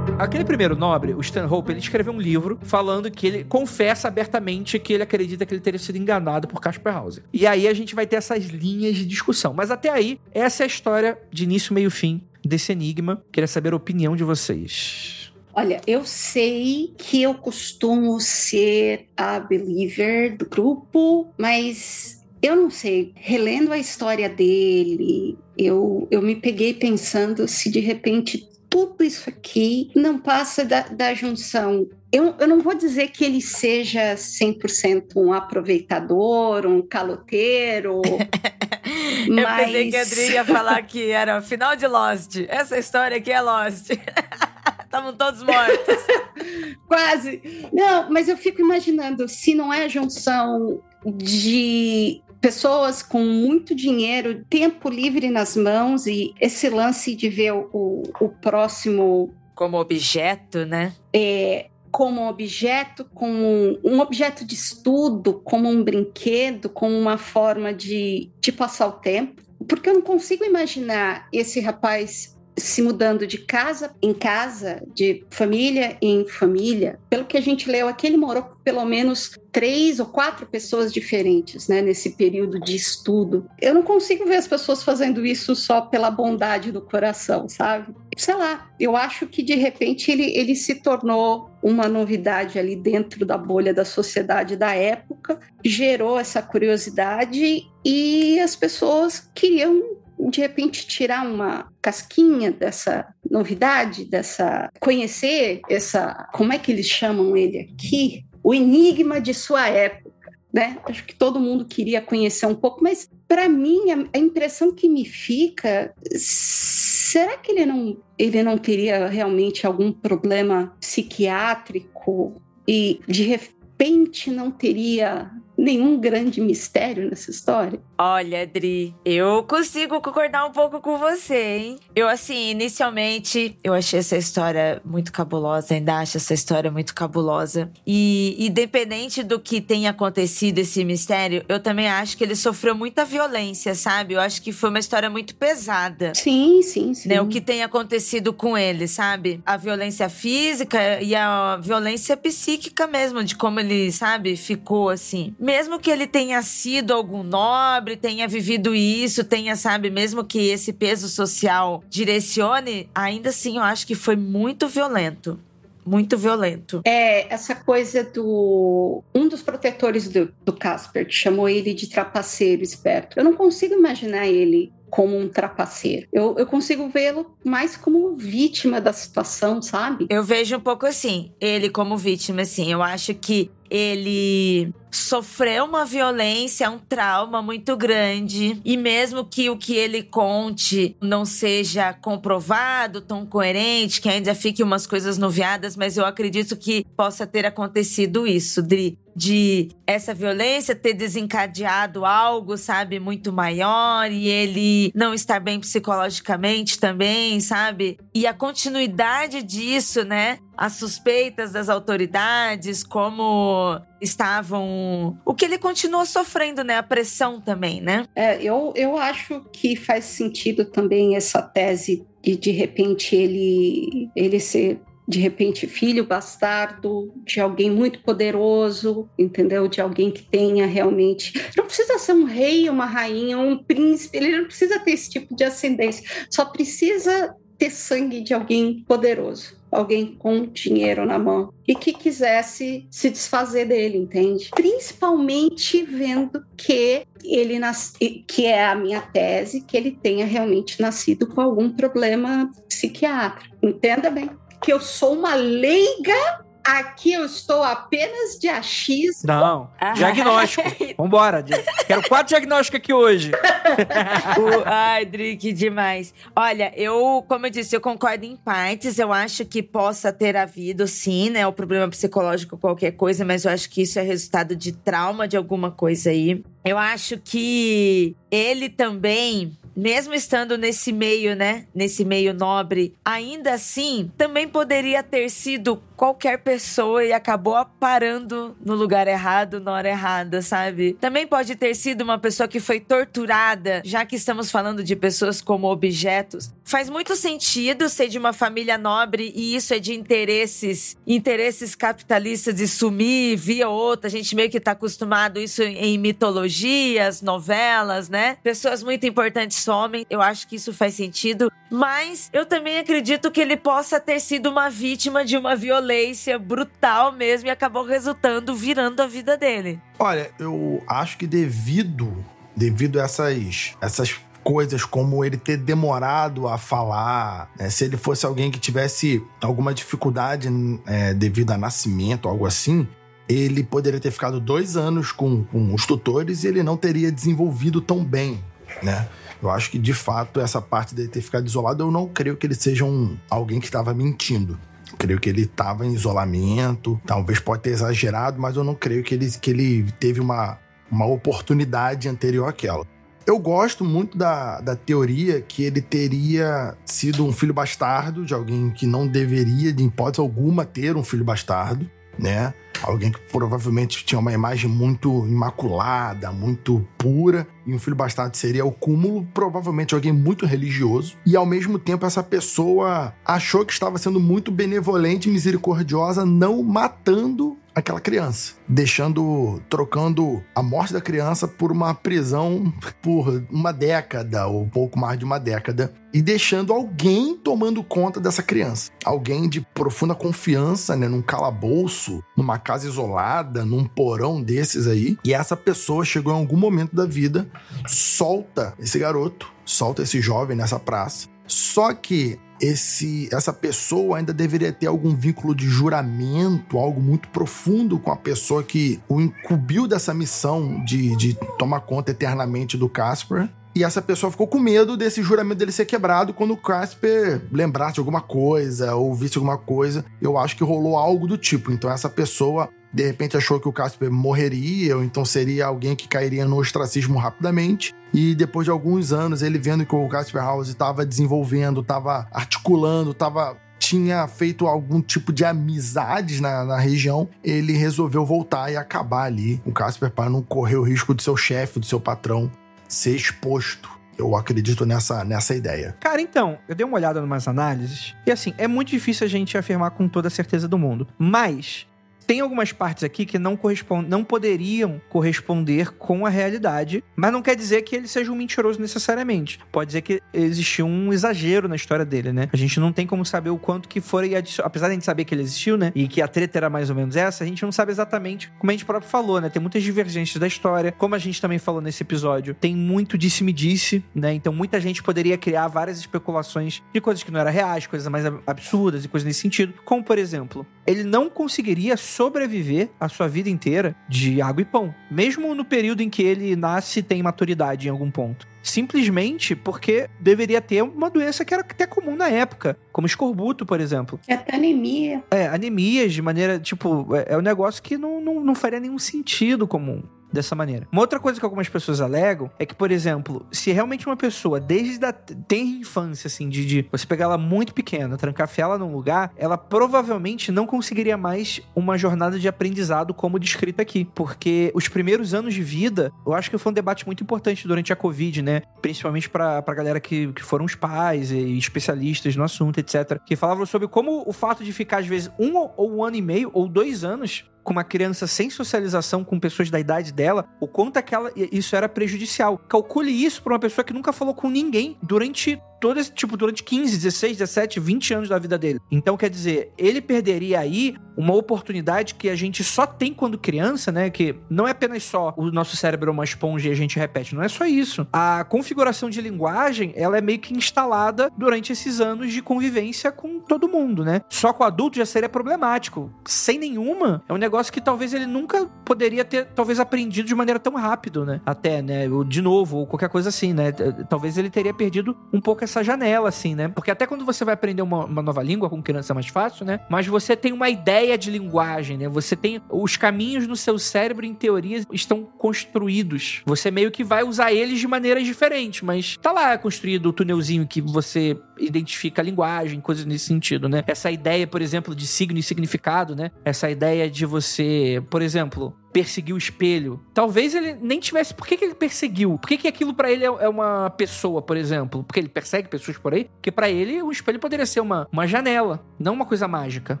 Aquele 0.18 0.44
primeiro 0.44 0.76
nobre, 0.76 1.14
o 1.14 1.20
Stanhope, 1.20 1.72
ele 1.72 1.80
escreveu 1.80 2.12
um 2.12 2.20
livro 2.20 2.58
falando 2.62 3.10
que 3.10 3.26
ele 3.26 3.44
confessa 3.44 4.08
abertamente 4.08 4.78
que 4.78 4.92
ele 4.92 5.02
acredita 5.02 5.44
que 5.44 5.52
ele 5.52 5.60
teria 5.60 5.80
sido 5.80 5.96
enganado 5.96 6.46
por 6.46 6.60
Casper 6.60 6.96
Hauser. 6.96 7.24
E 7.32 7.46
aí 7.46 7.66
a 7.66 7.74
gente 7.74 7.94
vai 7.94 8.06
ter 8.06 8.16
essas 8.16 8.44
linhas 8.46 8.94
de 8.94 9.04
discussão. 9.04 9.52
Mas 9.52 9.70
até 9.70 9.88
aí, 9.88 10.20
essa 10.32 10.62
é 10.62 10.64
a 10.64 10.66
história 10.66 11.18
de 11.30 11.44
início, 11.44 11.74
meio 11.74 11.90
fim 11.90 12.22
desse 12.44 12.72
enigma. 12.72 13.22
Queria 13.32 13.48
saber 13.48 13.72
a 13.72 13.76
opinião 13.76 14.14
de 14.14 14.22
vocês. 14.22 15.21
Olha, 15.54 15.80
eu 15.86 16.04
sei 16.04 16.94
que 16.96 17.22
eu 17.22 17.34
costumo 17.34 18.18
ser 18.20 19.08
a 19.16 19.38
believer 19.38 20.36
do 20.36 20.46
grupo, 20.46 21.32
mas 21.36 22.24
eu 22.40 22.56
não 22.56 22.70
sei. 22.70 23.12
Relendo 23.14 23.72
a 23.72 23.78
história 23.78 24.28
dele, 24.28 25.38
eu, 25.56 26.08
eu 26.10 26.22
me 26.22 26.34
peguei 26.36 26.74
pensando 26.74 27.46
se 27.46 27.70
de 27.70 27.80
repente 27.80 28.48
tudo 28.72 29.04
isso 29.04 29.28
aqui 29.28 29.90
não 29.94 30.18
passa 30.18 30.64
da, 30.64 30.80
da 30.80 31.12
junção. 31.12 31.86
Eu, 32.10 32.34
eu 32.38 32.48
não 32.48 32.60
vou 32.60 32.74
dizer 32.74 33.08
que 33.08 33.22
ele 33.22 33.42
seja 33.42 34.14
100% 34.14 35.14
um 35.16 35.32
aproveitador, 35.32 36.66
um 36.66 36.80
caloteiro. 36.80 38.00
eu 39.28 39.34
mas... 39.34 39.66
pensei 39.66 39.90
que 39.90 39.96
a 39.96 40.00
Adri 40.00 40.32
ia 40.32 40.44
falar 40.44 40.82
que 40.82 41.10
era 41.10 41.42
final 41.42 41.76
de 41.76 41.86
Lost. 41.86 42.36
Essa 42.48 42.78
história 42.78 43.18
aqui 43.18 43.30
é 43.30 43.40
Lost. 43.42 43.90
Estavam 44.92 45.14
todos 45.14 45.42
mortos. 45.42 45.96
Quase. 46.86 47.40
Não, 47.72 48.10
mas 48.10 48.28
eu 48.28 48.36
fico 48.36 48.60
imaginando 48.60 49.26
se 49.26 49.54
não 49.54 49.72
é 49.72 49.84
a 49.84 49.88
junção 49.88 50.82
de 51.06 52.22
pessoas 52.42 53.02
com 53.02 53.24
muito 53.24 53.74
dinheiro, 53.74 54.44
tempo 54.50 54.90
livre 54.90 55.30
nas 55.30 55.56
mãos 55.56 56.06
e 56.06 56.34
esse 56.38 56.68
lance 56.68 57.14
de 57.14 57.30
ver 57.30 57.52
o, 57.54 58.02
o 58.20 58.28
próximo 58.28 59.34
como 59.54 59.78
objeto, 59.78 60.66
né? 60.66 60.92
É, 61.10 61.70
como 61.90 62.28
objeto, 62.28 63.06
como 63.14 63.78
um 63.82 63.98
objeto 63.98 64.44
de 64.44 64.54
estudo, 64.54 65.40
como 65.42 65.70
um 65.70 65.82
brinquedo, 65.82 66.68
como 66.68 66.98
uma 66.98 67.16
forma 67.16 67.72
de, 67.72 68.30
de 68.42 68.52
passar 68.52 68.88
o 68.88 68.92
tempo. 68.92 69.40
Porque 69.66 69.88
eu 69.88 69.94
não 69.94 70.02
consigo 70.02 70.44
imaginar 70.44 71.28
esse 71.32 71.60
rapaz 71.60 72.36
se 72.56 72.82
mudando 72.82 73.26
de 73.26 73.38
casa 73.38 73.94
em 74.02 74.12
casa, 74.12 74.82
de 74.94 75.24
família 75.30 75.96
em 76.00 76.26
família. 76.26 76.98
Pelo 77.08 77.24
que 77.24 77.36
a 77.36 77.40
gente 77.40 77.70
leu 77.70 77.88
aqui, 77.88 78.06
ele 78.06 78.16
morou 78.16 78.42
com 78.42 78.56
pelo 78.62 78.84
menos 78.84 79.38
três 79.50 79.98
ou 79.98 80.06
quatro 80.06 80.46
pessoas 80.46 80.92
diferentes, 80.92 81.68
né, 81.68 81.82
nesse 81.82 82.10
período 82.10 82.60
de 82.60 82.76
estudo. 82.76 83.46
Eu 83.60 83.74
não 83.74 83.82
consigo 83.82 84.26
ver 84.26 84.36
as 84.36 84.46
pessoas 84.46 84.82
fazendo 84.82 85.24
isso 85.24 85.54
só 85.54 85.82
pela 85.82 86.10
bondade 86.10 86.70
do 86.70 86.80
coração, 86.80 87.48
sabe? 87.48 87.94
Sei 88.16 88.34
lá, 88.34 88.70
eu 88.78 88.96
acho 88.96 89.26
que 89.26 89.42
de 89.42 89.54
repente 89.54 90.10
ele, 90.10 90.36
ele 90.36 90.54
se 90.54 90.76
tornou 90.76 91.50
uma 91.62 91.88
novidade 91.88 92.58
ali 92.58 92.76
dentro 92.76 93.24
da 93.24 93.38
bolha 93.38 93.72
da 93.72 93.84
sociedade 93.84 94.56
da 94.56 94.74
época, 94.74 95.38
gerou 95.64 96.18
essa 96.18 96.42
curiosidade 96.42 97.66
e 97.84 98.40
as 98.40 98.56
pessoas 98.56 99.30
queriam 99.34 100.01
de 100.30 100.40
repente 100.40 100.86
tirar 100.86 101.26
uma 101.26 101.70
casquinha 101.80 102.50
dessa 102.50 103.06
novidade, 103.28 104.04
dessa 104.04 104.70
conhecer 104.80 105.60
essa, 105.68 106.28
como 106.32 106.52
é 106.52 106.58
que 106.58 106.70
eles 106.70 106.86
chamam 106.86 107.36
ele 107.36 107.60
aqui? 107.60 108.24
O 108.42 108.54
enigma 108.54 109.20
de 109.20 109.34
sua 109.34 109.68
época. 109.68 110.12
Né? 110.52 110.76
Acho 110.84 111.06
que 111.06 111.14
todo 111.14 111.40
mundo 111.40 111.64
queria 111.64 112.02
conhecer 112.02 112.44
um 112.44 112.54
pouco, 112.54 112.82
mas 112.82 113.08
para 113.26 113.48
mim 113.48 113.80
a, 114.12 114.18
impressão 114.18 114.70
que 114.70 114.86
me 114.86 115.06
fica, 115.06 115.94
será 116.14 117.38
que 117.38 117.52
ele 117.52 117.64
não, 117.64 117.96
ele 118.18 118.42
não 118.42 118.58
teria 118.58 119.08
realmente 119.08 119.66
algum 119.66 119.90
problema 119.90 120.76
psiquiátrico 120.78 122.34
e 122.68 123.00
de 123.08 123.22
repente 123.22 124.30
não 124.30 124.50
teria 124.50 125.30
nenhum 125.56 125.98
grande 126.00 126.40
mistério 126.40 127.08
nessa 127.08 127.30
história? 127.30 127.80
Olha, 127.98 128.42
Adri, 128.42 128.94
eu 129.04 129.42
consigo 129.44 130.00
concordar 130.00 130.46
um 130.46 130.50
pouco 130.50 130.80
com 130.80 130.98
você, 130.98 131.58
hein? 131.58 131.78
Eu, 131.94 132.08
assim, 132.08 132.50
inicialmente, 132.50 133.56
eu 133.62 133.72
achei 133.72 134.00
essa 134.00 134.16
história 134.16 134.80
muito 134.84 135.12
cabulosa, 135.12 135.74
ainda 135.74 135.98
acho 135.98 136.16
essa 136.16 136.34
história 136.34 136.70
muito 136.70 136.94
cabulosa. 136.94 137.70
E, 137.86 138.34
independente 138.38 139.22
do 139.22 139.38
que 139.38 139.60
tenha 139.60 139.90
acontecido 139.90 140.58
esse 140.58 140.84
mistério, 140.84 141.44
eu 141.48 141.60
também 141.60 141.88
acho 141.88 142.16
que 142.16 142.24
ele 142.24 142.34
sofreu 142.34 142.74
muita 142.74 143.04
violência, 143.04 143.74
sabe? 143.74 144.14
Eu 144.14 144.20
acho 144.20 144.42
que 144.42 144.52
foi 144.52 144.70
uma 144.70 144.78
história 144.78 145.08
muito 145.08 145.34
pesada. 145.36 146.12
Sim, 146.14 146.62
sim, 146.62 146.94
sim. 146.94 147.08
Né? 147.08 147.20
O 147.20 147.28
que 147.28 147.40
tem 147.40 147.62
acontecido 147.62 148.32
com 148.32 148.58
ele, 148.58 148.88
sabe? 148.88 149.40
A 149.46 149.56
violência 149.56 150.08
física 150.08 151.00
e 151.00 151.14
a 151.14 151.56
violência 151.62 152.16
psíquica 152.16 152.86
mesmo, 152.86 153.22
de 153.22 153.36
como 153.36 153.60
ele, 153.60 153.92
sabe, 153.92 154.36
ficou 154.36 154.88
assim 154.88 155.34
mesmo 155.42 155.80
que 155.80 155.90
ele 155.90 156.06
tenha 156.06 156.40
sido 156.40 156.94
algum 156.94 157.24
nobre, 157.24 157.96
tenha 157.96 158.28
vivido 158.28 158.72
isso, 158.72 159.24
tenha, 159.24 159.56
sabe, 159.56 159.90
mesmo 159.90 160.24
que 160.24 160.38
esse 160.50 160.72
peso 160.72 161.08
social 161.08 161.82
direcione, 161.90 162.88
ainda 162.94 163.30
assim 163.30 163.56
eu 163.56 163.62
acho 163.64 163.84
que 163.84 163.96
foi 163.96 164.14
muito 164.14 164.68
violento 164.68 165.36
muito 165.84 166.16
violento. 166.16 166.80
É, 166.84 167.32
essa 167.32 167.56
coisa 167.56 168.04
do. 168.04 169.02
Um 169.12 169.26
dos 169.26 169.42
protetores 169.42 170.08
do, 170.08 170.32
do 170.44 170.52
Casper, 170.52 171.06
chamou 171.10 171.48
ele 171.48 171.74
de 171.74 171.88
trapaceiro 171.88 172.62
esperto. 172.62 173.18
Eu 173.18 173.24
não 173.24 173.34
consigo 173.34 173.74
imaginar 173.74 174.28
ele 174.28 174.72
como 174.92 175.18
um 175.18 175.26
trapaceiro. 175.26 176.06
Eu, 176.12 176.36
eu 176.38 176.46
consigo 176.46 176.86
vê-lo 176.90 177.34
mais 177.42 177.78
como 177.78 178.14
vítima 178.14 178.78
da 178.78 178.92
situação, 178.92 179.62
sabe? 179.62 180.06
Eu 180.10 180.22
vejo 180.22 180.56
um 180.56 180.60
pouco 180.60 180.84
assim, 180.84 181.32
ele 181.40 181.70
como 181.70 181.96
vítima, 181.96 182.42
assim. 182.42 182.70
Eu 182.70 182.82
acho 182.82 183.14
que 183.14 183.50
ele 183.72 184.70
sofreu 184.90 185.64
uma 185.64 185.86
violência, 185.86 186.70
um 186.70 186.78
trauma 186.78 187.40
muito 187.40 187.74
grande. 187.74 188.60
E 188.62 188.76
mesmo 188.76 189.24
que 189.24 189.48
o 189.48 189.56
que 189.56 189.74
ele 189.74 190.02
conte 190.02 190.94
não 191.00 191.24
seja 191.24 191.94
comprovado, 191.94 193.00
tão 193.00 193.24
coerente, 193.24 194.02
que 194.02 194.10
ainda 194.10 194.34
fique 194.34 194.62
umas 194.62 194.86
coisas 194.86 195.16
noviadas, 195.16 195.74
mas 195.74 195.96
eu 195.96 196.04
acredito 196.04 196.54
que 196.54 196.84
possa 196.94 197.26
ter 197.26 197.46
acontecido 197.46 198.26
isso, 198.26 198.62
Dri. 198.62 198.98
De 199.14 199.68
essa 199.86 200.14
violência 200.14 200.74
ter 200.74 200.94
desencadeado 200.94 202.04
algo, 202.04 202.56
sabe, 202.56 202.98
muito 202.98 203.30
maior 203.30 204.10
e 204.10 204.26
ele 204.26 204.90
não 204.94 205.12
estar 205.12 205.38
bem 205.38 205.60
psicologicamente 205.60 206.78
também, 206.78 207.38
sabe? 207.40 207.98
E 208.14 208.26
a 208.26 208.32
continuidade 208.32 209.42
disso, 209.42 210.02
né? 210.02 210.38
As 210.56 210.74
suspeitas 210.74 211.52
das 211.52 211.68
autoridades, 211.68 212.84
como 212.84 213.80
estavam. 214.00 215.18
O 215.24 215.34
que 215.34 215.44
ele 215.44 215.58
continuou 215.58 216.04
sofrendo, 216.04 216.62
né? 216.62 216.76
A 216.76 216.82
pressão 216.82 217.40
também, 217.40 217.80
né? 217.80 218.06
É, 218.14 218.42
eu, 218.42 218.72
eu 218.76 218.96
acho 218.96 219.40
que 219.52 219.76
faz 219.76 220.04
sentido 220.04 220.64
também 220.64 221.16
essa 221.16 221.40
tese 221.42 222.06
de 222.22 222.36
de 222.36 222.50
repente 222.50 223.16
ele, 223.16 224.08
ele 224.14 224.38
ser 224.38 224.80
de 225.06 225.18
repente 225.18 225.66
filho 225.66 226.06
bastardo 226.06 227.12
de 227.26 227.40
alguém 227.40 227.70
muito 227.70 228.00
poderoso, 228.00 229.08
entendeu? 229.18 229.66
De 229.66 229.80
alguém 229.80 230.10
que 230.10 230.22
tenha 230.22 230.66
realmente. 230.66 231.32
Não 231.56 231.66
precisa 231.66 231.98
ser 231.98 232.12
um 232.12 232.24
rei, 232.24 232.70
uma 232.70 232.86
rainha, 232.86 233.38
um 233.38 233.58
príncipe, 233.58 234.16
ele 234.16 234.38
não 234.38 234.44
precisa 234.44 234.78
ter 234.78 234.92
esse 234.92 235.10
tipo 235.10 235.34
de 235.34 235.44
ascendência, 235.44 236.08
só 236.30 236.44
precisa 236.44 237.34
ter 237.58 237.70
sangue 237.70 238.22
de 238.22 238.32
alguém 238.32 238.84
poderoso 238.86 239.61
alguém 239.72 240.14
com 240.18 240.46
dinheiro 240.46 241.06
na 241.06 241.18
mão 241.18 241.52
e 241.66 241.74
que 241.74 241.92
quisesse 241.92 242.86
se 242.90 243.10
desfazer 243.10 243.66
dele, 243.66 243.98
entende? 243.98 244.50
Principalmente 244.54 245.82
vendo 245.82 246.44
que 246.56 247.06
ele 247.24 247.58
nas... 247.58 247.94
que 248.26 248.46
é 248.46 248.66
a 248.66 248.74
minha 248.74 249.00
tese, 249.00 249.62
que 249.62 249.76
ele 249.76 249.92
tenha 249.92 250.26
realmente 250.26 250.80
nascido 250.80 251.26
com 251.26 251.40
algum 251.40 251.70
problema 251.70 252.50
psiquiátrico. 252.68 253.56
Entenda 253.62 254.10
bem 254.10 254.30
que 254.60 254.72
eu 254.72 254.80
sou 254.80 255.14
uma 255.14 255.34
leiga 255.34 256.44
Aqui 256.64 257.12
eu 257.12 257.24
estou 257.24 257.62
apenas 257.62 258.38
de 258.38 258.48
achismo. 258.48 259.26
Não, 259.26 259.70
ah. 259.80 259.92
diagnóstico. 259.92 260.62
Vambora. 260.96 261.44
Quero 261.86 262.08
quatro 262.08 262.28
diagnósticos 262.28 262.78
aqui 262.78 262.92
hoje. 262.92 263.32
o, 263.32 264.62
ai, 264.64 265.04
Drick, 265.04 265.52
demais. 265.52 266.14
Olha, 266.36 266.72
eu, 266.76 267.24
como 267.26 267.46
eu 267.46 267.50
disse, 267.50 267.74
eu 267.74 267.80
concordo 267.80 268.24
em 268.24 268.36
partes. 268.36 268.98
Eu 268.98 269.12
acho 269.12 269.44
que 269.44 269.62
possa 269.62 270.12
ter 270.12 270.36
havido, 270.36 270.86
sim, 270.86 271.30
né? 271.30 271.46
O 271.46 271.52
problema 271.52 271.88
psicológico, 271.88 272.56
qualquer 272.56 272.92
coisa, 272.92 273.24
mas 273.24 273.44
eu 273.44 273.50
acho 273.50 273.68
que 273.68 273.82
isso 273.82 273.98
é 273.98 274.02
resultado 274.02 274.54
de 274.54 274.72
trauma 274.72 275.26
de 275.26 275.36
alguma 275.36 275.70
coisa 275.70 276.10
aí. 276.10 276.44
Eu 276.64 276.78
acho 276.78 277.18
que 277.18 278.16
ele 278.30 278.68
também 278.68 279.56
mesmo 279.74 280.14
estando 280.14 280.56
nesse 280.58 280.92
meio, 280.92 281.34
né, 281.34 281.66
nesse 281.74 282.04
meio 282.04 282.34
nobre, 282.34 282.94
ainda 283.04 283.54
assim 283.54 284.10
também 284.16 284.46
poderia 284.46 285.02
ter 285.02 285.30
sido 285.30 285.82
qualquer 286.02 286.38
pessoa 286.38 287.04
e 287.04 287.12
acabou 287.12 287.64
parando 287.78 288.56
no 288.60 288.74
lugar 288.74 289.06
errado, 289.06 289.60
na 289.60 289.70
hora 289.70 289.88
errada, 289.88 290.42
sabe? 290.42 290.94
Também 291.00 291.28
pode 291.28 291.54
ter 291.54 291.76
sido 291.76 292.02
uma 292.02 292.18
pessoa 292.18 292.48
que 292.48 292.58
foi 292.58 292.80
torturada, 292.80 293.80
já 293.84 294.04
que 294.04 294.16
estamos 294.16 294.50
falando 294.50 294.82
de 294.82 294.96
pessoas 294.96 295.40
como 295.40 295.70
objetos. 295.70 296.52
Faz 296.64 296.90
muito 296.90 297.14
sentido 297.14 297.88
ser 297.88 298.08
de 298.08 298.18
uma 298.18 298.32
família 298.32 298.76
nobre 298.76 299.32
e 299.32 299.54
isso 299.54 299.74
é 299.74 299.78
de 299.78 299.94
interesses, 299.94 300.96
interesses 301.06 301.76
capitalistas 301.76 302.56
de 302.56 302.66
sumir 302.66 303.36
via 303.36 303.68
outra. 303.68 304.08
A 304.08 304.10
gente 304.10 304.34
meio 304.34 304.50
que 304.50 304.58
tá 304.58 304.72
acostumado 304.72 305.38
isso 305.38 305.62
em 305.62 305.96
mitologias, 305.98 307.22
novelas, 307.22 308.08
né? 308.08 308.38
Pessoas 308.42 308.82
muito 308.82 309.06
importantes 309.06 309.58
somem. 309.58 310.04
Eu 310.10 310.20
acho 310.20 310.48
que 310.48 310.56
isso 310.56 310.72
faz 310.72 310.94
sentido, 310.94 311.52
mas 311.70 312.28
eu 312.32 312.44
também 312.44 312.80
acredito 312.80 313.30
que 313.30 313.40
ele 313.40 313.56
possa 313.56 314.00
ter 314.00 314.18
sido 314.18 314.50
uma 314.50 314.68
vítima 314.68 315.24
de 315.24 315.36
uma 315.36 315.54
violência 315.54 315.91
brutal 316.38 317.12
mesmo 317.12 317.48
e 317.48 317.50
acabou 317.50 317.84
resultando 317.84 318.54
virando 318.54 319.00
a 319.00 319.06
vida 319.06 319.36
dele. 319.36 319.80
Olha, 319.98 320.30
eu 320.38 320.82
acho 320.86 321.18
que 321.18 321.26
devido 321.26 322.24
devido 322.54 323.00
a 323.00 323.04
essas 323.04 323.74
essas 323.80 324.20
coisas 324.42 324.84
como 324.84 325.24
ele 325.24 325.36
ter 325.36 325.56
demorado 325.56 326.48
a 326.48 326.58
falar, 326.58 327.50
né? 327.58 327.70
se 327.70 327.84
ele 327.84 327.96
fosse 327.96 328.26
alguém 328.26 328.50
que 328.50 328.58
tivesse 328.58 329.24
alguma 329.40 329.72
dificuldade 329.72 330.48
é, 330.86 331.14
devido 331.14 331.52
a 331.52 331.58
nascimento, 331.58 332.28
algo 332.28 332.44
assim, 332.44 332.86
ele 333.28 333.62
poderia 333.62 334.00
ter 334.00 334.10
ficado 334.10 334.40
dois 334.40 334.76
anos 334.76 335.12
com, 335.12 335.44
com 335.44 335.74
os 335.74 335.86
tutores 335.86 336.44
e 336.44 336.48
ele 336.48 336.62
não 336.62 336.76
teria 336.76 337.10
desenvolvido 337.10 337.80
tão 337.80 338.04
bem, 338.04 338.42
né? 338.82 339.08
Eu 339.42 339.50
acho 339.50 339.70
que, 339.72 339.78
de 339.78 339.92
fato, 339.92 340.38
essa 340.38 340.60
parte 340.60 340.94
dele 340.94 341.08
ter 341.08 341.20
ficado 341.20 341.46
isolado, 341.46 341.82
eu 341.82 341.90
não 341.90 342.06
creio 342.06 342.36
que 342.36 342.46
ele 342.46 342.54
seja 342.54 342.84
um, 342.84 343.16
alguém 343.28 343.58
que 343.58 343.66
estava 343.66 343.92
mentindo. 343.92 344.58
Creio 345.02 345.18
que 345.18 345.28
ele 345.28 345.42
estava 345.42 345.84
em 345.84 345.92
isolamento, 345.92 347.00
talvez 347.04 347.40
pode 347.40 347.62
ter 347.62 347.70
exagerado, 347.70 348.40
mas 348.40 348.54
eu 348.54 348.62
não 348.62 348.72
creio 348.72 349.02
que 349.02 349.12
ele, 349.12 349.28
que 349.28 349.50
ele 349.50 349.92
teve 349.98 350.20
uma, 350.20 350.58
uma 350.88 351.06
oportunidade 351.06 352.08
anterior 352.08 352.48
àquela. 352.48 352.86
Eu 353.26 353.36
gosto 353.40 353.84
muito 353.84 354.16
da, 354.16 354.60
da 354.60 354.76
teoria 354.76 355.40
que 355.40 355.64
ele 355.64 355.80
teria 355.80 356.76
sido 356.84 357.26
um 357.26 357.32
filho 357.32 357.52
bastardo 357.52 358.24
de 358.24 358.32
alguém 358.32 358.70
que 358.70 358.86
não 358.86 359.06
deveria, 359.06 359.72
de 359.72 359.82
hipótese 359.82 360.20
alguma, 360.20 360.64
ter 360.64 360.96
um 360.96 361.02
filho 361.02 361.24
bastardo, 361.24 361.90
né? 362.16 362.54
Alguém 362.82 363.12
que 363.12 363.20
provavelmente 363.20 364.04
tinha 364.04 364.18
uma 364.18 364.32
imagem 364.32 364.68
muito 364.68 365.26
imaculada, 365.26 366.32
muito 366.32 366.86
pura, 366.98 367.46
e 367.64 367.72
um 367.72 367.78
filho 367.78 367.94
bastardo 367.94 368.36
seria 368.36 368.64
o 368.64 368.72
cúmulo, 368.72 369.26
provavelmente 369.32 369.94
alguém 369.94 370.12
muito 370.12 370.46
religioso, 370.46 371.16
e 371.24 371.36
ao 371.36 371.46
mesmo 371.46 371.78
tempo 371.78 372.04
essa 372.04 372.22
pessoa 372.22 373.14
achou 373.24 373.64
que 373.64 373.72
estava 373.72 373.98
sendo 373.98 374.18
muito 374.18 374.50
benevolente 374.50 375.28
e 375.28 375.32
misericordiosa, 375.32 376.26
não 376.26 376.62
matando 376.62 377.56
aquela 377.74 378.00
criança, 378.00 378.54
deixando, 378.68 379.60
trocando 379.68 380.42
a 380.54 380.62
morte 380.62 380.92
da 380.92 381.00
criança 381.00 381.48
por 381.48 381.72
uma 381.72 381.94
prisão 381.94 382.72
por 383.00 383.44
uma 383.50 383.72
década 383.72 384.46
ou 384.46 384.66
pouco 384.66 384.98
mais 384.98 385.18
de 385.18 385.24
uma 385.24 385.38
década 385.38 385.92
e 386.12 386.20
deixando 386.20 386.72
alguém 386.72 387.36
tomando 387.36 387.82
conta 387.82 388.20
dessa 388.20 388.42
criança, 388.42 388.90
alguém 389.04 389.48
de 389.48 389.60
profunda 389.60 390.14
confiança, 390.14 390.94
né, 390.94 391.08
num 391.08 391.22
calabouço, 391.22 392.22
numa 392.36 392.58
casa 392.58 392.86
isolada, 392.86 393.64
num 393.64 393.84
porão 393.84 394.42
desses 394.42 394.86
aí, 394.86 395.16
e 395.24 395.32
essa 395.32 395.56
pessoa 395.56 396.04
chegou 396.04 396.32
em 396.32 396.36
algum 396.36 396.56
momento 396.56 396.94
da 396.94 397.06
vida, 397.06 397.48
solta 397.86 398.74
esse 398.78 398.98
garoto, 398.98 399.50
solta 399.64 400.02
esse 400.02 400.20
jovem 400.20 400.56
nessa 400.56 400.78
praça. 400.78 401.28
Só 401.46 401.92
que 401.94 402.38
esse 402.62 403.28
essa 403.32 403.52
pessoa 403.52 404.18
ainda 404.18 404.32
deveria 404.32 404.72
ter 404.72 404.86
algum 404.86 405.16
vínculo 405.16 405.52
de 405.52 405.66
juramento, 405.66 406.78
algo 406.78 407.00
muito 407.00 407.28
profundo 407.28 407.98
com 407.98 408.12
a 408.12 408.16
pessoa 408.16 408.62
que 408.62 409.00
o 409.08 409.20
incumbiu 409.20 409.88
dessa 409.88 410.14
missão 410.14 410.82
de, 410.84 411.16
de 411.16 411.34
tomar 411.58 411.80
conta 411.80 412.12
eternamente 412.12 412.76
do 412.76 412.88
Casper. 412.88 413.50
E 413.74 413.82
essa 413.82 414.02
pessoa 414.02 414.30
ficou 414.30 414.46
com 414.46 414.58
medo 414.58 414.96
desse 414.96 415.22
juramento 415.22 415.58
dele 415.58 415.72
ser 415.72 415.86
quebrado 415.86 416.34
quando 416.34 416.52
o 416.52 416.56
Casper 416.56 417.40
lembrasse 417.50 417.94
de 417.94 418.00
alguma 418.00 418.20
coisa 418.20 418.94
ou 418.94 419.14
visse 419.14 419.38
alguma 419.38 419.56
coisa. 419.56 420.04
Eu 420.20 420.36
acho 420.36 420.56
que 420.56 420.64
rolou 420.64 420.96
algo 420.96 421.26
do 421.26 421.38
tipo. 421.38 421.72
Então 421.72 421.90
essa 421.90 422.08
pessoa 422.08 422.68
de 422.92 423.02
repente 423.02 423.36
achou 423.36 423.58
que 423.58 423.68
o 423.68 423.72
Casper 423.72 424.12
morreria, 424.12 424.96
ou 424.98 425.02
então 425.02 425.24
seria 425.24 425.66
alguém 425.66 425.96
que 425.96 426.06
cairia 426.06 426.44
no 426.44 426.58
ostracismo 426.58 427.18
rapidamente. 427.18 427.94
E 428.12 428.34
depois 428.34 428.66
de 428.66 428.70
alguns 428.70 429.12
anos, 429.12 429.40
ele 429.40 429.58
vendo 429.58 429.86
que 429.86 429.94
o 429.94 430.08
Casper 430.08 430.42
House 430.42 430.68
estava 430.68 431.06
desenvolvendo, 431.06 431.80
estava 431.80 432.28
articulando, 432.30 433.12
estava 433.12 433.56
tinha 433.78 434.28
feito 434.28 434.68
algum 434.68 435.02
tipo 435.02 435.32
de 435.32 435.44
amizades 435.44 436.40
na, 436.40 436.64
na, 436.64 436.78
região, 436.78 437.28
ele 437.42 437.72
resolveu 437.72 438.24
voltar 438.24 438.70
e 438.70 438.76
acabar 438.76 439.24
ali 439.24 439.60
o 439.66 439.72
Casper 439.72 440.08
para 440.08 440.30
não 440.30 440.40
correr 440.40 440.76
o 440.76 440.82
risco 440.82 441.12
do 441.12 441.20
seu 441.20 441.36
chefe, 441.36 441.80
do 441.80 441.84
seu 441.86 441.98
patrão 441.98 442.48
ser 442.92 443.16
exposto. 443.16 443.90
Eu 444.18 444.36
acredito 444.36 444.84
nessa, 444.84 445.24
nessa 445.24 445.54
ideia. 445.54 445.96
Cara, 445.98 446.20
então, 446.20 446.58
eu 446.68 446.74
dei 446.74 446.84
uma 446.84 446.96
olhada 446.96 447.18
em 447.18 447.24
umas 447.24 447.48
análises. 447.48 448.14
E 448.26 448.30
assim, 448.30 448.52
é 448.58 448.68
muito 448.68 448.90
difícil 448.90 449.24
a 449.24 449.28
gente 449.28 449.56
afirmar 449.56 449.90
com 449.92 450.06
toda 450.06 450.28
a 450.28 450.30
certeza 450.30 450.68
do 450.68 450.78
mundo. 450.78 451.08
Mas 451.18 451.86
tem 452.32 452.40
algumas 452.40 452.72
partes 452.72 453.04
aqui 453.04 453.26
que 453.26 453.38
não 453.38 453.54
correspondem, 453.58 454.08
não 454.08 454.24
poderiam 454.24 454.98
corresponder 455.10 455.92
com 455.98 456.24
a 456.24 456.30
realidade, 456.30 457.04
mas 457.14 457.30
não 457.30 457.42
quer 457.42 457.54
dizer 457.54 457.82
que 457.82 457.94
ele 457.94 458.08
seja 458.08 458.32
um 458.32 458.34
mentiroso 458.34 458.80
necessariamente. 458.80 459.60
Pode 459.70 459.88
dizer 459.88 460.00
que 460.00 460.22
existiu 460.32 460.86
um 460.86 461.12
exagero 461.12 461.68
na 461.68 461.76
história 461.76 462.06
dele, 462.06 462.32
né? 462.32 462.48
A 462.50 462.56
gente 462.56 462.80
não 462.80 462.90
tem 462.90 463.06
como 463.06 463.22
saber 463.22 463.50
o 463.50 463.58
quanto 463.58 463.86
que 463.86 464.00
foi 464.00 464.32
apesar 464.64 464.86
de 464.86 464.92
a 464.92 464.94
gente 464.94 465.04
saber 465.04 465.26
que 465.26 465.34
ele 465.34 465.42
existiu, 465.42 465.76
né? 465.76 465.92
E 465.94 466.08
que 466.08 466.22
a 466.22 466.26
treta 466.26 466.58
era 466.58 466.70
mais 466.70 466.88
ou 466.88 466.96
menos 466.96 467.16
essa, 467.16 467.44
a 467.44 467.46
gente 467.46 467.62
não 467.64 467.70
sabe 467.70 467.92
exatamente 467.92 468.50
como 468.58 468.70
a 468.70 468.72
gente 468.72 468.86
próprio 468.86 469.10
falou, 469.10 469.38
né? 469.38 469.50
Tem 469.50 469.60
muitas 469.60 469.82
divergências 469.82 470.40
da 470.40 470.46
história, 470.46 470.90
como 470.90 471.14
a 471.14 471.18
gente 471.18 471.38
também 471.38 471.58
falou 471.58 471.82
nesse 471.82 472.02
episódio. 472.02 472.54
Tem 472.54 472.74
muito 472.74 473.18
disse-me-disse, 473.18 474.02
né? 474.14 474.32
Então 474.32 474.54
muita 474.54 474.80
gente 474.80 475.02
poderia 475.02 475.36
criar 475.36 475.68
várias 475.68 475.98
especulações 475.98 476.82
de 476.94 477.00
coisas 477.02 477.22
que 477.22 477.30
não 477.30 477.40
eram 477.40 477.52
reais, 477.52 477.86
coisas 477.86 478.08
mais 478.08 478.24
absurdas 478.46 479.04
e 479.04 479.08
coisas 479.08 479.26
nesse 479.26 479.40
sentido. 479.40 479.74
Como, 479.84 480.02
por 480.02 480.16
exemplo, 480.16 480.66
ele 480.86 481.04
não 481.04 481.30
conseguiria 481.30 481.96
sobreviver 481.96 482.90
a 482.98 483.08
sua 483.08 483.28
vida 483.28 483.48
inteira 483.48 483.94
de 484.08 484.40
água 484.40 484.62
e 484.62 484.64
pão, 484.64 484.94
mesmo 485.10 485.54
no 485.54 485.64
período 485.64 486.02
em 486.02 486.10
que 486.10 486.22
ele 486.22 486.56
nasce 486.56 487.00
e 487.00 487.02
tem 487.02 487.22
maturidade 487.22 487.86
em 487.86 487.90
algum 487.90 488.10
ponto. 488.10 488.46
Simplesmente 488.62 489.56
porque 489.56 490.08
deveria 490.20 490.60
ter 490.60 490.82
uma 490.82 491.10
doença 491.10 491.44
que 491.44 491.52
era 491.52 491.62
até 491.62 491.86
comum 491.86 492.14
na 492.14 492.28
época, 492.28 492.76
como 492.92 493.06
escorbuto, 493.06 493.66
por 493.66 493.80
exemplo. 493.80 494.20
É 494.28 494.34
até 494.34 494.54
anemia. 494.54 495.22
É, 495.30 495.48
anemias 495.48 496.12
de 496.12 496.22
maneira, 496.22 496.58
tipo, 496.60 497.08
é, 497.16 497.34
é 497.34 497.38
um 497.38 497.42
negócio 497.42 497.82
que 497.82 497.98
não, 497.98 498.20
não, 498.20 498.40
não 498.40 498.54
faria 498.54 498.78
nenhum 498.78 498.98
sentido 498.98 499.66
comum 499.66 500.02
dessa 500.32 500.54
maneira. 500.54 500.86
Uma 500.90 501.02
outra 501.02 501.20
coisa 501.20 501.38
que 501.38 501.44
algumas 501.44 501.68
pessoas 501.68 502.00
alegam 502.00 502.50
é 502.58 502.66
que, 502.66 502.74
por 502.74 502.90
exemplo, 502.90 503.46
se 503.52 503.70
realmente 503.72 504.06
uma 504.06 504.16
pessoa, 504.16 504.58
desde 504.58 505.04
a 505.04 505.12
tem 505.12 505.80
infância, 505.80 506.28
assim, 506.28 506.48
de, 506.48 506.64
de 506.64 506.88
você 506.90 507.06
pegar 507.06 507.26
ela 507.26 507.38
muito 507.38 507.74
pequena, 507.74 508.16
trancafiar 508.16 508.70
ela 508.70 508.78
num 508.78 508.92
lugar, 508.92 509.32
ela 509.36 509.58
provavelmente 509.58 510.52
não 510.52 510.66
conseguiria 510.66 511.16
mais 511.16 511.60
uma 511.74 511.98
jornada 511.98 512.38
de 512.38 512.48
aprendizado 512.48 513.12
como 513.12 513.38
descrita 513.38 513.82
aqui. 513.82 514.08
Porque 514.14 514.70
os 514.74 514.88
primeiros 514.88 515.34
anos 515.34 515.54
de 515.54 515.62
vida, 515.62 516.10
eu 516.26 516.32
acho 516.34 516.50
que 516.50 516.58
foi 516.58 516.70
um 516.70 516.74
debate 516.74 517.06
muito 517.06 517.22
importante 517.22 517.66
durante 517.66 517.92
a 517.92 517.96
Covid, 517.96 518.42
né? 518.42 518.62
Principalmente 518.80 519.28
pra, 519.28 519.62
pra 519.62 519.74
galera 519.74 520.00
que, 520.00 520.32
que 520.32 520.42
foram 520.42 520.64
os 520.64 520.74
pais 520.74 521.30
e 521.30 521.58
especialistas 521.58 522.36
no 522.36 522.44
assunto, 522.44 522.78
etc. 522.78 523.18
Que 523.24 523.36
falavam 523.36 523.66
sobre 523.66 523.88
como 523.88 524.24
o 524.26 524.32
fato 524.32 524.64
de 524.64 524.72
ficar, 524.72 524.98
às 524.98 525.06
vezes, 525.06 525.30
um 525.38 525.56
ou 525.56 525.96
um 525.96 526.04
ano 526.04 526.16
e 526.16 526.22
meio 526.22 526.50
ou 526.52 526.68
dois 526.68 527.04
anos 527.04 527.44
com 527.62 527.72
uma 527.72 527.84
criança 527.84 528.26
sem 528.26 528.50
socialização 528.50 529.24
com 529.24 529.38
pessoas 529.38 529.70
da 529.70 529.78
idade 529.78 530.12
dela, 530.12 530.48
o 530.60 530.66
quanto 530.66 530.96
aquela 530.96 531.30
isso 531.36 531.76
era 531.76 531.88
prejudicial. 531.88 532.58
Calcule 532.58 533.10
isso 533.10 533.42
para 533.42 533.52
uma 533.52 533.58
pessoa 533.58 533.84
que 533.84 533.92
nunca 533.92 534.12
falou 534.12 534.34
com 534.34 534.48
ninguém 534.48 534.96
durante 535.02 535.60
todo 535.82 535.98
esse 535.98 536.12
tipo, 536.12 536.36
durante 536.36 536.62
15, 536.62 536.96
16, 536.96 537.38
17, 537.38 537.80
20 537.80 538.14
anos 538.14 538.28
da 538.28 538.38
vida 538.38 538.56
dele. 538.56 538.78
Então, 538.88 539.16
quer 539.16 539.28
dizer, 539.28 539.72
ele 539.76 540.00
perderia 540.00 540.60
aí 540.60 540.94
uma 541.16 541.34
oportunidade 541.34 542.14
que 542.14 542.28
a 542.28 542.36
gente 542.36 542.62
só 542.62 542.86
tem 542.86 543.12
quando 543.12 543.36
criança, 543.36 543.90
né? 543.90 544.08
Que 544.08 544.36
não 544.48 544.66
é 544.66 544.70
apenas 544.70 545.02
só 545.02 545.34
o 545.36 545.50
nosso 545.50 545.76
cérebro 545.76 546.08
é 546.08 546.12
uma 546.12 546.24
esponja 546.24 546.68
e 546.68 546.72
a 546.72 546.74
gente 546.74 546.98
repete, 546.98 547.34
não 547.34 547.42
é 547.42 547.48
só 547.48 547.66
isso. 547.66 548.06
A 548.12 548.44
configuração 548.44 549.10
de 549.10 549.20
linguagem, 549.20 549.92
ela 549.96 550.16
é 550.16 550.20
meio 550.20 550.38
que 550.38 550.54
instalada 550.54 551.30
durante 551.36 551.72
esses 551.72 552.00
anos 552.00 552.32
de 552.32 552.40
convivência 552.40 553.10
com 553.10 553.40
todo 553.40 553.68
mundo, 553.68 554.04
né? 554.04 554.22
Só 554.30 554.52
com 554.52 554.62
o 554.62 554.66
adulto 554.66 554.98
já 554.98 555.04
seria 555.04 555.28
problemático. 555.28 556.10
Sem 556.24 556.58
nenhuma, 556.58 557.22
é 557.28 557.32
um 557.32 557.38
negócio 557.38 557.72
que 557.72 557.80
talvez 557.80 558.14
ele 558.14 558.26
nunca 558.26 558.66
poderia 558.84 559.24
ter, 559.24 559.46
talvez, 559.46 559.80
aprendido 559.80 560.28
de 560.28 560.34
maneira 560.34 560.60
tão 560.60 560.74
rápido, 560.74 561.26
né? 561.26 561.40
Até, 561.44 561.82
né? 561.82 562.06
De 562.28 562.40
novo, 562.40 562.78
ou 562.78 562.86
qualquer 562.86 563.08
coisa 563.08 563.28
assim, 563.30 563.52
né? 563.52 563.72
Talvez 564.08 564.38
ele 564.38 564.48
teria 564.48 564.72
perdido 564.72 565.16
um 565.32 565.40
pouco 565.40 565.64
essa 565.64 565.71
essa 565.72 565.82
janela, 565.82 566.28
assim, 566.28 566.54
né? 566.54 566.68
Porque 566.68 566.90
até 566.90 567.06
quando 567.06 567.24
você 567.24 567.44
vai 567.44 567.54
aprender 567.54 567.82
uma, 567.82 568.04
uma 568.04 568.22
nova 568.22 568.42
língua 568.42 568.68
com 568.68 568.82
criança 568.82 569.12
é 569.12 569.14
mais 569.14 569.28
fácil, 569.28 569.64
né? 569.64 569.80
Mas 569.88 570.06
você 570.06 570.36
tem 570.36 570.52
uma 570.52 570.68
ideia 570.68 571.16
de 571.16 571.30
linguagem, 571.30 571.96
né? 571.96 572.08
Você 572.08 572.36
tem 572.36 572.60
os 572.68 572.96
caminhos 572.96 573.46
no 573.46 573.56
seu 573.56 573.78
cérebro, 573.78 574.26
em 574.26 574.34
teoria, 574.34 574.82
estão 574.92 575.24
construídos. 575.24 576.42
Você 576.44 576.70
meio 576.70 576.90
que 576.90 577.02
vai 577.02 577.22
usar 577.24 577.52
eles 577.52 577.80
de 577.80 577.88
maneiras 577.88 578.24
diferentes, 578.24 578.82
mas 578.82 579.16
tá 579.16 579.32
lá 579.32 579.56
construído 579.56 580.06
o 580.06 580.12
túnelzinho 580.12 580.66
que 580.66 580.80
você 580.80 581.36
identifica 581.58 582.20
a 582.20 582.24
linguagem, 582.24 582.80
coisas 582.80 583.04
nesse 583.04 583.26
sentido, 583.26 583.68
né? 583.68 583.82
Essa 583.86 584.10
ideia, 584.10 584.46
por 584.46 584.60
exemplo, 584.60 584.94
de 584.94 585.06
signo 585.06 585.38
e 585.38 585.42
significado, 585.42 586.14
né? 586.14 586.30
Essa 586.44 586.70
ideia 586.70 587.08
de 587.08 587.24
você, 587.24 588.02
por 588.10 588.20
exemplo, 588.20 588.76
perseguir 588.92 589.34
o 589.34 589.38
espelho. 589.38 590.00
Talvez 590.12 590.54
ele 590.54 590.74
nem 590.80 591.00
tivesse. 591.00 591.34
Por 591.34 591.46
que, 591.46 591.56
que 591.56 591.64
ele 591.64 591.74
perseguiu? 591.74 592.38
Por 592.38 592.48
que, 592.48 592.58
que 592.58 592.68
aquilo 592.68 592.94
para 592.94 593.10
ele 593.10 593.24
é, 593.24 593.28
é, 593.28 593.48
uma 593.48 593.90
pessoa, 593.90 594.42
por 594.42 594.56
exemplo? 594.56 595.02
Porque 595.02 595.18
ele 595.18 595.28
persegue 595.28 595.68
pessoas 595.68 595.96
por 595.96 596.14
aí? 596.14 596.24
Porque 596.24 596.50
para 596.50 596.68
ele 596.68 597.02
o 597.02 597.10
espelho 597.10 597.38
poderia 597.38 597.66
ser 597.66 597.80
uma, 597.80 598.06
uma 598.12 598.26
janela, 598.26 598.84
não 598.98 599.14
uma 599.14 599.26
coisa 599.26 599.48
mágica. 599.48 600.00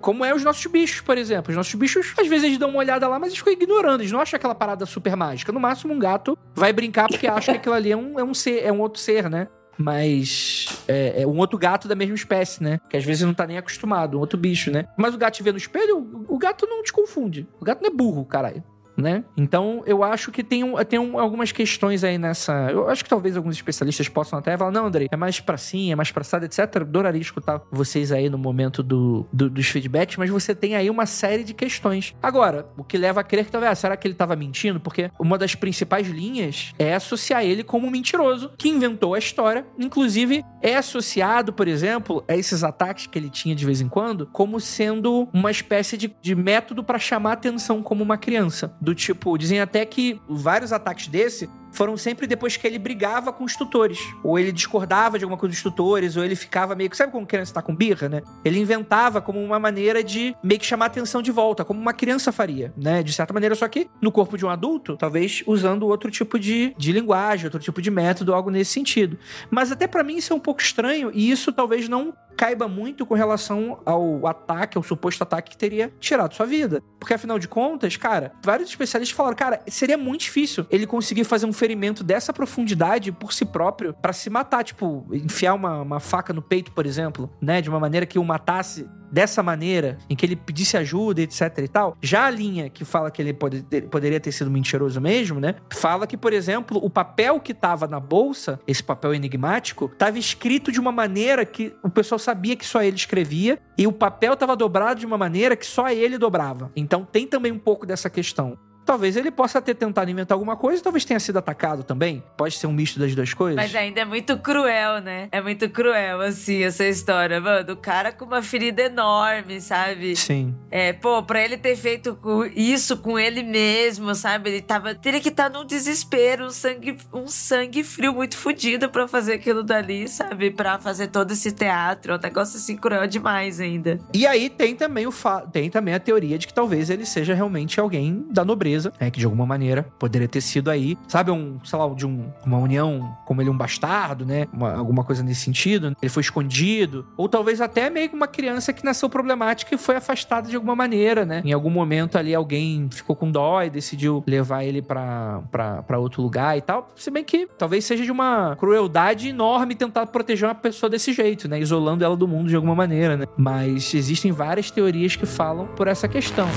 Como 0.00 0.24
é 0.24 0.34
os 0.34 0.44
nossos 0.44 0.66
bichos, 0.66 1.00
por 1.00 1.16
exemplo. 1.16 1.50
Os 1.50 1.56
nossos 1.56 1.74
bichos, 1.74 2.12
às 2.18 2.26
vezes, 2.26 2.44
eles 2.44 2.58
dão 2.58 2.70
uma 2.70 2.78
olhada 2.78 3.08
lá, 3.08 3.18
mas 3.18 3.28
eles 3.28 3.38
ficam 3.38 3.52
ignorando. 3.52 4.00
Eles 4.00 4.12
não 4.12 4.20
acham 4.20 4.36
aquela 4.36 4.54
parada 4.54 4.84
super 4.86 5.16
mágica. 5.16 5.52
No 5.52 5.60
máximo, 5.60 5.94
um 5.94 5.98
gato 5.98 6.36
vai 6.54 6.72
brincar 6.72 7.08
porque 7.08 7.26
acha 7.26 7.52
que 7.52 7.58
aquilo 7.58 7.74
ali 7.74 7.92
é 7.92 7.96
um, 7.96 8.18
é 8.18 8.24
um 8.24 8.34
ser, 8.34 8.64
é 8.64 8.72
um 8.72 8.80
outro 8.80 9.00
ser, 9.00 9.30
né? 9.30 9.48
mas 9.78 10.66
é, 10.86 11.22
é, 11.22 11.26
um 11.26 11.36
outro 11.38 11.58
gato 11.58 11.88
da 11.88 11.94
mesma 11.94 12.14
espécie, 12.14 12.62
né? 12.62 12.80
Que 12.88 12.96
às 12.96 13.04
vezes 13.04 13.22
não 13.22 13.34
tá 13.34 13.46
nem 13.46 13.58
acostumado, 13.58 14.16
um 14.16 14.20
outro 14.20 14.38
bicho, 14.38 14.70
né? 14.70 14.86
Mas 14.96 15.14
o 15.14 15.18
gato 15.18 15.34
te 15.34 15.42
vê 15.42 15.52
no 15.52 15.58
espelho, 15.58 16.24
o 16.28 16.38
gato 16.38 16.66
não 16.66 16.82
te 16.82 16.92
confunde. 16.92 17.48
O 17.60 17.64
gato 17.64 17.82
não 17.82 17.90
é 17.90 17.92
burro, 17.92 18.24
caralho. 18.24 18.62
Né? 18.96 19.24
Então, 19.36 19.82
eu 19.86 20.02
acho 20.02 20.30
que 20.30 20.42
tem, 20.42 20.62
tem 20.88 20.98
um, 20.98 21.18
algumas 21.18 21.52
questões 21.52 22.04
aí 22.04 22.18
nessa. 22.18 22.70
Eu 22.70 22.88
acho 22.88 23.02
que 23.02 23.10
talvez 23.10 23.36
alguns 23.36 23.54
especialistas 23.56 24.08
possam 24.08 24.38
até 24.38 24.56
falar: 24.56 24.70
não, 24.70 24.86
Andrei, 24.86 25.08
é 25.10 25.16
mais 25.16 25.40
pra 25.40 25.56
sim, 25.56 25.92
é 25.92 25.96
mais 25.96 26.10
pra 26.10 26.22
assado, 26.22 26.44
etc. 26.44 26.58
Adoraria 26.76 27.20
escutar 27.20 27.60
vocês 27.70 28.12
aí 28.12 28.28
no 28.28 28.38
momento 28.38 28.82
do, 28.82 29.26
do, 29.32 29.48
dos 29.50 29.68
feedbacks, 29.68 30.16
mas 30.16 30.30
você 30.30 30.54
tem 30.54 30.74
aí 30.74 30.90
uma 30.90 31.06
série 31.06 31.44
de 31.44 31.54
questões. 31.54 32.14
Agora, 32.22 32.66
o 32.76 32.84
que 32.84 32.96
leva 32.96 33.20
a 33.20 33.24
crer 33.24 33.44
que 33.44 33.52
talvez, 33.52 33.72
ah, 33.72 33.74
será 33.74 33.96
que 33.96 34.06
ele 34.06 34.14
tava 34.14 34.34
mentindo? 34.34 34.80
Porque 34.80 35.10
uma 35.18 35.38
das 35.38 35.54
principais 35.54 36.08
linhas 36.08 36.72
é 36.78 36.94
associar 36.94 37.44
ele 37.44 37.62
como 37.62 37.86
um 37.86 37.90
mentiroso 37.90 38.52
que 38.56 38.68
inventou 38.68 39.14
a 39.14 39.18
história, 39.18 39.66
inclusive 39.78 40.44
é 40.62 40.76
associado, 40.76 41.52
por 41.52 41.68
exemplo, 41.68 42.24
a 42.28 42.36
esses 42.36 42.64
ataques 42.64 43.06
que 43.06 43.18
ele 43.18 43.30
tinha 43.30 43.54
de 43.54 43.64
vez 43.64 43.80
em 43.80 43.88
quando, 43.88 44.26
como 44.32 44.60
sendo 44.60 45.28
uma 45.32 45.50
espécie 45.50 45.96
de, 45.96 46.14
de 46.20 46.34
método 46.34 46.82
para 46.82 46.98
chamar 46.98 47.32
atenção 47.32 47.82
como 47.82 48.02
uma 48.02 48.16
criança. 48.16 48.74
Do 48.84 48.94
tipo, 48.94 49.38
dizem 49.38 49.60
até 49.60 49.86
que 49.86 50.20
vários 50.28 50.70
ataques 50.70 51.08
desse 51.08 51.48
foram 51.74 51.96
sempre 51.96 52.26
depois 52.26 52.56
que 52.56 52.66
ele 52.66 52.78
brigava 52.78 53.32
com 53.32 53.44
os 53.44 53.56
tutores. 53.56 53.98
Ou 54.22 54.38
ele 54.38 54.52
discordava 54.52 55.18
de 55.18 55.24
alguma 55.24 55.38
coisa 55.38 55.52
dos 55.52 55.62
tutores, 55.62 56.16
ou 56.16 56.24
ele 56.24 56.36
ficava 56.36 56.74
meio 56.74 56.88
que. 56.88 56.96
Sabe 56.96 57.12
como 57.12 57.26
criança 57.26 57.54
tá 57.54 57.62
com 57.62 57.74
birra, 57.74 58.08
né? 58.08 58.22
Ele 58.44 58.58
inventava 58.58 59.20
como 59.20 59.42
uma 59.42 59.58
maneira 59.58 60.02
de 60.02 60.34
meio 60.42 60.60
que 60.60 60.66
chamar 60.66 60.86
atenção 60.86 61.20
de 61.20 61.30
volta, 61.30 61.64
como 61.64 61.80
uma 61.80 61.92
criança 61.92 62.32
faria, 62.32 62.72
né? 62.76 63.02
De 63.02 63.12
certa 63.12 63.34
maneira, 63.34 63.54
só 63.54 63.68
que 63.68 63.88
no 64.00 64.12
corpo 64.12 64.38
de 64.38 64.46
um 64.46 64.48
adulto, 64.48 64.96
talvez 64.96 65.42
usando 65.46 65.86
outro 65.86 66.10
tipo 66.10 66.38
de, 66.38 66.74
de 66.78 66.92
linguagem, 66.92 67.46
outro 67.46 67.60
tipo 67.60 67.82
de 67.82 67.90
método, 67.90 68.32
algo 68.32 68.50
nesse 68.50 68.72
sentido. 68.72 69.18
Mas 69.50 69.72
até 69.72 69.86
para 69.86 70.02
mim 70.02 70.16
isso 70.16 70.32
é 70.32 70.36
um 70.36 70.40
pouco 70.40 70.60
estranho, 70.60 71.10
e 71.12 71.30
isso 71.30 71.52
talvez 71.52 71.88
não 71.88 72.14
caiba 72.36 72.68
muito 72.68 73.06
com 73.06 73.14
relação 73.14 73.80
ao 73.84 74.26
ataque, 74.26 74.76
ao 74.76 74.82
suposto 74.82 75.22
ataque 75.22 75.52
que 75.52 75.56
teria 75.56 75.92
tirado 76.00 76.34
sua 76.34 76.46
vida. 76.46 76.82
Porque 76.98 77.14
afinal 77.14 77.38
de 77.38 77.48
contas, 77.48 77.96
cara, 77.96 78.32
vários 78.42 78.68
especialistas 78.68 79.16
falaram, 79.16 79.36
cara, 79.36 79.60
seria 79.68 79.96
muito 79.96 80.22
difícil 80.22 80.66
ele 80.70 80.86
conseguir 80.86 81.24
fazer 81.24 81.46
um 81.46 81.52
ferimento 81.64 82.04
dessa 82.04 82.30
profundidade 82.30 83.10
por 83.10 83.32
si 83.32 83.46
próprio 83.46 83.94
para 83.94 84.12
se 84.12 84.28
matar, 84.28 84.62
tipo, 84.62 85.06
enfiar 85.10 85.54
uma, 85.54 85.80
uma 85.80 85.98
faca 85.98 86.30
no 86.30 86.42
peito, 86.42 86.70
por 86.72 86.84
exemplo, 86.84 87.30
né? 87.40 87.62
De 87.62 87.70
uma 87.70 87.80
maneira 87.80 88.04
que 88.04 88.18
o 88.18 88.24
matasse 88.24 88.86
dessa 89.10 89.42
maneira, 89.42 89.96
em 90.10 90.14
que 90.14 90.26
ele 90.26 90.36
pedisse 90.36 90.76
ajuda, 90.76 91.22
etc 91.22 91.40
e 91.58 91.68
tal. 91.68 91.96
Já 92.02 92.26
a 92.26 92.30
linha 92.30 92.68
que 92.68 92.84
fala 92.84 93.10
que 93.10 93.22
ele 93.22 93.32
pode 93.32 93.64
poderia 93.90 94.20
ter 94.20 94.30
sido 94.32 94.50
mentiroso 94.50 95.00
mesmo, 95.00 95.40
né? 95.40 95.54
Fala 95.72 96.06
que, 96.06 96.18
por 96.18 96.34
exemplo, 96.34 96.78
o 96.84 96.90
papel 96.90 97.40
que 97.40 97.54
tava 97.54 97.86
na 97.86 97.98
bolsa, 97.98 98.60
esse 98.66 98.82
papel 98.82 99.14
enigmático, 99.14 99.88
tava 99.96 100.18
escrito 100.18 100.70
de 100.70 100.78
uma 100.78 100.92
maneira 100.92 101.46
que 101.46 101.74
o 101.82 101.88
pessoal 101.88 102.18
sabia 102.18 102.56
que 102.56 102.66
só 102.66 102.82
ele 102.82 102.96
escrevia 102.96 103.58
e 103.78 103.86
o 103.86 103.92
papel 103.92 104.36
tava 104.36 104.54
dobrado 104.54 105.00
de 105.00 105.06
uma 105.06 105.16
maneira 105.16 105.56
que 105.56 105.64
só 105.64 105.88
ele 105.88 106.18
dobrava. 106.18 106.70
Então 106.76 107.06
tem 107.10 107.26
também 107.26 107.52
um 107.52 107.58
pouco 107.58 107.86
dessa 107.86 108.10
questão. 108.10 108.58
Talvez 108.84 109.16
ele 109.16 109.30
possa 109.30 109.60
ter 109.62 109.74
tentado 109.74 110.10
inventar 110.10 110.34
alguma 110.34 110.56
coisa, 110.56 110.82
talvez 110.82 111.04
tenha 111.04 111.18
sido 111.18 111.38
atacado 111.38 111.82
também. 111.82 112.22
Pode 112.36 112.58
ser 112.58 112.66
um 112.66 112.72
misto 112.72 112.98
das 112.98 113.14
duas 113.14 113.32
coisas. 113.32 113.56
Mas 113.56 113.74
ainda 113.74 114.00
é 114.00 114.04
muito 114.04 114.36
cruel, 114.38 115.00
né? 115.00 115.28
É 115.32 115.40
muito 115.40 115.68
cruel, 115.70 116.20
assim, 116.20 116.62
essa 116.62 116.84
história, 116.84 117.40
mano. 117.40 117.72
O 117.72 117.76
cara 117.76 118.12
com 118.12 118.24
uma 118.24 118.42
ferida 118.42 118.82
enorme, 118.82 119.60
sabe? 119.60 120.16
Sim. 120.16 120.54
É, 120.70 120.92
pô, 120.92 121.22
pra 121.22 121.42
ele 121.42 121.56
ter 121.56 121.76
feito 121.76 122.18
isso 122.54 122.96
com 122.98 123.18
ele 123.18 123.42
mesmo, 123.42 124.14
sabe? 124.14 124.50
Ele 124.50 124.62
tava. 124.62 124.94
Teria 124.94 125.20
que 125.20 125.28
estar 125.28 125.50
tá 125.50 125.58
num 125.58 125.64
desespero, 125.64 126.46
um 126.46 126.50
sangue, 126.50 126.98
um 127.12 127.26
sangue 127.26 127.82
frio 127.82 128.12
muito 128.12 128.36
fodido 128.36 128.90
pra 128.90 129.08
fazer 129.08 129.34
aquilo 129.34 129.62
dali, 129.62 130.06
sabe? 130.08 130.50
Pra 130.50 130.78
fazer 130.78 131.08
todo 131.08 131.32
esse 131.32 131.52
teatro. 131.52 132.12
É 132.12 132.16
um 132.16 132.20
negócio 132.20 132.58
assim 132.58 132.76
cruel 132.76 133.06
demais 133.06 133.60
ainda. 133.60 133.98
E 134.12 134.26
aí 134.26 134.50
tem 134.50 134.76
também 134.76 135.06
o 135.06 135.10
fa... 135.10 135.40
tem 135.40 135.70
também 135.70 135.94
a 135.94 136.00
teoria 136.00 136.38
de 136.38 136.46
que 136.46 136.54
talvez 136.54 136.90
ele 136.90 137.06
seja 137.06 137.34
realmente 137.34 137.80
alguém 137.80 138.26
da 138.30 138.44
nobreza 138.44 138.73
né, 139.00 139.10
que 139.10 139.18
de 139.18 139.24
alguma 139.24 139.46
maneira 139.46 139.86
poderia 139.98 140.28
ter 140.28 140.40
sido 140.40 140.70
aí, 140.70 140.96
sabe, 141.06 141.30
um, 141.30 141.58
sei 141.64 141.78
lá, 141.78 141.88
de 141.88 142.06
um, 142.06 142.26
uma 142.44 142.58
união, 142.58 143.16
como 143.26 143.40
ele 143.40 143.48
é 143.48 143.52
um 143.52 143.56
bastardo, 143.56 144.24
né, 144.24 144.46
uma, 144.52 144.74
alguma 144.74 145.04
coisa 145.04 145.22
nesse 145.22 145.40
sentido, 145.42 145.96
ele 146.00 146.10
foi 146.10 146.20
escondido, 146.20 147.06
ou 147.16 147.28
talvez 147.28 147.60
até 147.60 147.90
meio 147.90 148.08
que 148.08 148.14
uma 148.14 148.26
criança 148.26 148.72
que 148.72 148.84
nasceu 148.84 149.08
problemática 149.08 149.74
e 149.74 149.78
foi 149.78 149.96
afastada 149.96 150.48
de 150.48 150.56
alguma 150.56 150.74
maneira, 150.74 151.24
né, 151.24 151.42
em 151.44 151.52
algum 151.52 151.70
momento 151.70 152.16
ali 152.16 152.34
alguém 152.34 152.88
ficou 152.90 153.14
com 153.14 153.30
dó 153.30 153.62
e 153.62 153.70
decidiu 153.70 154.22
levar 154.26 154.64
ele 154.64 154.82
para 154.82 155.98
outro 155.98 156.22
lugar 156.22 156.56
e 156.56 156.60
tal, 156.60 156.90
se 156.96 157.10
bem 157.10 157.24
que 157.24 157.48
talvez 157.58 157.84
seja 157.84 158.04
de 158.04 158.10
uma 158.10 158.56
crueldade 158.56 159.28
enorme 159.28 159.74
tentar 159.74 160.06
proteger 160.06 160.48
uma 160.48 160.54
pessoa 160.54 160.90
desse 160.90 161.12
jeito, 161.12 161.48
né, 161.48 161.60
isolando 161.60 162.04
ela 162.04 162.16
do 162.16 162.26
mundo 162.26 162.48
de 162.48 162.56
alguma 162.56 162.74
maneira, 162.74 163.16
né, 163.16 163.26
mas 163.36 163.94
existem 163.94 164.32
várias 164.32 164.70
teorias 164.70 165.16
que 165.16 165.26
falam 165.26 165.66
por 165.76 165.88
essa 165.88 166.08
questão. 166.08 166.48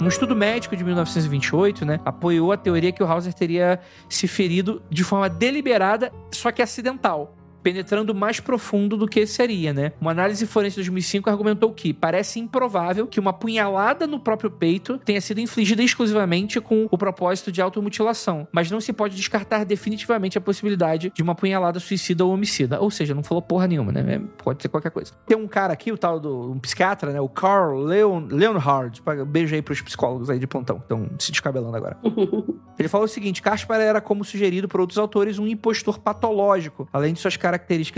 Um 0.00 0.08
estudo 0.08 0.34
médico 0.34 0.74
de 0.74 0.82
1928, 0.82 1.84
né, 1.84 2.00
apoiou 2.04 2.52
a 2.52 2.56
teoria 2.56 2.90
que 2.90 3.02
o 3.02 3.06
Hauser 3.06 3.34
teria 3.34 3.78
se 4.08 4.26
ferido 4.26 4.82
de 4.88 5.04
forma 5.04 5.28
deliberada, 5.28 6.10
só 6.32 6.50
que 6.50 6.62
acidental 6.62 7.36
penetrando 7.62 8.14
mais 8.14 8.40
profundo 8.40 8.96
do 8.96 9.06
que 9.06 9.26
seria, 9.26 9.72
né? 9.72 9.92
Uma 10.00 10.10
análise 10.10 10.46
forense 10.46 10.76
de 10.76 10.82
2005 10.82 11.30
argumentou 11.30 11.72
que 11.72 11.92
parece 11.92 12.40
improvável 12.40 13.06
que 13.06 13.20
uma 13.20 13.32
punhalada 13.32 14.06
no 14.06 14.18
próprio 14.18 14.50
peito 14.50 14.98
tenha 14.98 15.20
sido 15.20 15.40
infligida 15.40 15.82
exclusivamente 15.82 16.60
com 16.60 16.88
o 16.90 16.98
propósito 16.98 17.52
de 17.52 17.60
automutilação, 17.60 18.46
mas 18.52 18.70
não 18.70 18.80
se 18.80 18.92
pode 18.92 19.16
descartar 19.16 19.64
definitivamente 19.64 20.38
a 20.38 20.40
possibilidade 20.40 21.12
de 21.14 21.22
uma 21.22 21.34
punhalada 21.34 21.78
suicida 21.78 22.24
ou 22.24 22.32
homicida. 22.32 22.80
Ou 22.80 22.90
seja, 22.90 23.14
não 23.14 23.22
falou 23.22 23.42
porra 23.42 23.66
nenhuma, 23.66 23.92
né? 23.92 24.20
Pode 24.38 24.62
ser 24.62 24.68
qualquer 24.68 24.90
coisa. 24.90 25.12
Tem 25.26 25.36
um 25.36 25.48
cara 25.48 25.72
aqui, 25.72 25.92
o 25.92 25.98
tal 25.98 26.18
do 26.18 26.52
um 26.52 26.58
psiquiatra, 26.58 27.12
né? 27.12 27.20
O 27.20 27.28
Carl 27.28 27.78
Leon, 27.78 28.26
Leonhard. 28.30 29.02
Beijo 29.26 29.54
aí 29.54 29.62
pros 29.62 29.80
psicólogos 29.80 30.30
aí 30.30 30.38
de 30.38 30.46
plantão, 30.46 30.78
estão 30.78 31.08
se 31.18 31.30
descabelando 31.30 31.76
agora. 31.76 31.98
Ele 32.78 32.88
falou 32.88 33.04
o 33.04 33.08
seguinte: 33.08 33.42
Caspar 33.42 33.80
era, 33.80 34.00
como 34.00 34.24
sugerido 34.24 34.68
por 34.68 34.80
outros 34.80 34.98
autores, 34.98 35.38
um 35.38 35.46
impostor 35.46 35.98
patológico. 35.98 36.88
Além 36.92 37.12
de 37.12 37.20
suas 37.20 37.36
características 37.36 37.49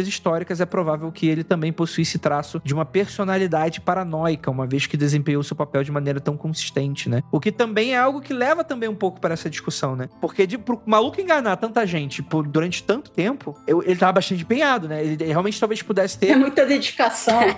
históricas, 0.09 0.61
é 0.61 0.67
provável 0.67 1.11
que 1.11 1.27
ele 1.27 1.45
também 1.45 1.73
possuísse 1.73 2.19
traço 2.19 2.61
de 2.65 2.73
uma 2.73 2.85
personalidade 2.85 3.81
paranoica, 3.81 4.51
uma 4.51 4.67
vez 4.67 4.87
que 4.87 4.97
desempenhou 4.97 5.43
seu 5.43 5.57
papel 5.57 5.83
de 5.83 5.93
maneira 5.93 6.21
tão 6.21 6.37
consistente, 6.37 7.09
né? 7.09 7.23
O 7.31 7.41
que 7.41 7.53
também 7.53 7.95
é 7.95 7.99
algo 7.99 8.21
que 8.21 8.33
leva 8.33 8.65
também 8.65 8.89
um 8.89 8.95
pouco 8.95 9.21
para 9.21 9.35
essa 9.35 9.51
discussão, 9.51 9.97
né? 9.97 10.09
Porque 10.21 10.47
de, 10.47 10.59
pro 10.59 10.81
maluco 10.87 11.21
enganar 11.21 11.57
tanta 11.57 11.87
gente 11.87 12.23
por, 12.23 12.47
durante 12.47 12.83
tanto 12.83 13.11
tempo, 13.11 13.57
eu, 13.67 13.83
ele 13.83 13.97
tava 13.97 14.13
bastante 14.13 14.43
empenhado, 14.43 14.89
né? 14.89 15.03
Ele, 15.03 15.15
ele 15.15 15.25
realmente 15.27 15.59
talvez 15.59 15.83
pudesse 15.83 16.19
ter. 16.19 16.31
É 16.31 16.37
muita 16.37 16.65
dedicação. 16.65 17.41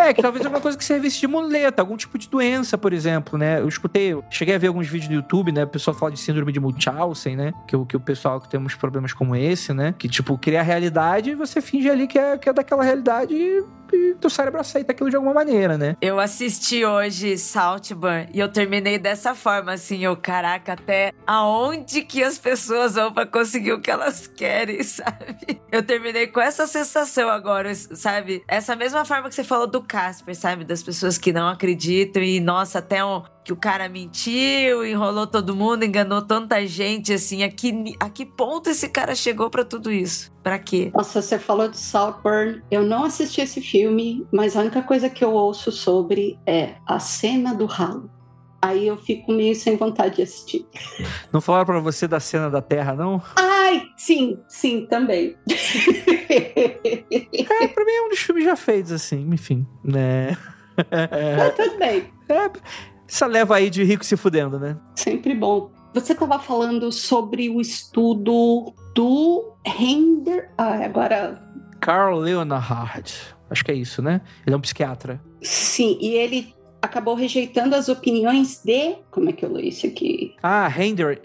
É, 0.00 0.14
que 0.14 0.22
talvez 0.22 0.44
alguma 0.46 0.62
coisa 0.62 0.78
que 0.78 0.84
servisse 0.84 1.20
de 1.20 1.26
muleta, 1.26 1.82
algum 1.82 1.94
tipo 1.94 2.16
de 2.16 2.26
doença, 2.26 2.78
por 2.78 2.90
exemplo, 2.90 3.38
né? 3.38 3.60
Eu 3.60 3.68
escutei, 3.68 4.14
eu 4.14 4.24
cheguei 4.30 4.54
a 4.54 4.58
ver 4.58 4.68
alguns 4.68 4.88
vídeos 4.88 5.10
no 5.10 5.16
YouTube, 5.16 5.52
né? 5.52 5.64
O 5.64 5.68
pessoal 5.68 5.94
fala 5.94 6.10
de 6.10 6.18
síndrome 6.18 6.50
de 6.52 6.58
Munchausen, 6.58 7.36
né? 7.36 7.52
Que, 7.68 7.76
que 7.84 7.96
o 7.96 8.00
pessoal 8.00 8.40
que 8.40 8.48
tem 8.48 8.58
uns 8.58 8.74
problemas 8.74 9.12
como 9.12 9.36
esse, 9.36 9.74
né? 9.74 9.94
Que, 9.98 10.08
tipo, 10.08 10.38
cria 10.38 10.60
a 10.60 10.62
realidade 10.62 11.30
e 11.30 11.34
você 11.34 11.60
finge 11.60 11.90
ali 11.90 12.06
que 12.06 12.18
é, 12.18 12.38
que 12.38 12.48
é 12.48 12.52
daquela 12.52 12.82
realidade 12.82 13.34
e 13.34 13.62
e 13.94 14.14
teu 14.14 14.30
cérebro 14.30 14.60
aceita 14.60 14.92
aquilo 14.92 15.10
de 15.10 15.16
alguma 15.16 15.34
maneira, 15.34 15.76
né? 15.76 15.96
Eu 16.00 16.18
assisti 16.20 16.84
hoje 16.84 17.36
Saltburn 17.38 18.28
e 18.32 18.38
eu 18.38 18.48
terminei 18.48 18.98
dessa 18.98 19.34
forma, 19.34 19.72
assim, 19.72 20.04
eu, 20.04 20.16
caraca, 20.16 20.74
até 20.74 21.12
aonde 21.26 22.02
que 22.02 22.22
as 22.22 22.38
pessoas 22.38 22.94
vão 22.94 23.12
pra 23.12 23.26
conseguir 23.26 23.72
o 23.72 23.80
que 23.80 23.90
elas 23.90 24.26
querem, 24.26 24.82
sabe? 24.84 25.60
Eu 25.70 25.82
terminei 25.82 26.26
com 26.26 26.40
essa 26.40 26.66
sensação 26.66 27.28
agora, 27.28 27.74
sabe? 27.74 28.42
Essa 28.48 28.76
mesma 28.76 29.04
forma 29.04 29.28
que 29.28 29.34
você 29.34 29.44
falou 29.44 29.66
do 29.66 29.82
Casper, 29.82 30.34
sabe? 30.34 30.64
Das 30.64 30.82
pessoas 30.82 31.18
que 31.18 31.32
não 31.32 31.48
acreditam 31.48 32.22
e, 32.22 32.40
nossa, 32.40 32.78
até 32.78 33.04
um 33.04 33.22
que 33.50 33.52
o 33.52 33.56
cara 33.56 33.88
mentiu, 33.88 34.86
enrolou 34.86 35.26
todo 35.26 35.56
mundo, 35.56 35.84
enganou 35.84 36.22
tanta 36.22 36.64
gente, 36.66 37.12
assim, 37.12 37.42
a 37.42 37.50
que, 37.50 37.96
a 37.98 38.08
que 38.08 38.24
ponto 38.24 38.70
esse 38.70 38.88
cara 38.88 39.12
chegou 39.14 39.50
para 39.50 39.64
tudo 39.64 39.90
isso? 39.90 40.32
Para 40.40 40.56
quê? 40.58 40.92
Nossa, 40.94 41.20
você 41.20 41.36
falou 41.36 41.68
de 41.68 41.76
Saltburn. 41.76 42.62
Eu 42.70 42.84
não 42.84 43.04
assisti 43.04 43.40
esse 43.40 43.60
filme, 43.60 44.24
mas 44.32 44.56
a 44.56 44.60
única 44.60 44.82
coisa 44.82 45.10
que 45.10 45.24
eu 45.24 45.32
ouço 45.32 45.72
sobre 45.72 46.38
é 46.46 46.74
a 46.86 47.00
cena 47.00 47.52
do 47.52 47.66
ralo. 47.66 48.08
Aí 48.62 48.86
eu 48.86 48.96
fico 48.96 49.32
meio 49.32 49.56
sem 49.56 49.76
vontade 49.76 50.16
de 50.16 50.22
assistir. 50.22 50.64
Não 51.32 51.40
falaram 51.40 51.66
para 51.66 51.80
você 51.80 52.06
da 52.06 52.20
cena 52.20 52.48
da 52.48 52.62
Terra, 52.62 52.94
não? 52.94 53.20
Ai, 53.36 53.82
sim, 53.96 54.38
sim, 54.48 54.86
também. 54.86 55.34
é, 56.28 57.68
pra 57.68 57.84
mim 57.84 57.92
é 57.92 58.02
um 58.02 58.10
dos 58.10 58.20
filmes 58.20 58.44
já 58.44 58.54
feitos, 58.54 58.92
assim, 58.92 59.28
enfim, 59.32 59.66
né? 59.82 60.36
É, 60.90 61.50
tudo 61.50 61.78
bem. 61.78 62.04
É, 62.28 62.50
essa 63.10 63.26
leva 63.26 63.56
aí 63.56 63.68
de 63.68 63.82
rico 63.82 64.04
se 64.04 64.16
fudendo, 64.16 64.58
né? 64.58 64.76
Sempre 64.94 65.34
bom. 65.34 65.72
Você 65.92 66.12
estava 66.12 66.38
falando 66.38 66.92
sobre 66.92 67.50
o 67.50 67.60
estudo 67.60 68.72
do 68.94 69.52
Render. 69.66 70.48
Ah, 70.56 70.84
agora. 70.84 71.42
Carl 71.80 72.18
Leonhard. 72.20 73.12
Acho 73.50 73.64
que 73.64 73.72
é 73.72 73.74
isso, 73.74 74.00
né? 74.00 74.20
Ele 74.46 74.54
é 74.54 74.56
um 74.56 74.60
psiquiatra. 74.60 75.20
Sim, 75.42 75.98
e 76.00 76.10
ele 76.14 76.54
acabou 76.80 77.16
rejeitando 77.16 77.74
as 77.74 77.88
opiniões 77.88 78.62
de. 78.64 78.94
Como 79.10 79.28
é 79.28 79.32
que 79.32 79.44
eu 79.44 79.52
leio 79.52 79.68
isso 79.70 79.88
aqui? 79.88 80.36
Ah, 80.40 80.72
Hender, 80.78 81.20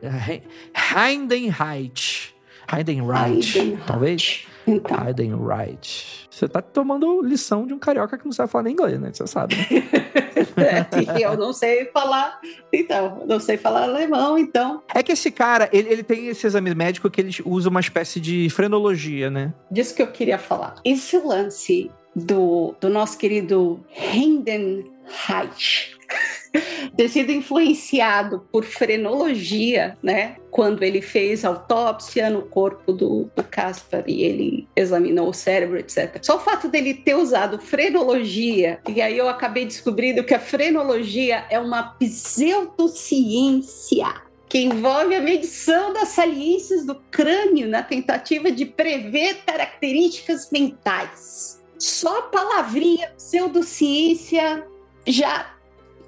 Heidenreich. 0.73 2.33
Heidenreich, 2.75 3.77
talvez. 3.85 4.47
Então. 4.67 4.97
Aiden 4.99 5.33
Wright. 5.35 6.27
Você 6.29 6.47
tá 6.47 6.61
tomando 6.61 7.21
lição 7.21 7.65
de 7.65 7.73
um 7.73 7.79
carioca 7.79 8.17
que 8.17 8.25
não 8.25 8.31
sabe 8.31 8.51
falar 8.51 8.63
nem 8.63 8.73
inglês, 8.73 8.99
né? 8.99 9.11
Você 9.13 9.27
sabe. 9.27 9.55
Né? 9.55 10.87
e 11.17 11.21
eu 11.21 11.37
não 11.37 11.53
sei 11.53 11.85
falar, 11.85 12.39
então, 12.73 13.23
não 13.27 13.39
sei 13.39 13.57
falar 13.57 13.83
alemão, 13.83 14.37
então. 14.37 14.83
É 14.93 15.01
que 15.01 15.11
esse 15.11 15.31
cara, 15.31 15.69
ele, 15.71 15.89
ele 15.89 16.03
tem 16.03 16.27
esse 16.27 16.45
exame 16.45 16.73
médico 16.73 17.09
que 17.09 17.21
ele 17.21 17.35
usa 17.45 17.69
uma 17.69 17.79
espécie 17.79 18.19
de 18.19 18.49
frenologia, 18.49 19.29
né? 19.29 19.53
Disso 19.71 19.95
que 19.95 20.01
eu 20.01 20.07
queria 20.07 20.37
falar. 20.37 20.75
Esse 20.83 21.17
lance 21.17 21.91
do, 22.15 22.75
do 22.79 22.89
nosso 22.89 23.17
querido 23.17 23.85
Hendon 23.93 24.83
Reich 25.27 25.95
ter 26.95 27.09
sido 27.09 27.31
influenciado 27.31 28.47
por 28.51 28.63
frenologia, 28.63 29.97
né? 30.01 30.37
Quando 30.51 30.83
ele 30.83 31.01
fez 31.01 31.43
autópsia 31.43 32.29
no 32.29 32.43
corpo 32.43 32.93
do, 32.93 33.29
do 33.35 33.43
Caspar 33.43 34.03
e 34.07 34.23
ele 34.23 34.69
examinou 34.75 35.29
o 35.29 35.33
cérebro, 35.33 35.77
etc. 35.77 36.19
Só 36.21 36.37
o 36.37 36.39
fato 36.39 36.69
dele 36.69 36.93
ter 36.93 37.15
usado 37.15 37.59
frenologia, 37.59 38.79
e 38.87 39.01
aí 39.01 39.17
eu 39.17 39.27
acabei 39.27 39.65
descobrindo 39.65 40.23
que 40.23 40.33
a 40.33 40.39
frenologia 40.39 41.43
é 41.49 41.59
uma 41.59 41.95
pseudociência 41.99 44.23
que 44.47 44.59
envolve 44.59 45.15
a 45.15 45.21
medição 45.21 45.91
das 45.91 46.09
saliências 46.09 46.85
do 46.85 46.95
crânio 47.11 47.67
na 47.67 47.83
tentativa 47.83 48.51
de 48.51 48.65
prever 48.65 49.37
características 49.45 50.49
mentais. 50.51 51.61
Só 51.77 52.19
a 52.19 52.23
palavrinha 52.23 53.11
pseudociência 53.17 54.65
já 55.05 55.54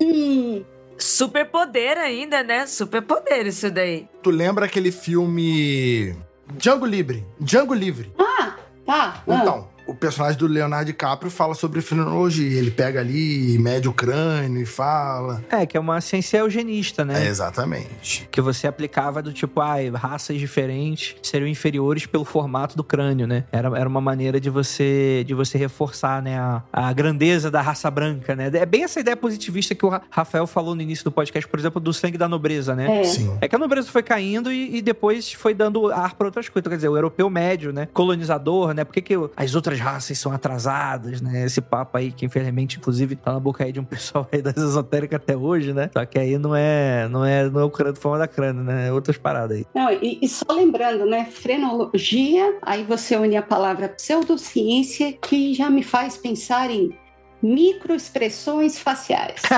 Hum. 0.02 0.64
Superpoder 0.98 1.98
ainda, 1.98 2.44
né? 2.44 2.66
Superpoder 2.66 3.46
isso 3.46 3.70
daí. 3.70 4.08
Tu 4.24 4.30
lembra 4.30 4.66
aquele 4.66 4.92
filme 4.92 6.16
Django 6.58 6.86
Livre? 6.86 7.26
Django 7.40 7.74
Livre. 7.74 8.12
Ah, 8.18 8.56
tá. 8.86 9.24
Então, 9.28 9.70
o 9.88 9.96
personagem 9.96 10.38
do 10.38 10.46
Leonardo 10.46 10.86
DiCaprio 10.86 11.32
fala 11.32 11.56
sobre 11.56 11.82
frenologia. 11.82 12.60
Ele 12.60 12.70
pega 12.70 13.00
ali 13.00 13.56
e 13.56 13.58
mede 13.58 13.88
o 13.88 13.94
crânio 13.94 14.62
e 14.62 14.66
fala. 14.66 15.44
É, 15.50 15.66
que 15.66 15.78
é 15.78 15.80
uma 15.80 16.00
ciência 16.02 16.38
eugenista, 16.38 17.06
né? 17.06 17.26
É, 17.26 17.28
exatamente. 17.28 18.28
Que 18.30 18.42
você 18.42 18.68
aplicava 18.68 19.22
do 19.22 19.32
tipo, 19.32 19.62
ah, 19.62 19.76
raças 19.96 20.38
diferentes 20.38 21.16
seriam 21.24 21.48
inferiores 21.48 22.06
pelo 22.06 22.26
formato 22.26 22.76
do 22.76 22.84
crânio, 22.84 23.26
né? 23.26 23.46
Era, 23.52 23.70
era 23.80 23.88
uma 23.88 24.02
maneira 24.02 24.40
de 24.40 24.50
você 24.50 25.24
de 25.26 25.34
você 25.34 25.58
reforçar, 25.58 26.22
né, 26.22 26.38
a, 26.38 26.64
a 26.72 26.94
grandeza 26.94 27.50
da 27.50 27.62
raça 27.62 27.90
branca, 27.90 28.36
né? 28.36 28.50
É 28.54 28.66
bem 28.66 28.84
essa 28.84 29.00
ideia 29.00 29.16
positivista 29.16 29.74
que 29.74 29.86
o 29.86 30.02
Rafael 30.10 30.46
falou 30.46 30.76
no 30.76 30.82
início 30.82 31.04
do 31.06 31.12
podcast, 31.12 31.48
por 31.50 31.60
exemplo, 31.60 31.80
do 31.80 31.94
sangue 31.94 32.18
da 32.18 32.28
nobreza, 32.28 32.76
né? 32.76 33.02
É. 33.02 33.04
Sim. 33.06 33.38
É 33.40 33.48
que 33.48 33.56
a 33.56 33.60
nobreza 33.60 33.90
foi 33.90 34.04
caindo 34.04 34.52
e, 34.52 34.78
e 34.78 34.82
depois 34.82 35.32
foi 35.32 35.54
dando 35.54 35.92
ar 35.92 36.16
para 36.16 36.28
outras 36.28 36.50
coisas. 36.50 36.70
Quer 36.70 36.76
dizer, 36.76 36.90
o 36.90 36.98
europeu 36.98 37.30
médio, 37.30 37.72
né? 37.72 37.88
Colonizador, 37.94 38.74
né? 38.74 38.84
Por 38.84 38.94
que, 38.94 39.02
que 39.02 39.14
as 39.36 39.56
outras 39.56 39.77
raças 39.78 40.18
são 40.18 40.32
atrasadas, 40.32 41.22
né? 41.22 41.46
Esse 41.46 41.62
papo 41.62 41.98
aí 41.98 42.12
que 42.12 42.26
infelizmente, 42.26 42.78
inclusive, 42.78 43.16
tá 43.16 43.34
na 43.34 43.40
boca 43.40 43.64
aí 43.64 43.72
de 43.72 43.80
um 43.80 43.84
pessoal 43.86 44.28
aí 44.32 44.42
das 44.42 44.58
esotéricas 44.58 45.18
até 45.18 45.36
hoje, 45.36 45.74
né? 45.74 45.90
Só 45.94 46.06
que 46.06 46.20
aí 46.20 46.38
não 46.38 46.56
é, 46.56 47.08
não 47.10 47.26
é, 47.26 47.50
não 47.50 47.62
é 47.62 47.64
o 47.64 47.70
crânio 47.70 47.96
forma 48.00 48.18
da 48.18 48.28
crânio, 48.28 48.64
né? 48.64 48.88
É 48.88 48.92
outras 48.92 49.18
paradas 49.18 49.58
aí. 49.58 49.66
Não, 49.74 49.92
e, 49.92 50.20
e, 50.22 50.28
só 50.28 50.46
lembrando, 50.52 51.06
né? 51.06 51.26
Frenologia, 51.26 52.58
aí 52.62 52.84
você 52.84 53.16
une 53.16 53.38
a 53.38 53.42
palavra 53.42 53.90
pseudociência, 53.90 55.14
que 55.14 55.54
já 55.54 55.70
me 55.70 55.84
faz 55.84 56.18
pensar 56.18 56.70
em 56.70 56.96
microexpressões 57.42 58.80
faciais. 58.80 59.42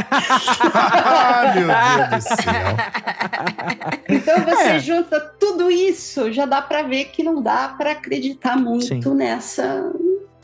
ah, 0.73 1.53
meu 1.55 1.67
Deus 2.09 2.23
do 2.23 2.43
céu. 2.43 3.89
Então 4.11 4.39
você 4.43 4.69
é. 4.69 4.79
junta 4.79 5.19
tudo 5.39 5.69
isso, 5.69 6.31
já 6.31 6.45
dá 6.45 6.61
para 6.61 6.81
ver 6.81 7.05
que 7.05 7.21
não 7.21 7.41
dá 7.41 7.69
para 7.69 7.91
acreditar 7.91 8.57
muito 8.57 8.85
Sim. 8.87 9.15
nessa 9.15 9.91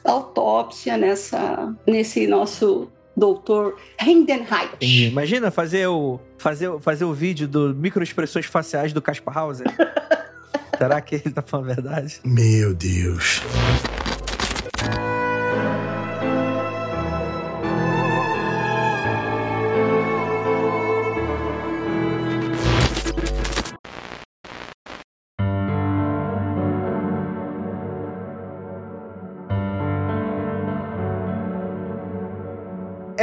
autópsia, 0.05 0.97
nessa 0.97 1.73
nesse 1.85 2.27
nosso 2.27 2.89
doutor 3.15 3.77
Heidenreich. 3.99 4.75
Imagina 4.81 5.49
fazer 5.49 5.87
o 5.87 6.19
fazer, 6.37 6.79
fazer 6.79 7.05
o 7.05 7.13
vídeo 7.13 7.47
do 7.47 7.73
microexpressões 7.73 8.45
faciais 8.45 8.93
do 8.93 9.01
Caspar 9.01 9.37
Hauser. 9.37 9.67
Será 10.77 10.99
que 10.99 11.15
ele 11.15 11.31
tá 11.31 11.41
falando 11.41 11.71
a 11.71 11.73
verdade? 11.73 12.19
Meu 12.23 12.73
Deus. 12.73 13.41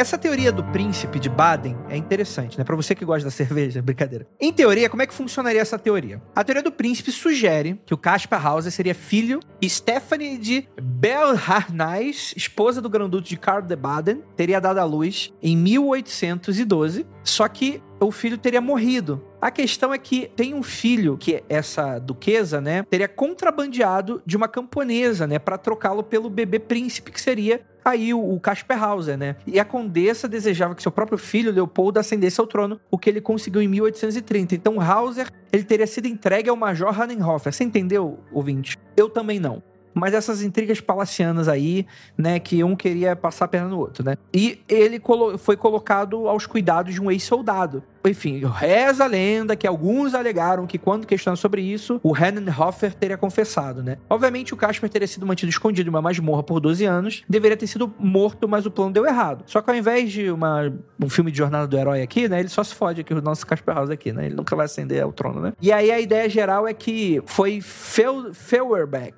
Essa 0.02 0.18
teoria 0.18 0.50
do 0.50 0.64
príncipe 0.64 1.20
de 1.20 1.28
Baden 1.28 1.76
é 1.88 1.96
interessante, 1.96 2.58
né? 2.58 2.64
Para 2.64 2.74
você 2.74 2.92
que 2.92 3.04
gosta 3.04 3.22
da 3.22 3.30
cerveja, 3.30 3.80
brincadeira. 3.80 4.26
Em 4.40 4.52
teoria, 4.52 4.90
como 4.90 5.00
é 5.00 5.06
que 5.06 5.14
funcionaria 5.14 5.60
essa 5.60 5.78
teoria? 5.78 6.20
A 6.34 6.42
teoria 6.42 6.60
do 6.60 6.72
príncipe 6.72 7.12
sugere 7.12 7.80
que 7.86 7.94
o 7.94 7.96
Caspar 7.96 8.44
Hauser 8.44 8.72
seria 8.72 8.96
filho 8.96 9.38
de 9.60 9.70
Stephanie 9.70 10.38
de 10.38 10.66
Belharnais, 10.82 12.34
esposa 12.36 12.82
do 12.82 12.90
grão-duque 12.90 13.28
de 13.28 13.36
Karl 13.36 13.62
de 13.62 13.76
Baden, 13.76 14.24
teria 14.34 14.60
dado 14.60 14.78
à 14.78 14.84
luz 14.84 15.32
em 15.40 15.56
1812, 15.56 17.06
só 17.22 17.46
que 17.46 17.80
o 18.04 18.12
filho 18.12 18.38
teria 18.38 18.60
morrido. 18.60 19.22
A 19.40 19.50
questão 19.50 19.92
é 19.92 19.98
que 19.98 20.30
tem 20.34 20.54
um 20.54 20.62
filho 20.62 21.16
que 21.16 21.42
essa 21.48 21.98
duquesa, 21.98 22.60
né, 22.60 22.84
teria 22.88 23.08
contrabandeado 23.08 24.22
de 24.24 24.36
uma 24.36 24.48
camponesa, 24.48 25.26
né, 25.26 25.38
para 25.38 25.58
trocá-lo 25.58 26.02
pelo 26.02 26.30
bebê 26.30 26.58
príncipe 26.58 27.10
que 27.10 27.20
seria 27.20 27.60
aí 27.84 28.14
o, 28.14 28.38
Casper 28.38 28.80
Hauser, 28.80 29.18
né? 29.18 29.36
E 29.44 29.58
a 29.58 29.64
condessa 29.64 30.28
desejava 30.28 30.74
que 30.74 30.82
seu 30.82 30.92
próprio 30.92 31.18
filho, 31.18 31.52
Leopoldo, 31.52 31.98
ascendesse 31.98 32.40
ao 32.40 32.46
trono, 32.46 32.80
o 32.90 32.96
que 32.96 33.10
ele 33.10 33.20
conseguiu 33.20 33.60
em 33.60 33.66
1830. 33.66 34.54
Então, 34.54 34.80
Hauser, 34.80 35.28
ele 35.52 35.64
teria 35.64 35.86
sido 35.86 36.06
entregue 36.06 36.48
ao 36.48 36.56
Major 36.56 36.96
Hannenhofer. 36.96 37.52
Você 37.52 37.64
entendeu, 37.64 38.20
ouvinte? 38.32 38.78
Eu 38.96 39.08
também 39.08 39.40
não 39.40 39.62
mas 39.94 40.14
essas 40.14 40.42
intrigas 40.42 40.80
palacianas 40.80 41.48
aí, 41.48 41.86
né, 42.16 42.38
que 42.38 42.62
um 42.64 42.74
queria 42.74 43.14
passar 43.14 43.46
a 43.46 43.48
perna 43.48 43.68
no 43.68 43.78
outro, 43.78 44.04
né? 44.04 44.16
E 44.32 44.60
ele 44.68 44.98
colo 44.98 45.38
foi 45.38 45.56
colocado 45.56 46.28
aos 46.28 46.46
cuidados 46.46 46.94
de 46.94 47.00
um 47.00 47.10
ex-soldado. 47.10 47.82
Enfim, 48.04 48.42
reza 48.44 49.04
a 49.04 49.06
lenda 49.06 49.54
que 49.54 49.66
alguns 49.66 50.12
alegaram 50.14 50.66
que 50.66 50.76
quando 50.76 51.06
questionaram 51.06 51.36
sobre 51.36 51.62
isso, 51.62 52.00
o 52.02 52.16
Hennenhofer 52.16 52.94
teria 52.94 53.16
confessado, 53.16 53.82
né? 53.82 53.98
Obviamente 54.10 54.52
o 54.52 54.56
Casper 54.56 54.90
teria 54.90 55.06
sido 55.06 55.24
mantido 55.24 55.50
escondido 55.50 55.88
em 55.88 55.90
uma 55.90 56.02
masmorra 56.02 56.42
por 56.42 56.58
12 56.58 56.84
anos, 56.84 57.22
deveria 57.28 57.56
ter 57.56 57.68
sido 57.68 57.92
morto, 57.98 58.48
mas 58.48 58.66
o 58.66 58.70
plano 58.70 58.92
deu 58.92 59.06
errado. 59.06 59.44
Só 59.46 59.62
que 59.62 59.70
ao 59.70 59.76
invés 59.76 60.10
de 60.10 60.30
uma, 60.30 60.72
um 61.00 61.08
filme 61.08 61.30
de 61.30 61.38
jornada 61.38 61.66
do 61.66 61.78
herói 61.78 62.02
aqui, 62.02 62.28
né, 62.28 62.40
ele 62.40 62.48
só 62.48 62.64
se 62.64 62.74
fode 62.74 63.00
aqui, 63.00 63.14
o 63.14 63.22
nosso 63.22 63.46
Casper 63.46 63.74
House 63.74 63.90
aqui, 63.90 64.12
né? 64.12 64.26
Ele 64.26 64.34
nunca 64.34 64.56
vai 64.56 64.66
ascender 64.66 65.02
ao 65.02 65.12
trono, 65.12 65.40
né? 65.40 65.52
E 65.60 65.70
aí 65.70 65.90
a 65.90 66.00
ideia 66.00 66.28
geral 66.28 66.66
é 66.66 66.74
que 66.74 67.22
foi 67.26 67.60
Feuerbach, 67.60 69.12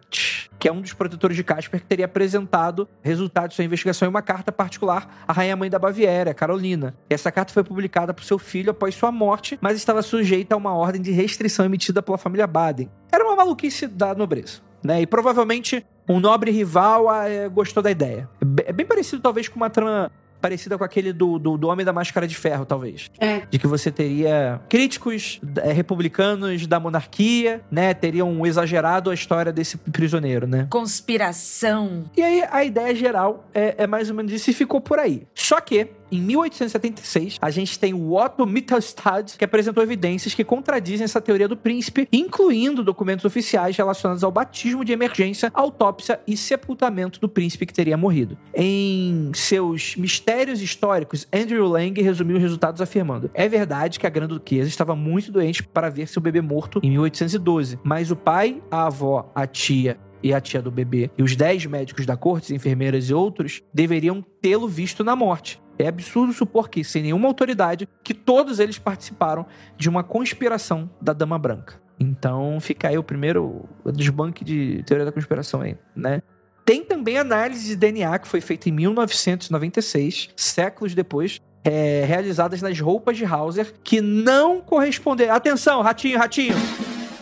que 0.65 0.69
é 0.69 0.73
um 0.73 0.81
dos 0.81 0.95
protetores 0.95 1.37
de 1.37 1.45
Casper, 1.45 1.79
que 1.79 1.87
teria 1.87 2.07
apresentado 2.07 2.89
resultados 3.03 3.51
de 3.51 3.57
sua 3.57 3.67
investigação 3.67 4.07
em 4.07 4.09
uma 4.09 4.23
carta 4.23 4.51
particular 4.51 5.23
à 5.29 5.31
rainha-mãe 5.31 5.69
da 5.69 5.79
Baviera, 5.79 6.33
Carolina. 6.33 6.95
E 7.11 7.13
essa 7.13 7.31
carta 7.31 7.53
foi 7.53 7.63
publicada 7.63 8.15
por 8.15 8.25
seu 8.25 8.39
filho 8.39 8.71
após 8.71 8.95
sua 8.95 9.13
morte, 9.13 9.59
mas 9.61 9.77
estava 9.77 10.01
sujeita 10.01 10.55
a 10.55 10.57
uma 10.57 10.73
ordem 10.73 11.03
de 11.03 11.11
restrição 11.11 11.67
emitida 11.67 12.01
pela 12.01 12.17
família 12.17 12.47
Baden. 12.47 12.91
Era 13.13 13.23
uma 13.27 13.37
maluquice 13.37 13.87
da 13.87 14.15
nobreza. 14.15 14.63
Né? 14.83 15.03
E 15.03 15.07
provavelmente 15.07 15.85
um 16.09 16.19
nobre 16.19 16.51
rival 16.51 17.11
ah, 17.11 17.29
é, 17.29 17.47
gostou 17.47 17.83
da 17.83 17.91
ideia. 17.91 18.27
É 18.65 18.73
bem 18.73 18.87
parecido, 18.87 19.21
talvez, 19.21 19.49
com 19.49 19.57
uma 19.57 19.69
trama 19.69 20.11
parecida 20.45 20.77
com 20.77 20.85
aquele 20.85 21.11
do, 21.11 21.39
do, 21.39 21.57
do, 21.57 21.69
Homem 21.69 21.87
da 21.87 21.93
Máscara 21.93 22.29
de 22.29 22.35
Ferro, 22.35 22.67
talvez. 22.67 23.11
É. 23.19 23.41
De 23.51 23.59
que 23.59 23.67
você 23.67 23.91
teria 23.91 24.61
críticos 24.69 25.41
é, 25.63 25.73
republicanos 25.73 26.67
da 26.67 26.79
monarquia, 26.79 27.63
né? 27.71 27.95
Teriam 27.95 28.45
exagerado 28.45 29.09
a 29.09 29.15
história 29.15 29.51
desse 29.51 29.79
prisioneiro, 29.79 30.47
né? 30.47 30.67
Conspiração. 30.69 32.05
E 32.15 32.23
aí 32.23 32.45
a 32.51 32.63
ideia 32.63 32.95
geral 32.95 33.49
é, 33.55 33.75
é 33.79 33.87
mais 33.87 34.11
ou 34.11 34.17
menos 34.17 34.33
isso 34.33 34.51
e 34.51 34.53
ficou 34.53 34.83
por 34.83 34.99
aí. 34.99 35.27
Só 35.35 35.59
que 35.63 35.89
em 36.11 36.21
1876, 36.21 37.39
a 37.41 37.51
gente 37.51 37.79
tem 37.79 37.95
o 37.95 38.15
Otto 38.15 38.47
Mittelstadt, 38.47 39.37
que 39.37 39.45
apresentou 39.45 39.83
evidências 39.83 40.35
que 40.35 40.45
contradizem 40.45 41.05
essa 41.05 41.21
teoria 41.21 41.49
do 41.49 41.57
príncipe, 41.57 42.09
incluindo 42.13 42.83
documentos 42.83 43.25
oficiais 43.25 43.77
relacionados 43.77 44.23
ao 44.23 44.31
batismo 44.31 44.85
de 44.85 44.93
emergência, 44.93 45.51
autópsia 45.55 46.21
e 46.27 46.37
sepultamento 46.37 47.21
do 47.21 47.29
príncipe 47.29 47.67
que 47.67 47.75
teria 47.75 47.97
morrido. 47.97 48.39
Em 48.55 49.31
seus 49.35 49.97
mistérios 49.97 50.61
históricos, 50.61 51.27
Andrew 51.33 51.67
Lang 51.67 52.01
resumiu 52.01 52.37
os 52.37 52.43
resultados 52.43 52.81
afirmando: 52.81 53.31
é 53.35 53.49
verdade 53.49 53.99
que 53.99 54.07
a 54.07 54.11
grande 54.11 54.35
duquesa 54.35 54.69
estava 54.69 54.95
muito 54.95 55.33
doente 55.33 55.63
para 55.63 55.91
ver 55.91 56.09
seu 56.09 56.23
bebê 56.23 56.41
morto 56.41 56.81
em 56.83 56.91
1812, 56.91 57.79
mas 57.83 58.11
o 58.11 58.17
pai, 58.17 58.63
a 58.71 58.87
avó, 58.87 59.31
a 59.35 59.47
tia 59.47 59.99
e 60.23 60.33
a 60.33 60.41
tia 60.41 60.63
do 60.63 60.71
bebê 60.71 61.11
e 61.19 61.23
os 61.23 61.37
10 61.37 61.67
médicos 61.67 62.07
da 62.07 62.17
corte, 62.17 62.55
enfermeiras 62.55 63.11
e 63.11 63.15
outros 63.15 63.63
deveriam 63.73 64.25
tê-lo 64.41 64.67
visto 64.67 65.05
na 65.05 65.15
morte. 65.15 65.63
É 65.79 65.89
absurdo 65.89 66.33
supor 66.33 66.69
que, 66.69 66.85
sem 66.85 67.03
nenhuma 67.03 67.29
autoridade, 67.29 67.89
que 68.03 68.15
todos 68.15 68.61
eles 68.61 68.79
participaram 68.79 69.47
de 69.77 69.89
uma 69.89 70.05
conspiração 70.05 70.89
da 71.01 71.13
Dama 71.13 71.39
Branca. 71.39 71.83
Então 71.99 72.59
fica 72.61 72.89
aí 72.89 72.99
o 72.99 73.03
primeiro 73.03 73.69
desbanque 73.93 74.45
de 74.45 74.83
teoria 74.85 75.05
da 75.05 75.13
conspiração 75.13 75.61
aí, 75.61 75.77
né? 75.95 76.23
Tem 76.65 76.83
também 76.83 77.19
análise 77.19 77.67
de 77.67 77.77
DNA 77.77 78.19
que 78.19 78.27
foi 78.27 78.41
feita 78.41 78.69
em 78.69 78.73
1996, 78.73 80.31
séculos 80.35 80.95
depois, 80.95 81.41
é, 81.63 82.05
realizadas 82.07 82.63
nas 82.63 82.81
roupas 82.81 83.17
de 83.17 83.25
Hauser, 83.25 83.75
que 83.83 84.01
não 84.01 84.61
corresponderam. 84.61 85.35
Atenção, 85.35 85.83
ratinho, 85.83 86.19
ratinho! 86.19 86.57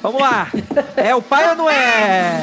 Vamos 0.00 0.20
lá! 0.20 0.48
É 0.96 1.14
o 1.14 1.22
pai 1.22 1.50
ou 1.50 1.56
não 1.56 1.70
é? 1.70 2.40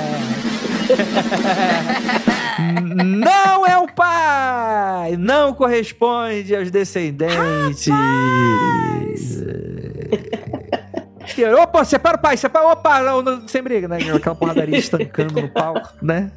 Não 2.84 3.66
é 3.66 3.78
o 3.78 3.88
pai! 3.88 5.16
Não 5.18 5.54
corresponde 5.54 6.56
aos 6.56 6.70
descendentes. 6.72 7.90
Opa, 11.62 11.86
separa 11.86 12.18
o 12.18 12.22
pai, 12.22 12.36
separa. 12.38 12.68
Opa, 12.68 13.02
não, 13.02 13.22
não, 13.22 13.48
sem 13.48 13.62
briga, 13.62 13.88
né? 13.88 13.98
Aquela 14.14 14.36
porradaria 14.36 14.78
estancando 14.78 15.42
no 15.42 15.48
palco, 15.50 15.94
né? 16.02 16.32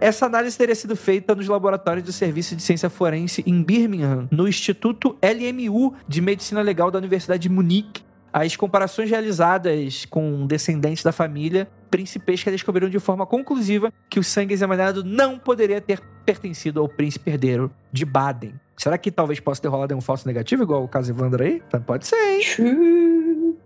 Essa 0.00 0.26
análise 0.26 0.58
teria 0.58 0.74
sido 0.74 0.96
feita 0.96 1.32
nos 1.34 1.46
laboratórios 1.46 2.04
do 2.04 2.12
Serviço 2.12 2.56
de 2.56 2.62
Ciência 2.62 2.90
Forense 2.90 3.42
em 3.46 3.62
Birmingham, 3.62 4.26
no 4.32 4.48
Instituto 4.48 5.16
LMU 5.22 5.94
de 6.08 6.20
Medicina 6.20 6.60
Legal 6.60 6.90
da 6.90 6.98
Universidade 6.98 7.42
de 7.42 7.48
Munique. 7.48 8.02
As 8.32 8.56
comparações 8.56 9.10
realizadas 9.10 10.06
com 10.06 10.46
descendentes 10.46 11.02
da 11.02 11.12
família 11.12 11.68
príncipes 11.90 12.42
que 12.42 12.50
descobriram 12.50 12.88
de 12.88 12.98
forma 12.98 13.26
conclusiva 13.26 13.92
que 14.08 14.18
o 14.18 14.24
sangue 14.24 14.54
examinado 14.54 15.04
não 15.04 15.38
poderia 15.38 15.78
ter 15.78 16.00
pertencido 16.24 16.80
ao 16.80 16.88
príncipe 16.88 17.30
herdeiro 17.30 17.70
de 17.92 18.06
Baden. 18.06 18.54
Será 18.78 18.96
que 18.96 19.10
talvez 19.10 19.38
possa 19.38 19.60
ter 19.60 19.68
rolado 19.68 19.94
um 19.94 20.00
falso 20.00 20.26
negativo, 20.26 20.62
igual 20.62 20.82
o 20.82 20.88
caso 20.88 21.12
Evandro 21.12 21.44
aí? 21.44 21.62
Pode 21.86 22.06
ser, 22.06 22.16
hein? 22.16 22.40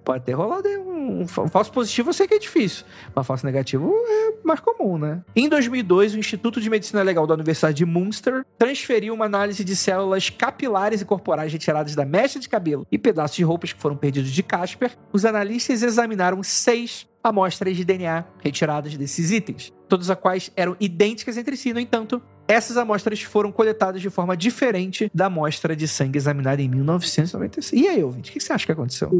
Pode 0.06 0.24
ter 0.24 0.34
rolado 0.34 0.68
um, 0.68 1.22
um 1.22 1.26
falso 1.26 1.72
positivo, 1.72 2.10
eu 2.10 2.12
sei 2.12 2.28
que 2.28 2.34
é 2.34 2.38
difícil. 2.38 2.84
Mas 3.12 3.26
falso 3.26 3.44
negativo 3.44 3.92
é 3.92 4.34
mais 4.44 4.60
comum, 4.60 4.96
né? 4.96 5.20
Em 5.34 5.48
2002, 5.48 6.14
o 6.14 6.18
Instituto 6.18 6.60
de 6.60 6.70
Medicina 6.70 7.02
Legal 7.02 7.26
da 7.26 7.34
Universidade 7.34 7.78
de 7.78 7.84
Munster 7.84 8.44
transferiu 8.56 9.12
uma 9.14 9.24
análise 9.24 9.64
de 9.64 9.74
células 9.74 10.30
capilares 10.30 11.00
e 11.00 11.04
corporais 11.04 11.52
retiradas 11.52 11.96
da 11.96 12.04
mecha 12.04 12.38
de 12.38 12.48
cabelo 12.48 12.86
e 12.90 12.96
pedaços 12.96 13.36
de 13.36 13.42
roupas 13.42 13.72
que 13.72 13.80
foram 13.80 13.96
perdidos 13.96 14.30
de 14.30 14.44
Casper. 14.44 14.92
Os 15.12 15.24
analistas 15.24 15.82
examinaram 15.82 16.40
seis 16.40 17.08
amostras 17.20 17.76
de 17.76 17.84
DNA 17.84 18.24
retiradas 18.38 18.96
desses 18.96 19.32
itens, 19.32 19.72
todas 19.88 20.08
as 20.08 20.16
quais 20.16 20.52
eram 20.54 20.76
idênticas 20.78 21.36
entre 21.36 21.56
si, 21.56 21.72
no 21.72 21.80
entanto, 21.80 22.22
essas 22.48 22.76
amostras 22.76 23.22
foram 23.22 23.50
coletadas 23.50 24.00
de 24.00 24.10
forma 24.10 24.36
diferente 24.36 25.10
da 25.14 25.26
amostra 25.26 25.74
de 25.74 25.88
sangue 25.88 26.16
examinada 26.16 26.62
em 26.62 26.68
1996. 26.68 27.82
E 27.82 27.88
aí, 27.88 28.02
ouvinte, 28.02 28.30
o 28.30 28.32
que 28.32 28.40
você 28.40 28.52
acha 28.52 28.66
que 28.66 28.72
aconteceu? 28.72 29.10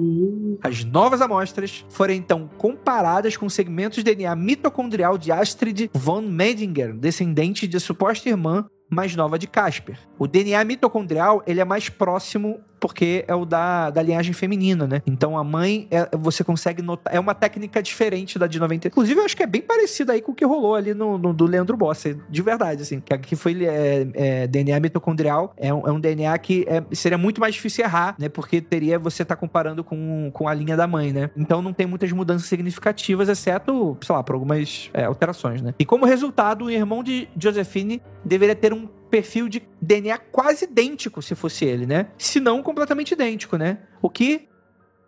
As 0.63 0.85
novas 0.85 1.21
amostras 1.21 1.85
foram 1.89 2.15
então 2.15 2.49
comparadas 2.57 3.37
com 3.37 3.49
segmentos 3.49 4.03
de 4.03 4.15
DNA 4.15 4.35
mitocondrial 4.37 5.19
de 5.19 5.33
Astrid 5.33 5.91
von 5.93 6.23
Medinger, 6.23 6.95
descendente 6.95 7.67
de 7.67 7.81
suposta 7.81 8.29
irmã 8.29 8.67
mais 8.89 9.17
nova 9.17 9.39
de 9.39 9.47
Casper. 9.47 9.99
O 10.19 10.27
DNA 10.27 10.65
mitocondrial 10.65 11.43
ele 11.47 11.61
é 11.61 11.65
mais 11.65 11.89
próximo 11.89 12.61
porque 12.79 13.25
é 13.27 13.35
o 13.35 13.45
da, 13.45 13.91
da 13.91 14.03
linhagem 14.03 14.33
feminina, 14.33 14.87
né? 14.87 15.03
Então 15.07 15.37
a 15.37 15.45
mãe, 15.45 15.87
é, 15.91 16.09
você 16.17 16.45
consegue 16.45 16.83
notar. 16.83 17.15
É 17.15 17.19
uma 17.19 17.35
técnica 17.35 17.83
diferente 17.83 18.39
da 18.39 18.47
de 18.47 18.59
90. 18.59 18.89
Inclusive, 18.89 19.21
eu 19.21 19.25
acho 19.25 19.37
que 19.37 19.43
é 19.43 19.47
bem 19.47 19.63
parecida 19.63 20.13
aí 20.13 20.21
com 20.21 20.33
o 20.33 20.35
que 20.35 20.45
rolou 20.45 20.75
ali 20.75 20.95
no, 20.95 21.19
no 21.19 21.33
do 21.33 21.47
Leandro 21.47 21.77
Bossa, 21.77 22.17
de 22.29 22.43
verdade, 22.43 22.83
assim. 22.83 23.01
Que 23.01 23.15
aqui 23.15 23.37
foi 23.37 23.65
é, 23.65 24.07
é, 24.15 24.47
DNA 24.47 24.79
mitocondrial, 24.81 25.53
é 25.57 25.73
um, 25.73 25.87
é 25.87 25.93
um 25.93 26.01
DNA 26.01 26.37
que 26.39 26.65
é, 26.69 26.83
seria 26.93 27.19
muito 27.19 27.41
mais 27.41 27.55
difícil 27.55 27.85
errar, 27.85 28.15
né? 28.19 28.29
Porque 28.29 28.61
teria 28.61 28.99
você 28.99 29.25
tá 29.25 29.37
comparando 29.37 29.83
com, 29.83 30.31
com 30.33 30.49
a 30.49 30.55
linha 30.55 30.77
da 30.77 30.87
mãe, 30.87 31.13
né? 31.13 31.31
Então 31.37 31.63
não 31.63 31.73
tem 31.73 31.87
muitas 31.87 32.11
mudanças 32.13 32.49
significativas, 32.49 33.29
exceto, 33.29 33.97
sei 34.03 34.15
lá, 34.15 34.23
por 34.23 34.35
algumas 34.35 34.91
é, 34.93 35.05
alterações, 35.05 35.63
né? 35.63 35.75
E 35.79 35.85
como 35.85 36.05
resultado, 36.05 36.67
o 36.67 36.71
irmão 36.71 37.03
de 37.03 37.29
Josephine 37.39 38.03
deveria 38.25 38.55
ter 38.55 38.73
um 38.73 38.89
perfil 39.11 39.49
de 39.49 39.63
DNA 39.81 40.19
quase 40.19 40.65
idêntico 40.65 41.23
se 41.23 41.35
fosse 41.35 41.65
ele, 41.65 41.87
né? 41.87 42.09
Se 42.19 42.41
não, 42.41 42.63
completamente 42.63 43.13
idêntico, 43.13 43.57
né? 43.57 43.79
O 44.03 44.11
que 44.11 44.49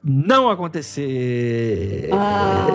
não 0.03 0.49
aconteceu. 0.49 1.05
Ah. 2.13 2.67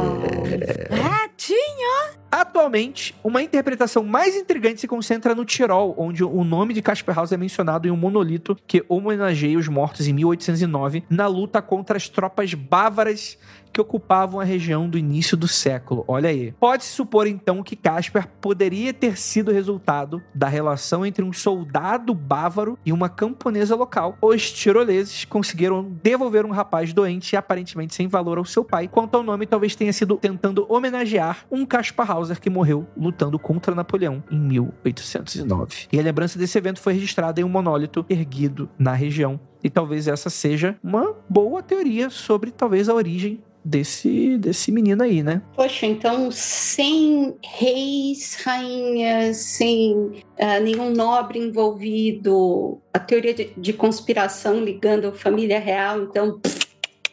Ratinho! 0.91 2.23
Atualmente, 2.31 3.15
uma 3.23 3.41
interpretação 3.41 4.03
mais 4.03 4.35
intrigante 4.35 4.81
se 4.81 4.87
concentra 4.87 5.35
no 5.35 5.45
Tirol, 5.45 5.93
onde 5.97 6.23
o 6.23 6.43
nome 6.43 6.73
de 6.73 6.81
Casper 6.81 7.15
House 7.15 7.31
é 7.31 7.37
mencionado 7.37 7.87
em 7.87 7.91
um 7.91 7.95
monolito 7.95 8.57
que 8.67 8.83
homenageia 8.89 9.57
os 9.57 9.67
mortos 9.67 10.07
em 10.07 10.13
1809 10.13 11.03
na 11.09 11.27
luta 11.27 11.61
contra 11.61 11.95
as 11.95 12.09
tropas 12.09 12.53
bávaras 12.53 13.37
que 13.73 13.81
ocupavam 13.81 14.39
a 14.39 14.43
região 14.43 14.87
do 14.87 14.97
início 14.97 15.35
do 15.35 15.47
século. 15.47 16.05
Olha 16.07 16.29
aí. 16.29 16.53
Pode-se 16.59 16.91
supor 16.91 17.25
então 17.25 17.63
que 17.63 17.75
Casper 17.75 18.27
poderia 18.39 18.93
ter 18.93 19.17
sido 19.17 19.51
resultado 19.51 20.21
da 20.33 20.47
relação 20.47 21.03
entre 21.05 21.25
um 21.25 21.33
soldado 21.33 22.13
bávaro 22.13 22.77
e 22.85 22.93
uma 22.93 23.09
camponesa 23.09 23.75
local. 23.75 24.15
Os 24.21 24.51
tiroleses 24.51 25.25
conseguiram 25.25 25.91
devolver 26.03 26.45
um 26.45 26.51
rapaz 26.51 26.93
doente 26.93 27.33
e 27.33 27.35
aparentemente 27.35 27.95
sem 27.95 28.07
valor 28.07 28.37
ao 28.37 28.45
seu 28.45 28.63
pai. 28.63 28.87
Quanto 28.87 29.15
ao 29.15 29.23
nome, 29.23 29.47
talvez 29.47 29.75
tenha 29.75 29.91
sido 29.91 30.17
tentando 30.17 30.65
homenagear 30.69 31.45
um 31.51 31.65
Caspar 31.65 32.11
Hauser 32.11 32.39
que 32.39 32.49
morreu 32.49 32.85
lutando 32.95 33.39
contra 33.39 33.73
Napoleão 33.73 34.23
em 34.29 34.39
1809. 34.39 35.87
E 35.91 35.99
a 35.99 36.03
lembrança 36.03 36.37
desse 36.37 36.57
evento 36.57 36.79
foi 36.79 36.93
registrada 36.93 37.41
em 37.41 37.43
um 37.43 37.49
monólito 37.49 38.05
erguido 38.07 38.69
na 38.77 38.93
região. 38.93 39.39
E 39.63 39.69
talvez 39.69 40.07
essa 40.07 40.29
seja 40.29 40.75
uma 40.83 41.15
boa 41.29 41.63
teoria 41.63 42.09
sobre 42.09 42.51
talvez 42.51 42.89
a 42.89 42.93
origem 42.93 43.41
desse, 43.63 44.37
desse 44.37 44.71
menino 44.71 45.03
aí, 45.03 45.23
né? 45.23 45.41
Poxa, 45.55 45.85
então 45.85 46.29
sem 46.31 47.35
reis, 47.43 48.41
rainhas, 48.43 49.37
sem 49.37 50.23
ah, 50.39 50.59
nenhum 50.59 50.91
nobre 50.91 51.39
envolvido, 51.39 52.79
a 52.93 52.99
teoria 52.99 53.33
de, 53.33 53.53
de 53.57 53.73
conspiração 53.73 54.63
ligando 54.63 55.07
a 55.07 55.13
família 55.13 55.59
real, 55.59 56.01
então, 56.03 56.39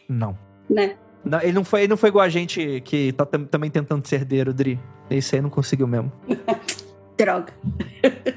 Não. 0.09 0.37
né? 0.69 0.95
Não, 1.23 1.39
ele, 1.41 1.51
não 1.53 1.63
foi, 1.63 1.81
ele 1.81 1.87
não 1.89 1.97
foi 1.97 2.09
igual 2.09 2.25
a 2.25 2.29
gente 2.29 2.81
que 2.81 3.11
tá 3.13 3.25
tam- 3.25 3.45
também 3.45 3.69
tentando 3.69 4.05
ser 4.07 4.15
herdeiro, 4.15 4.51
Dri. 4.53 4.79
Esse 5.09 5.35
aí 5.35 5.41
não 5.41 5.49
conseguiu 5.51 5.85
mesmo. 5.87 6.11
Droga. 7.17 7.53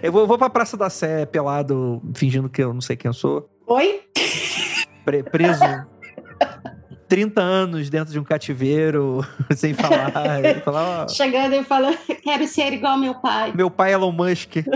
Eu 0.03 0.13
vou, 0.13 0.27
vou 0.27 0.37
pra 0.37 0.51
Praça 0.51 0.77
da 0.77 0.91
Sé 0.91 1.25
pelado, 1.25 2.03
fingindo 2.15 2.51
que 2.51 2.63
eu 2.63 2.75
não 2.75 2.83
sei 2.83 2.97
quem 2.97 3.09
eu 3.09 3.15
sou. 3.15 3.49
Oi? 3.67 4.03
pre- 5.07 5.23
preso 5.23 5.65
30 7.09 7.41
anos 7.41 7.91
dentro 7.91 8.13
de 8.13 8.19
um 8.19 8.25
cativeiro, 8.25 9.25
sem 9.57 9.75
falar. 9.75 10.13
falar, 10.65 11.09
Chegando 11.09 11.55
e 11.55 11.65
falando, 11.65 11.97
quero 12.23 12.47
ser 12.47 12.73
igual 12.73 12.97
meu 12.99 13.15
pai. 13.15 13.53
meu 13.55 13.71
pai 13.71 13.91
é 13.91 13.95
Elon 13.95 14.13
Musk. 14.13 14.57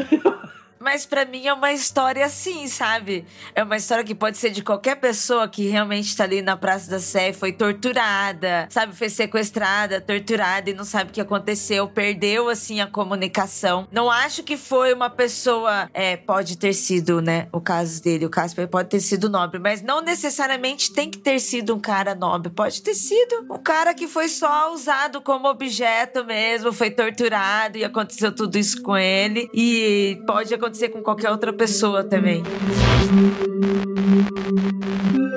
Mas 0.81 1.05
pra 1.05 1.25
mim 1.25 1.47
é 1.47 1.53
uma 1.53 1.73
história 1.73 2.25
assim, 2.25 2.69
sabe? 2.69 3.25
É 3.55 3.63
uma 3.63 3.77
história 3.77 4.05
que 4.05 4.15
pode 4.15 4.39
ser 4.39 4.51
de 4.51 4.63
qualquer 4.63 4.97
pessoa 4.97 5.49
que 5.49 5.69
realmente 5.69 6.17
tá 6.17 6.25
ali 6.25 6.41
na 6.41 6.57
Praça 6.57 6.91
da 6.91 7.01
Sé, 7.01 7.33
foi 7.33 7.53
torturada, 7.53 8.69
sabe? 8.71 8.95
Foi 8.95 9.09
sequestrada, 9.09 10.01
torturada 10.01 10.71
e 10.71 10.75
não 10.75 10.85
sabe 10.85 11.11
o 11.11 11.13
que 11.13 11.21
aconteceu, 11.21 11.89
perdeu 11.89 12.49
assim 12.49 12.81
a 12.81 12.87
comunicação. 12.87 13.89
Não 13.91 14.11
acho 14.11 14.43
que 14.43 14.57
foi 14.57 14.95
uma 14.95 15.11
pessoa, 15.11 15.91
é, 15.93 16.17
pode 16.17 16.57
ter 16.57 16.73
sido, 16.73 17.21
né? 17.21 17.49
O 17.53 17.61
caso 17.61 18.03
dele, 18.03 18.27
o 18.27 18.31
Casper 18.31 18.69
pode 18.69 18.89
ter 18.89 19.01
sido 19.01 19.29
nobre, 19.29 19.59
mas 19.59 19.83
não 19.83 20.01
necessariamente 20.01 20.93
tem 20.93 21.11
que 21.11 21.19
ter 21.19 21.41
sido 21.41 21.75
um 21.75 21.81
cara 21.81 22.15
nobre. 22.15 22.51
Pode 22.51 22.83
ter 22.83 22.95
sido 22.95 23.47
um 23.51 23.59
cara 23.59 23.95
que 23.95 24.07
foi 24.07 24.29
só 24.29 24.73
usado 24.73 25.21
como 25.21 25.49
objeto 25.49 26.25
mesmo, 26.25 26.73
foi 26.73 26.91
torturado 26.91 27.79
e 27.79 27.85
aconteceu 27.85 28.35
tudo 28.35 28.57
isso 28.57 28.81
com 28.83 28.97
ele. 28.97 29.51
E 29.53 30.23
pode 30.27 30.55
acontecer 30.55 30.68
com 30.91 31.03
qualquer 31.03 31.31
outra 31.31 31.53
pessoa 31.53 32.05
também. 32.05 32.43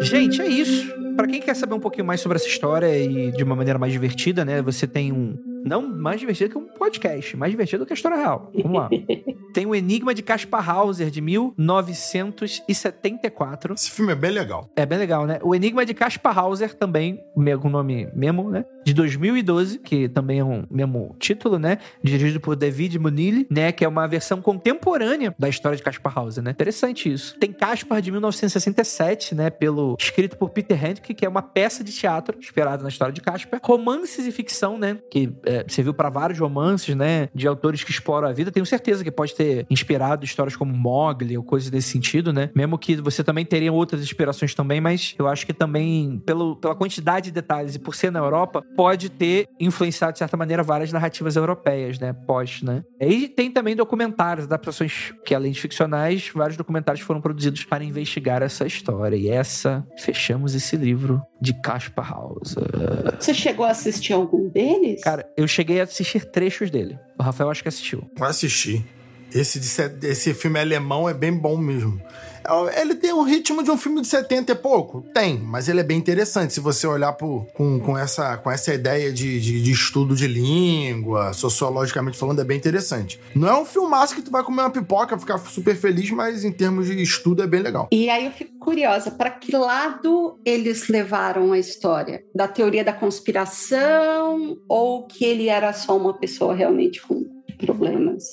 Gente, 0.01 0.41
é 0.41 0.47
isso. 0.47 0.91
Pra 1.15 1.27
quem 1.27 1.39
quer 1.41 1.55
saber 1.55 1.75
um 1.75 1.79
pouquinho 1.79 2.05
mais 2.05 2.19
sobre 2.21 2.37
essa 2.37 2.47
história 2.47 2.97
e 2.97 3.31
de 3.31 3.43
uma 3.43 3.55
maneira 3.55 3.77
mais 3.77 3.93
divertida, 3.93 4.43
né? 4.43 4.59
Você 4.61 4.87
tem 4.87 5.11
um. 5.11 5.37
Não 5.63 5.87
mais 5.87 6.19
divertido 6.19 6.49
que 6.49 6.57
um 6.57 6.65
podcast, 6.65 7.37
mais 7.37 7.51
divertido 7.51 7.85
que 7.85 7.93
a 7.93 7.95
história 7.95 8.17
real. 8.17 8.51
Vamos 8.63 8.79
lá. 8.79 8.89
tem 9.53 9.67
o 9.67 9.75
Enigma 9.75 10.11
de 10.13 10.23
Caspar 10.23 10.67
Hauser, 10.67 11.11
de 11.11 11.21
1974. 11.21 13.75
Esse 13.75 13.91
filme 13.91 14.13
é 14.13 14.15
bem 14.15 14.31
legal. 14.31 14.67
É 14.75 14.83
bem 14.85 14.97
legal, 14.97 15.27
né? 15.27 15.39
O 15.43 15.53
Enigma 15.53 15.85
de 15.85 15.93
Caspar 15.93 16.35
Hauser 16.37 16.73
também, 16.73 17.19
com 17.35 17.67
o 17.67 17.71
nome 17.71 18.09
mesmo, 18.15 18.49
né? 18.49 18.65
De 18.85 18.93
2012, 18.93 19.79
que 19.79 20.09
também 20.09 20.39
é 20.39 20.43
um 20.43 20.63
mesmo 20.69 21.15
título, 21.19 21.59
né? 21.59 21.77
Dirigido 22.03 22.39
por 22.39 22.55
David 22.55 22.97
Munili, 22.97 23.45
né? 23.49 23.71
Que 23.71 23.85
é 23.85 23.87
uma 23.87 24.07
versão 24.07 24.41
contemporânea 24.41 25.35
da 25.37 25.47
história 25.47 25.77
de 25.77 25.83
Caspar 25.83 26.17
Hauser, 26.17 26.43
né? 26.43 26.51
Interessante 26.51 27.11
isso. 27.11 27.37
Tem 27.39 27.51
Caspar 27.51 28.01
de 28.01 28.11
1967, 28.11 29.35
né? 29.35 29.49
Pelo 29.49 29.95
escrito 29.99 30.37
por 30.37 30.49
Peter 30.49 30.77
Handke, 30.77 31.13
que 31.13 31.25
é 31.25 31.29
uma 31.29 31.41
peça 31.41 31.83
de 31.83 31.91
teatro 31.91 32.37
inspirada 32.39 32.83
na 32.83 32.89
história 32.89 33.13
de 33.13 33.21
Caspar. 33.21 33.59
Romances 33.63 34.25
e 34.25 34.31
ficção, 34.31 34.77
né? 34.77 34.97
Que 35.09 35.31
é, 35.45 35.65
serviu 35.67 35.93
para 35.93 36.09
vários 36.09 36.39
romances, 36.39 36.95
né? 36.95 37.29
De 37.33 37.47
autores 37.47 37.83
que 37.83 37.91
exploram 37.91 38.27
a 38.27 38.33
vida. 38.33 38.51
Tenho 38.51 38.65
certeza 38.65 39.03
que 39.03 39.11
pode 39.11 39.35
ter 39.35 39.65
inspirado 39.69 40.25
histórias 40.25 40.55
como 40.55 40.73
Mogli 40.73 41.37
ou 41.37 41.43
coisas 41.43 41.69
desse 41.69 41.89
sentido, 41.89 42.33
né? 42.33 42.49
Mesmo 42.55 42.77
que 42.77 42.95
você 42.95 43.23
também 43.23 43.45
teria 43.45 43.71
outras 43.71 44.01
inspirações 44.01 44.53
também, 44.55 44.81
mas 44.81 45.15
eu 45.17 45.27
acho 45.27 45.45
que 45.45 45.53
também, 45.53 46.21
pelo, 46.25 46.55
pela 46.55 46.75
quantidade 46.75 47.25
de 47.25 47.31
detalhes 47.31 47.75
e 47.75 47.79
por 47.79 47.95
ser 47.95 48.11
na 48.11 48.19
Europa, 48.19 48.63
pode 48.75 49.09
ter 49.09 49.47
influenciado, 49.59 50.13
de 50.13 50.19
certa 50.19 50.37
maneira, 50.37 50.63
várias 50.63 50.91
narrativas 50.91 51.35
europeias, 51.35 51.99
né? 51.99 52.13
Pós, 52.13 52.61
né? 52.61 52.83
E 52.99 53.27
tem 53.27 53.51
também 53.51 53.75
documentários, 53.75 54.45
adaptações 54.45 55.13
que, 55.25 55.35
além 55.35 55.51
de 55.51 55.61
ficcionais, 55.61 56.31
vários 56.33 56.57
documentários 56.57 57.03
foram 57.03 57.21
produzidos 57.21 57.63
para 57.63 57.83
investigar 57.83 58.41
essa 58.41 58.65
história. 58.65 59.15
E 59.15 59.29
essa, 59.29 59.85
fechamos 59.97 60.55
esse 60.55 60.75
livro 60.75 61.21
de 61.41 61.53
Caspar 61.61 62.09
House. 62.09 62.55
Você 63.19 63.33
chegou 63.33 63.65
a 63.65 63.71
assistir 63.71 64.13
algum 64.13 64.49
deles? 64.49 65.01
Cara, 65.01 65.25
eu 65.37 65.47
cheguei 65.47 65.79
a 65.79 65.83
assistir 65.83 66.25
trechos 66.25 66.69
dele. 66.69 66.97
O 67.19 67.23
Rafael 67.23 67.49
acho 67.49 67.61
que 67.61 67.69
assistiu. 67.69 68.09
Eu 68.17 68.25
assisti. 68.25 68.85
Esse, 69.33 69.59
esse 70.03 70.33
filme 70.33 70.59
alemão 70.59 71.07
é 71.07 71.13
bem 71.13 71.31
bom 71.31 71.57
mesmo. 71.57 72.01
Ele 72.75 72.95
tem 72.95 73.13
um 73.13 73.23
ritmo 73.23 73.63
de 73.63 73.71
um 73.71 73.77
filme 73.77 74.01
de 74.01 74.07
70 74.07 74.51
e 74.51 74.55
pouco? 74.55 75.03
Tem, 75.13 75.37
mas 75.37 75.69
ele 75.69 75.79
é 75.79 75.83
bem 75.83 75.97
interessante. 75.97 76.53
Se 76.53 76.59
você 76.59 76.87
olhar 76.87 77.13
com, 77.13 77.79
com, 77.79 77.97
essa, 77.97 78.37
com 78.37 78.49
essa 78.49 78.73
ideia 78.73 79.11
de, 79.11 79.39
de, 79.39 79.61
de 79.61 79.71
estudo 79.71 80.15
de 80.15 80.27
língua, 80.27 81.33
sociologicamente 81.33 82.17
falando, 82.17 82.41
é 82.41 82.43
bem 82.43 82.57
interessante. 82.57 83.19
Não 83.35 83.47
é 83.47 83.55
um 83.55 83.65
filmaço 83.65 84.15
que 84.15 84.21
tu 84.21 84.31
vai 84.31 84.43
comer 84.43 84.61
uma 84.61 84.69
pipoca, 84.69 85.17
ficar 85.17 85.37
super 85.39 85.75
feliz, 85.75 86.09
mas 86.11 86.43
em 86.43 86.51
termos 86.51 86.87
de 86.87 87.01
estudo 87.01 87.43
é 87.43 87.47
bem 87.47 87.61
legal. 87.61 87.87
E 87.91 88.09
aí 88.09 88.25
eu 88.25 88.31
fico 88.31 88.57
curiosa, 88.59 89.11
para 89.11 89.29
que 89.29 89.55
lado 89.55 90.39
eles 90.45 90.87
levaram 90.87 91.51
a 91.51 91.59
história? 91.59 92.23
Da 92.33 92.47
teoria 92.47 92.83
da 92.83 92.93
conspiração 92.93 94.57
ou 94.67 95.05
que 95.07 95.25
ele 95.25 95.47
era 95.47 95.73
só 95.73 95.97
uma 95.97 96.13
pessoa 96.13 96.53
realmente 96.53 97.01
com 97.01 97.25
problemas? 97.57 98.23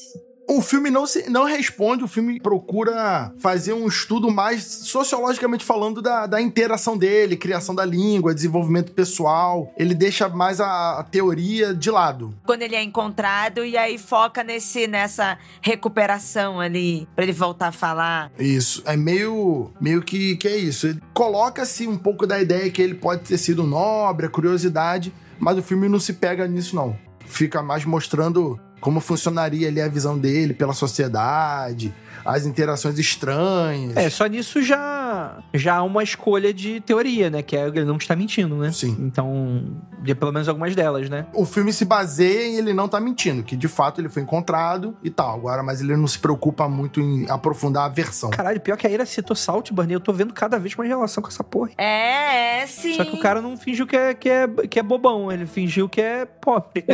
O 0.48 0.62
filme 0.62 0.90
não, 0.90 1.06
se, 1.06 1.28
não 1.28 1.44
responde, 1.44 2.02
o 2.02 2.08
filme 2.08 2.40
procura 2.40 3.30
fazer 3.38 3.74
um 3.74 3.86
estudo 3.86 4.30
mais 4.30 4.64
sociologicamente 4.64 5.62
falando 5.62 6.00
da, 6.00 6.26
da 6.26 6.40
interação 6.40 6.96
dele, 6.96 7.36
criação 7.36 7.74
da 7.74 7.84
língua, 7.84 8.34
desenvolvimento 8.34 8.92
pessoal. 8.92 9.70
Ele 9.76 9.94
deixa 9.94 10.26
mais 10.26 10.58
a, 10.58 11.00
a 11.00 11.02
teoria 11.02 11.74
de 11.74 11.90
lado. 11.90 12.34
Quando 12.46 12.62
ele 12.62 12.74
é 12.74 12.82
encontrado 12.82 13.62
e 13.62 13.76
aí 13.76 13.98
foca 13.98 14.42
nesse 14.42 14.86
nessa 14.86 15.36
recuperação 15.60 16.58
ali 16.60 17.06
pra 17.14 17.24
ele 17.24 17.32
voltar 17.32 17.68
a 17.68 17.72
falar. 17.72 18.32
Isso, 18.38 18.82
é 18.86 18.96
meio, 18.96 19.70
meio 19.78 20.00
que, 20.00 20.34
que 20.36 20.48
é 20.48 20.56
isso. 20.56 20.98
Coloca-se 21.12 21.86
um 21.86 21.98
pouco 21.98 22.26
da 22.26 22.40
ideia 22.40 22.70
que 22.70 22.80
ele 22.80 22.94
pode 22.94 23.22
ter 23.22 23.36
sido 23.36 23.64
nobre, 23.64 24.24
a 24.24 24.30
curiosidade, 24.30 25.12
mas 25.38 25.58
o 25.58 25.62
filme 25.62 25.90
não 25.90 26.00
se 26.00 26.14
pega 26.14 26.48
nisso, 26.48 26.74
não. 26.74 26.96
Fica 27.26 27.62
mais 27.62 27.84
mostrando 27.84 28.58
como 28.80 29.00
funcionaria 29.00 29.68
ali 29.68 29.80
a 29.80 29.88
visão 29.88 30.18
dele 30.18 30.54
pela 30.54 30.72
sociedade, 30.72 31.92
as 32.24 32.46
interações 32.46 32.98
estranhas. 32.98 33.96
É, 33.96 34.08
só 34.10 34.26
nisso 34.26 34.62
já, 34.62 35.38
já 35.54 35.76
há 35.76 35.82
uma 35.82 36.02
escolha 36.02 36.52
de 36.52 36.80
teoria, 36.80 37.30
né? 37.30 37.42
Que 37.42 37.56
é 37.56 37.66
ele 37.68 37.84
não 37.84 37.96
está 37.96 38.14
mentindo, 38.16 38.56
né? 38.56 38.70
Sim. 38.72 38.96
Então, 39.00 39.76
de 40.02 40.14
pelo 40.14 40.32
menos 40.32 40.48
algumas 40.48 40.74
delas, 40.74 41.08
né? 41.08 41.26
O 41.34 41.44
filme 41.44 41.72
se 41.72 41.84
baseia 41.84 42.46
em 42.48 42.56
ele 42.56 42.72
não 42.72 42.88
tá 42.88 43.00
mentindo, 43.00 43.42
que 43.42 43.56
de 43.56 43.68
fato 43.68 44.00
ele 44.00 44.08
foi 44.08 44.22
encontrado 44.22 44.96
e 45.02 45.10
tal. 45.10 45.34
Agora, 45.34 45.62
mas 45.62 45.80
ele 45.80 45.96
não 45.96 46.06
se 46.06 46.18
preocupa 46.18 46.68
muito 46.68 47.00
em 47.00 47.28
aprofundar 47.30 47.84
a 47.84 47.88
versão. 47.88 48.30
Caralho, 48.30 48.60
pior 48.60 48.76
que 48.76 48.86
a 48.86 48.90
Ira 48.90 49.06
citou 49.06 49.36
Saltburn, 49.36 49.90
e 49.92 49.94
eu 49.94 50.00
tô 50.00 50.12
vendo 50.12 50.32
cada 50.32 50.58
vez 50.58 50.74
mais 50.76 50.88
relação 50.88 51.22
com 51.22 51.28
essa 51.28 51.44
porra. 51.44 51.70
É, 51.78 52.60
é, 52.62 52.66
sim. 52.66 52.94
Só 52.94 53.04
que 53.04 53.14
o 53.16 53.20
cara 53.20 53.40
não 53.40 53.56
fingiu 53.56 53.86
que 53.86 53.96
é, 53.96 54.14
que 54.14 54.28
é, 54.28 54.46
que 54.68 54.78
é 54.78 54.82
bobão, 54.82 55.30
ele 55.30 55.46
fingiu 55.46 55.88
que 55.88 56.00
é 56.00 56.24
pobre. 56.24 56.84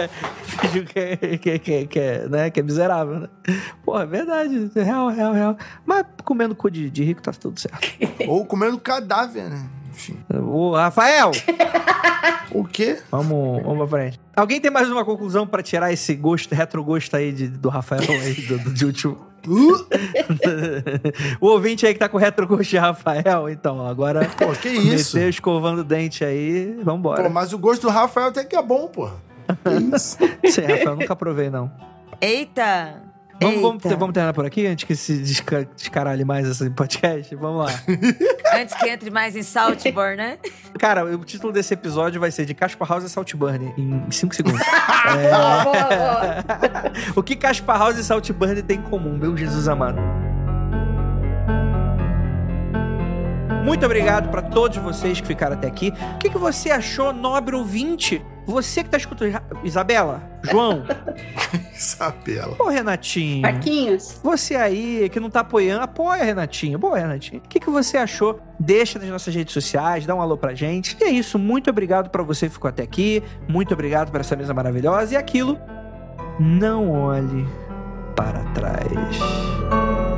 fingiu 0.44 0.84
que 0.84 0.98
é, 0.98 1.16
que, 1.16 1.50
é- 1.50 1.58
que, 1.58 1.72
é- 1.72 1.86
que 1.86 1.98
é, 1.98 2.28
né, 2.28 2.50
que 2.50 2.60
é 2.60 2.62
miserável, 2.62 3.20
né? 3.20 3.28
Porra, 3.84 4.02
é 4.02 4.06
verdade. 4.06 4.69
Real, 4.74 5.08
real, 5.08 5.32
real. 5.32 5.56
Mas 5.84 6.04
comendo 6.24 6.54
cu 6.54 6.70
de, 6.70 6.88
de 6.90 7.02
rico 7.04 7.22
tá 7.22 7.32
tudo 7.32 7.58
certo. 7.58 7.78
Ou 8.28 8.44
comendo 8.44 8.78
cadáver, 8.78 9.48
né? 9.50 9.66
Enfim. 9.90 10.18
Ô, 10.32 10.74
Rafael! 10.74 11.30
O 12.52 12.64
quê? 12.64 12.98
Vamos, 13.12 13.62
vamos 13.62 13.88
pra 13.88 13.98
frente. 14.00 14.20
Alguém 14.34 14.60
tem 14.60 14.72
mais 14.72 14.90
uma 14.90 15.04
conclusão 15.04 15.46
pra 15.46 15.62
tirar 15.62 15.92
esse 15.92 16.16
gosto, 16.16 16.52
retrogosto 16.52 17.14
aí 17.16 17.30
de- 17.30 17.46
do 17.48 17.68
Rafael 17.68 18.02
aí, 18.10 18.34
do, 18.42 18.58
do, 18.58 18.72
de 18.74 18.86
último? 18.86 19.18
Uh, 19.46 19.86
o 21.40 21.46
ouvinte 21.46 21.86
aí 21.86 21.92
que 21.94 22.00
tá 22.00 22.08
com 22.08 22.18
retrogosto 22.18 22.64
de 22.70 22.76
Rafael, 22.76 23.48
então, 23.48 23.86
agora. 23.86 24.28
pô, 24.36 24.48
que 24.52 24.68
isso? 24.68 25.16
Meter 25.16 25.28
escovando 25.30 25.78
o 25.80 25.84
dente 25.84 26.24
aí, 26.24 26.76
vambora. 26.82 27.22
Pô, 27.22 27.28
mas 27.30 27.52
o 27.52 27.58
gosto 27.58 27.82
do 27.82 27.88
Rafael 27.88 28.26
até 28.28 28.42
que 28.44 28.56
é 28.56 28.62
bom, 28.62 28.88
pô. 28.88 29.08
Que 29.08 29.96
isso? 29.96 30.18
Sei, 30.46 30.66
Rafael, 30.66 30.96
nunca 30.96 31.14
provei, 31.14 31.50
não. 31.50 31.70
Eita! 32.20 33.00
Vamos, 33.42 33.60
vamos, 33.62 33.82
vamos 33.82 34.12
terminar 34.12 34.34
por 34.34 34.44
aqui 34.44 34.66
antes 34.66 34.84
que 34.84 34.94
se 34.94 35.16
desca- 35.16 35.66
descaralhe 35.74 36.24
mais 36.26 36.46
esse 36.46 36.68
podcast? 36.70 37.34
Vamos 37.36 37.64
lá. 37.64 37.72
Antes 38.52 38.74
que 38.74 38.88
entre 38.88 39.10
mais 39.10 39.34
em 39.34 39.42
Saltburn, 39.42 40.16
né? 40.16 40.38
Cara, 40.78 41.04
o 41.04 41.24
título 41.24 41.50
desse 41.52 41.72
episódio 41.72 42.20
vai 42.20 42.30
ser 42.30 42.44
de 42.44 42.52
Caspar 42.52 42.86
House 42.88 43.04
e 43.04 43.08
Saltburn 43.08 43.72
em 43.78 44.10
5 44.10 44.34
segundos. 44.34 44.60
Boa, 45.30 45.64
boa, 45.64 45.72
boa. 45.72 46.92
o 47.16 47.22
que 47.22 47.34
Caspar 47.34 47.78
House 47.78 47.96
e 47.96 48.04
Saltburn 48.04 48.60
têm 48.62 48.78
em 48.78 48.82
comum, 48.82 49.16
meu 49.16 49.34
Jesus 49.36 49.68
amado? 49.68 50.00
Muito 53.64 53.86
obrigado 53.86 54.30
pra 54.30 54.42
todos 54.42 54.76
vocês 54.78 55.20
que 55.20 55.26
ficaram 55.26 55.54
até 55.54 55.68
aqui. 55.68 55.92
O 56.14 56.18
que, 56.18 56.28
que 56.30 56.38
você 56.38 56.70
achou, 56.70 57.12
nobre 57.12 57.54
ouvinte? 57.54 58.22
Você 58.46 58.82
que 58.82 58.90
tá 58.90 58.96
escutando. 58.96 59.40
Isabela, 59.62 60.22
João, 60.42 60.84
Isabela. 61.80 62.56
ô 62.58 62.68
Renatinho. 62.68 63.40
Marquinhos, 63.42 64.20
Você 64.22 64.54
aí 64.54 65.08
que 65.08 65.18
não 65.18 65.30
tá 65.30 65.40
apoiando, 65.40 65.82
apoia, 65.82 66.22
Renatinho. 66.22 66.78
Boa, 66.78 66.98
Renatinho. 66.98 67.40
O 67.42 67.48
que, 67.48 67.58
que 67.58 67.70
você 67.70 67.96
achou? 67.96 68.38
Deixa 68.58 68.98
nas 68.98 69.08
nossas 69.08 69.34
redes 69.34 69.54
sociais, 69.54 70.04
dá 70.04 70.14
um 70.14 70.20
alô 70.20 70.36
pra 70.36 70.54
gente. 70.54 70.96
E 71.00 71.04
é 71.04 71.10
isso. 71.10 71.38
Muito 71.38 71.70
obrigado 71.70 72.10
pra 72.10 72.22
você 72.22 72.46
que 72.48 72.52
ficou 72.52 72.68
até 72.68 72.82
aqui. 72.82 73.22
Muito 73.48 73.72
obrigado 73.72 74.10
por 74.10 74.20
essa 74.20 74.36
mesa 74.36 74.52
maravilhosa. 74.52 75.14
E 75.14 75.16
aquilo, 75.16 75.58
não 76.38 76.90
olhe 76.90 77.46
para 78.14 78.40
trás. 78.52 80.09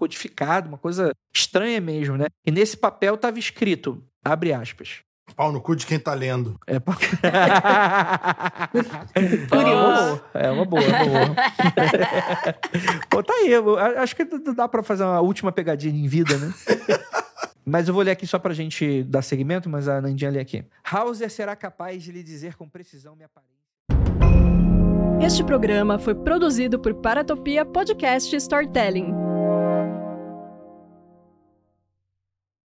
Codificado, 0.00 0.68
uma 0.68 0.78
coisa 0.78 1.12
estranha 1.34 1.80
mesmo, 1.80 2.16
né? 2.16 2.26
E 2.46 2.50
nesse 2.50 2.76
papel 2.76 3.16
tava 3.18 3.38
escrito, 3.38 4.02
abre 4.24 4.52
aspas. 4.52 5.00
Pau 5.36 5.52
no 5.52 5.60
cu 5.60 5.76
de 5.76 5.86
quem 5.86 5.98
tá 5.98 6.12
lendo. 6.12 6.58
É, 6.66 6.80
pa- 6.80 6.96
Curioso. 9.48 10.20
É 10.34 10.50
uma 10.50 10.64
boa, 10.64 10.82
é 10.82 10.88
uma 10.88 11.04
boa. 11.04 11.36
Pô, 13.08 13.22
tá 13.22 13.32
aí. 13.34 13.52
acho 13.98 14.16
que 14.16 14.24
dá 14.54 14.66
pra 14.66 14.82
fazer 14.82 15.04
uma 15.04 15.20
última 15.20 15.52
pegadinha 15.52 15.94
em 16.04 16.08
vida, 16.08 16.36
né? 16.36 16.52
Mas 17.64 17.86
eu 17.86 17.94
vou 17.94 18.02
ler 18.02 18.10
aqui 18.12 18.26
só 18.26 18.38
pra 18.40 18.52
gente 18.52 19.04
dar 19.04 19.22
seguimento, 19.22 19.68
mas 19.68 19.86
a 19.86 20.00
Nandinha 20.00 20.30
lê 20.30 20.40
aqui. 20.40 20.64
Hauser 20.90 21.30
será 21.30 21.54
capaz 21.54 22.02
de 22.02 22.10
lhe 22.10 22.22
dizer 22.22 22.56
com 22.56 22.68
precisão 22.68 23.14
minha 23.14 23.26
aparência. 23.26 23.60
Este 25.24 25.44
programa 25.44 25.96
foi 25.98 26.14
produzido 26.14 26.80
por 26.80 26.94
Paratopia 26.94 27.64
Podcast 27.64 28.34
Storytelling. 28.34 29.14